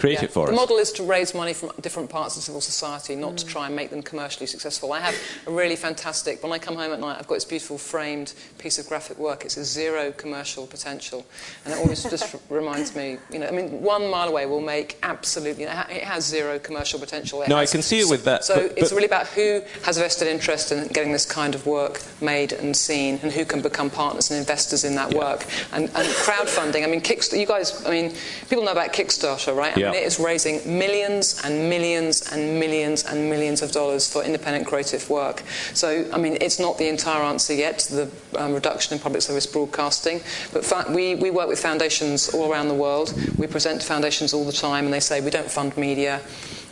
Yeah. 0.09 0.27
for 0.27 0.45
the 0.47 0.51
us? 0.53 0.55
model 0.55 0.77
is 0.77 0.91
to 0.93 1.03
raise 1.03 1.33
money 1.33 1.53
from 1.53 1.71
different 1.81 2.09
parts 2.09 2.37
of 2.37 2.43
civil 2.43 2.61
society, 2.61 3.15
not 3.15 3.33
Mm. 3.33 3.37
to 3.37 3.45
try 3.45 3.65
and 3.67 3.75
make 3.75 3.89
them 3.89 4.01
commercially 4.01 4.47
successful. 4.47 4.91
I 4.93 4.99
have 4.99 5.15
a 5.47 5.51
really 5.51 5.75
fantastic, 5.75 6.41
when 6.43 6.51
I 6.51 6.57
come 6.59 6.75
home 6.75 6.91
at 6.91 6.99
night, 6.99 7.17
I've 7.19 7.27
got 7.27 7.35
this 7.35 7.45
beautiful 7.45 7.77
framed 7.77 8.33
piece 8.57 8.77
of 8.79 8.87
graphic 8.87 9.17
work. 9.17 9.45
It's 9.45 9.57
a 9.57 9.63
zero 9.65 10.11
commercial 10.11 10.67
potential. 10.67 11.25
And 11.65 11.73
it 11.73 11.77
always 11.79 12.03
just 12.03 12.35
reminds 12.49 12.95
me, 12.95 13.17
you 13.31 13.39
know, 13.39 13.47
I 13.47 13.51
mean, 13.51 13.81
one 13.81 14.09
mile 14.09 14.27
away 14.29 14.45
will 14.45 14.61
make 14.61 14.97
absolutely, 15.03 15.63
it 15.65 15.69
ha- 15.69 15.87
it 15.89 16.03
has 16.03 16.25
zero 16.25 16.59
commercial 16.59 16.99
potential. 16.99 17.41
It 17.41 17.49
No, 17.49 17.57
I 17.57 17.65
can 17.65 17.81
see 17.81 17.99
it 17.99 18.09
with 18.09 18.23
that, 18.25 18.43
So 18.45 18.55
but- 18.55 18.77
it's 18.77 18.89
but- 18.89 18.95
really 18.95 19.07
about 19.07 19.27
who 19.27 19.61
has 19.83 19.97
a 19.97 19.99
vested 20.01 20.27
interest 20.27 20.71
in 20.71 20.87
getting 20.87 21.11
this 21.11 21.25
kind 21.25 21.55
of 21.55 21.65
work 21.65 22.01
made 22.21 22.53
and 22.53 22.75
seen 22.75 23.19
and 23.23 23.31
who 23.31 23.45
can 23.45 23.61
become 23.61 23.89
partners 23.89 24.29
and 24.31 24.39
investors 24.39 24.83
in 24.83 24.95
that 24.95 25.13
work. 25.13 25.45
And, 25.71 25.89
and 25.95 26.07
crowdfunding, 26.07 26.83
I 26.83 26.87
mean, 26.87 27.01
Kickstarter, 27.01 27.39
you 27.39 27.45
guys, 27.45 27.85
I 27.85 27.89
mean, 27.91 28.13
people 28.49 28.63
know 28.63 28.71
about 28.71 28.93
Kickstarter, 28.93 29.55
right? 29.55 29.75
Yeah. 29.77 29.90
It 29.93 30.03
is 30.03 30.19
raising 30.19 30.77
millions 30.77 31.41
and 31.43 31.69
millions 31.69 32.31
and 32.31 32.59
millions 32.59 33.05
and 33.05 33.29
millions 33.29 33.61
of 33.61 33.71
dollars 33.71 34.11
for 34.11 34.23
independent 34.23 34.67
creative 34.67 35.09
work. 35.09 35.43
So, 35.73 36.05
I 36.13 36.17
mean, 36.17 36.37
it's 36.41 36.59
not 36.59 36.77
the 36.77 36.87
entire 36.87 37.23
answer 37.23 37.53
yet 37.53 37.79
to 37.79 37.95
the 37.95 38.11
um, 38.37 38.53
reduction 38.53 38.95
in 38.95 39.01
public 39.01 39.21
service 39.21 39.45
broadcasting, 39.45 40.21
but 40.53 40.65
fa- 40.65 40.85
we, 40.89 41.15
we 41.15 41.31
work 41.31 41.47
with 41.47 41.59
foundations 41.59 42.33
all 42.33 42.51
around 42.51 42.67
the 42.67 42.73
world. 42.75 43.13
We 43.37 43.47
present 43.47 43.81
to 43.81 43.87
foundations 43.87 44.33
all 44.33 44.45
the 44.45 44.51
time, 44.51 44.85
and 44.85 44.93
they 44.93 44.99
say 44.99 45.21
we 45.21 45.31
don't 45.31 45.49
fund 45.49 45.75
media 45.77 46.21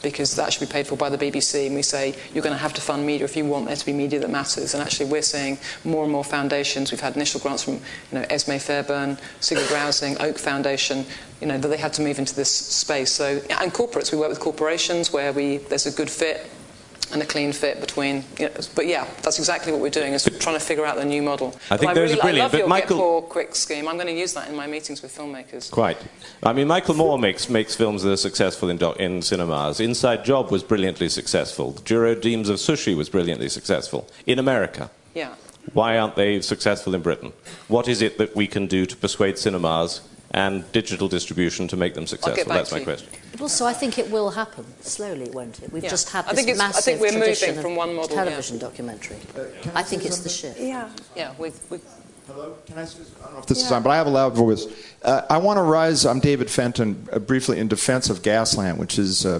because 0.02 0.36
that 0.36 0.54
should 0.54 0.68
be 0.68 0.72
paid 0.72 0.88
for 0.88 0.95
by 0.95 1.10
the 1.10 1.18
BBC. 1.18 1.68
And 1.68 1.76
we 1.76 1.82
say 1.82 2.16
you're 2.34 2.43
going 2.43 2.56
to 2.56 2.62
have 2.62 2.74
to 2.74 2.82
fund 2.82 3.06
media 3.06 3.26
if 3.26 3.36
you 3.36 3.45
want 3.45 3.68
there 3.68 3.76
to 3.76 3.86
be 3.86 3.93
media 3.93 4.20
that 4.20 4.30
matters. 4.30 4.74
And 4.74 4.84
actually, 4.84 5.10
we're 5.10 5.22
seeing 5.22 5.58
more 5.84 6.04
and 6.04 6.12
more 6.12 6.24
foundations. 6.24 6.91
We've 6.91 7.02
had 7.02 7.16
initial 7.16 7.39
grants 7.39 7.64
from, 7.64 7.76
you 7.76 8.20
know, 8.20 8.24
Esmée 8.24 8.62
Fairbairn, 8.62 9.18
Sigrid 9.39 9.68
Rausing, 9.68 10.20
Oak 10.22 10.38
Foundation. 10.38 11.06
You 11.41 11.47
know 11.47 11.58
that 11.58 11.68
they 11.68 11.78
had 11.78 11.93
to 11.93 12.02
move 12.02 12.20
into 12.20 12.36
this 12.36 12.52
space. 12.52 13.12
So, 13.12 13.41
and 13.50 13.74
corporates, 13.74 14.12
we 14.12 14.18
work 14.18 14.30
with 14.30 14.39
corporations 14.39 15.14
where 15.14 15.32
we 15.32 15.58
there's 15.58 15.86
a 15.86 15.91
good 15.91 16.10
fit 16.10 16.50
and 17.12 17.22
a 17.22 17.26
clean 17.26 17.51
fit 17.51 17.80
between. 17.82 18.24
You 18.38 18.49
know, 18.49 18.55
but 18.76 18.86
yeah, 18.88 19.05
that's 19.22 19.39
exactly 19.39 19.72
what 19.72 19.82
we're 19.82 19.89
doing. 19.89 20.14
Is 20.14 20.24
trying 20.39 20.57
to 20.57 20.64
figure 20.64 20.86
out 20.86 20.95
the 20.97 21.05
new 21.05 21.22
model. 21.22 21.55
I 21.70 21.78
think 21.78 21.93
those 21.93 22.12
really, 22.12 22.22
brilliant, 22.22 22.39
I 22.39 22.43
love 22.43 22.51
but 22.51 22.57
your 22.60 22.68
Michael- 22.68 22.97
Get 22.97 23.03
Poor 23.03 23.22
Quick 23.24 23.55
scheme. 23.55 23.88
I'm 23.88 23.95
going 23.95 24.07
to 24.07 24.14
use 24.14 24.34
that 24.34 24.49
in 24.49 24.55
my 24.55 24.68
meetings 24.68 25.01
with 25.01 25.16
filmmakers. 25.16 25.72
Quite. 25.72 25.97
I 26.43 26.53
mean, 26.53 26.68
Michael 26.68 26.95
Moore 26.95 27.20
makes, 27.20 27.49
makes 27.49 27.76
films 27.76 28.03
that 28.03 28.12
are 28.12 28.18
successful 28.18 28.70
in, 28.70 28.78
doc, 28.78 28.97
in 28.97 29.22
cinemas. 29.22 29.80
Inside 29.80 30.24
Job 30.26 30.51
was 30.51 30.64
brilliantly 30.64 31.10
successful. 31.10 31.74
Jiro 31.84 32.16
Dreams 32.16 32.49
of 32.49 32.57
Sushi 32.57 32.95
was 32.95 33.10
brilliantly 33.10 33.49
successful 33.49 34.07
in 34.26 34.39
America. 34.39 34.89
Yeah. 35.14 35.34
Why 35.74 35.97
aren't 35.97 36.16
they 36.16 36.41
successful 36.41 36.95
in 36.95 37.01
Britain? 37.01 37.34
What 37.68 37.88
is 37.88 38.01
it 38.01 38.18
that 38.18 38.36
we 38.36 38.47
can 38.47 38.68
do 38.68 38.86
to 38.86 38.95
persuade 38.95 39.38
cinemas 39.38 40.01
and 40.32 40.70
digital 40.72 41.08
distribution 41.08 41.68
to 41.68 41.78
make 41.78 41.94
them 41.94 42.06
successful? 42.08 42.54
That's 42.54 42.72
my 42.72 42.84
question. 42.84 43.10
Well, 43.40 43.50
so 43.50 43.66
I 43.66 43.74
think 43.74 43.98
it 43.98 44.10
will 44.12 44.32
happen 44.32 44.66
slowly, 44.82 45.30
won't 45.32 45.62
it? 45.62 45.72
We've 45.72 45.84
Yeah. 45.84 45.90
just 45.90 46.10
had 46.10 46.26
I 46.26 46.30
this 46.30 46.36
think 46.36 46.50
it's- 46.50 46.60
I 46.62 46.68
massive 46.68 46.84
think 46.84 47.02
we're 47.02 47.20
moving 47.28 47.62
from 47.62 47.76
one 47.76 47.96
model, 47.96 48.16
yeah. 48.16 48.24
television 48.26 48.58
documentary. 48.58 49.18
I 49.74 49.84
think 49.84 50.06
it's 50.06 50.20
the 50.20 50.30
shift. 50.30 50.60
Yeah. 50.60 50.90
Yeah. 51.16 51.32
With, 51.38 51.66
with 51.70 51.82
Hello? 52.28 52.56
Can 52.68 52.78
I, 52.78 52.82
I 52.84 52.86
don't 52.86 53.34
know 53.34 53.40
if 53.40 53.46
this 53.48 53.64
is 53.64 53.72
on, 53.72 53.82
but 53.82 53.90
I 53.90 53.96
have 53.96 54.06
a 54.06 54.12
loud 54.12 54.36
voice. 54.36 54.68
Uh, 55.02 55.24
I 55.32 55.40
want 55.40 55.58
to 55.58 55.64
rise, 55.64 56.06
I'm 56.06 56.20
David 56.20 56.48
Fenton, 56.52 57.08
uh, 57.12 57.18
briefly 57.18 57.58
in 57.58 57.68
defense 57.68 58.08
of 58.12 58.22
Gasland, 58.22 58.78
which 58.78 59.00
is 59.00 59.26
uh, 59.26 59.40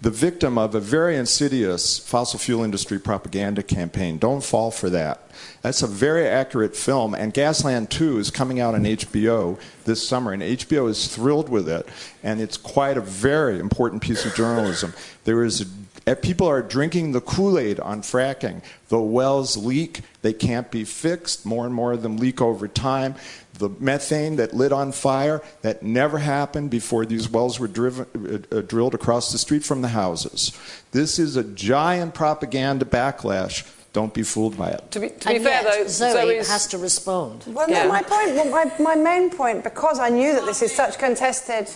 the 0.00 0.10
victim 0.10 0.56
of 0.56 0.74
a 0.74 0.80
very 0.80 1.16
insidious 1.16 1.98
fossil 1.98 2.38
fuel 2.38 2.64
industry 2.64 2.98
propaganda 2.98 3.62
campaign. 3.62 4.18
Don't 4.18 4.42
fall 4.42 4.70
for 4.70 4.88
that. 4.90 5.30
That's 5.62 5.82
a 5.82 5.86
very 5.86 6.26
accurate 6.26 6.74
film, 6.74 7.14
and 7.14 7.34
Gasland 7.34 7.90
2 7.90 8.18
is 8.18 8.30
coming 8.30 8.60
out 8.60 8.74
on 8.74 8.84
HBO 8.84 9.58
this 9.84 10.06
summer, 10.06 10.32
and 10.32 10.42
HBO 10.42 10.88
is 10.88 11.14
thrilled 11.14 11.48
with 11.48 11.68
it, 11.68 11.86
and 12.22 12.40
it's 12.40 12.56
quite 12.56 12.96
a 12.96 13.02
very 13.02 13.58
important 13.58 14.02
piece 14.02 14.24
of 14.24 14.34
journalism. 14.34 14.94
There 15.24 15.44
is 15.44 15.60
a 15.60 15.66
uh, 16.06 16.14
People 16.14 16.46
are 16.46 16.62
drinking 16.62 17.12
the 17.12 17.20
Kool 17.20 17.58
Aid 17.58 17.78
on 17.78 18.02
fracking. 18.02 18.62
The 18.88 19.00
wells 19.00 19.56
leak, 19.56 20.00
they 20.22 20.32
can't 20.32 20.70
be 20.70 20.84
fixed. 20.84 21.44
More 21.44 21.66
and 21.66 21.74
more 21.74 21.92
of 21.92 22.02
them 22.02 22.16
leak 22.16 22.40
over 22.40 22.66
time. 22.66 23.14
The 23.60 23.68
methane 23.78 24.36
that 24.36 24.54
lit 24.54 24.72
on 24.72 24.90
fire, 24.90 25.42
that 25.60 25.82
never 25.82 26.16
happened 26.18 26.70
before 26.70 27.04
these 27.04 27.28
wells 27.28 27.60
were 27.60 27.68
driven, 27.68 28.06
uh, 28.52 28.56
uh, 28.56 28.60
drilled 28.62 28.94
across 28.94 29.32
the 29.32 29.38
street 29.38 29.62
from 29.64 29.82
the 29.82 29.88
houses. 29.88 30.52
This 30.92 31.18
is 31.18 31.36
a 31.36 31.44
giant 31.44 32.14
propaganda 32.14 32.86
backlash. 32.86 33.68
Don't 33.92 34.14
be 34.14 34.22
fooled 34.22 34.56
by 34.56 34.70
it. 34.70 34.90
to 34.92 35.00
be, 35.00 35.10
to 35.10 35.28
be 35.28 35.34
And 35.36 35.44
fair 35.44 35.62
yet, 35.62 35.64
though, 35.64 35.86
Zoe 35.88 36.12
Zoe's- 36.38 36.48
has 36.48 36.66
to 36.68 36.78
respond. 36.78 37.44
Well, 37.48 37.68
Yeah. 37.68 37.82
no, 37.82 37.88
my 37.90 38.02
point, 38.02 38.34
well, 38.34 38.48
my, 38.48 38.72
my 38.78 38.94
main 38.94 39.28
point, 39.28 39.62
because 39.62 39.98
I 39.98 40.08
knew 40.08 40.32
that 40.32 40.46
this 40.46 40.62
is 40.62 40.74
such 40.74 40.96
contested 40.98 41.68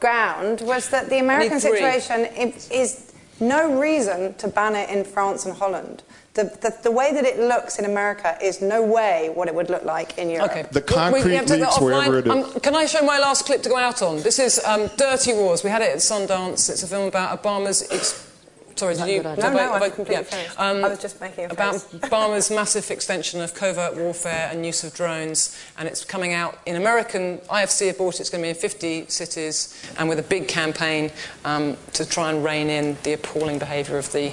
ground, 0.00 0.62
was 0.62 0.88
that 0.88 1.10
the 1.10 1.18
American 1.20 1.60
situation 1.60 2.24
is 2.72 3.12
no 3.38 3.78
reason 3.78 4.34
to 4.34 4.48
ban 4.48 4.74
it 4.74 4.90
in 4.90 5.04
France 5.04 5.44
and 5.46 5.54
Holland. 5.56 6.02
The, 6.40 6.46
the, 6.64 6.76
the 6.84 6.90
way 6.90 7.12
that 7.12 7.24
it 7.24 7.38
looks 7.38 7.78
in 7.78 7.84
America 7.84 8.36
is 8.42 8.62
no 8.62 8.82
way 8.82 9.30
what 9.34 9.46
it 9.48 9.54
would 9.54 9.68
look 9.68 9.84
like 9.84 10.16
in 10.16 10.30
Europe. 10.30 10.50
Okay. 10.50 10.62
The 10.70 10.80
We- 10.80 10.84
we 10.84 10.94
concrete 10.94 11.34
have 11.34 11.46
to 11.46 11.52
take 11.54 11.60
leaks 11.62 11.80
wherever 11.80 12.18
it 12.18 12.26
is. 12.26 12.32
Um, 12.32 12.60
can 12.60 12.74
I 12.74 12.86
show 12.86 13.02
my 13.02 13.18
last 13.18 13.44
clip 13.46 13.62
to 13.64 13.68
go 13.68 13.76
out 13.76 14.00
on? 14.00 14.22
This 14.22 14.38
is 14.38 14.60
um, 14.64 14.88
Dirty 14.96 15.34
Wars. 15.34 15.62
We 15.62 15.70
had 15.70 15.82
it 15.82 15.90
at 15.90 15.98
Sundance. 15.98 16.70
It's 16.70 16.82
a 16.82 16.86
film 16.86 17.06
about 17.08 17.42
Obama's. 17.42 17.82
Ex- 17.90 18.29
Sorry, 18.76 18.94
did 18.94 19.06
you? 19.08 19.22
good? 19.22 19.38
No, 19.38 19.46
I- 19.48 19.52
no, 19.52 19.72
I'm 19.74 19.82
I- 19.82 19.88
completely 19.90 20.14
yeah. 20.14 20.22
finished. 20.22 20.58
Um, 20.58 20.84
I 20.84 20.88
was 20.88 20.98
just 20.98 21.20
making 21.20 21.44
a 21.44 21.48
about 21.48 21.74
face. 21.82 22.00
Obama's 22.00 22.50
massive 22.50 22.90
extension 22.90 23.40
of 23.40 23.54
covert 23.54 23.96
warfare 23.96 24.48
and 24.50 24.64
use 24.64 24.84
of 24.84 24.94
drones, 24.94 25.56
and 25.78 25.86
it's 25.86 26.04
coming 26.04 26.32
out 26.32 26.58
in 26.66 26.76
American. 26.76 27.38
IFC 27.50 27.88
have 27.88 27.98
bought 27.98 28.14
it. 28.14 28.20
It's 28.20 28.30
going 28.30 28.42
to 28.42 28.46
be 28.46 28.50
in 28.50 28.54
50 28.56 29.06
cities, 29.08 29.74
and 29.98 30.08
with 30.08 30.18
a 30.18 30.22
big 30.22 30.48
campaign 30.48 31.10
um, 31.44 31.76
to 31.92 32.06
try 32.08 32.30
and 32.30 32.42
rein 32.44 32.70
in 32.70 32.96
the 33.02 33.12
appalling 33.14 33.58
behaviour 33.58 33.98
of 33.98 34.10
the 34.12 34.32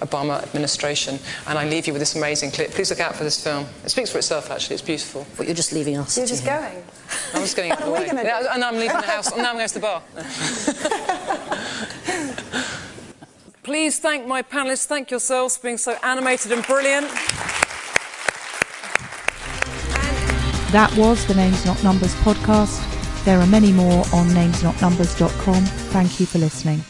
Obama 0.00 0.42
administration. 0.42 1.18
And 1.46 1.58
I 1.58 1.68
leave 1.68 1.86
you 1.86 1.92
with 1.92 2.00
this 2.00 2.16
amazing 2.16 2.50
clip. 2.50 2.70
Please 2.72 2.90
look 2.90 3.00
out 3.00 3.14
for 3.14 3.22
this 3.24 3.42
film. 3.42 3.66
It 3.84 3.90
speaks 3.90 4.10
for 4.10 4.18
itself. 4.18 4.50
Actually, 4.50 4.74
it's 4.74 4.82
beautiful. 4.82 5.26
But 5.36 5.46
you're 5.46 5.54
just 5.54 5.72
leaving 5.72 5.96
us. 5.98 6.16
You're 6.16 6.26
just 6.26 6.42
him. 6.42 6.58
going. 6.60 6.82
I'm 7.34 7.42
just 7.42 7.54
getting 7.54 7.70
out 7.70 7.78
the 7.80 7.84
What 7.90 7.98
are 8.00 8.02
way. 8.02 8.08
we 8.10 8.16
gonna 8.16 8.24
Yeah, 8.24 8.54
and 8.54 8.64
I'm 8.64 8.74
leaving 8.74 8.96
the 8.96 9.02
house. 9.02 9.30
And 9.34 9.42
now 9.42 9.50
I'm 9.50 9.56
going 9.56 9.68
to 9.68 9.74
the 9.74 9.80
bar. 9.80 10.02
Please 13.64 13.98
thank 13.98 14.26
my 14.26 14.42
panelists. 14.42 14.84
Thank 14.84 15.10
yourselves 15.10 15.56
for 15.56 15.62
being 15.64 15.78
so 15.78 15.96
animated 16.02 16.52
and 16.52 16.64
brilliant. 16.66 17.08
That 20.70 20.94
was 20.98 21.26
the 21.26 21.34
Names 21.34 21.64
Not 21.64 21.82
Numbers 21.82 22.14
podcast. 22.16 22.84
There 23.24 23.40
are 23.40 23.46
many 23.46 23.72
more 23.72 24.04
on 24.12 24.28
namesnotnumbers.com. 24.28 25.64
Thank 25.64 26.20
you 26.20 26.26
for 26.26 26.38
listening. 26.38 26.82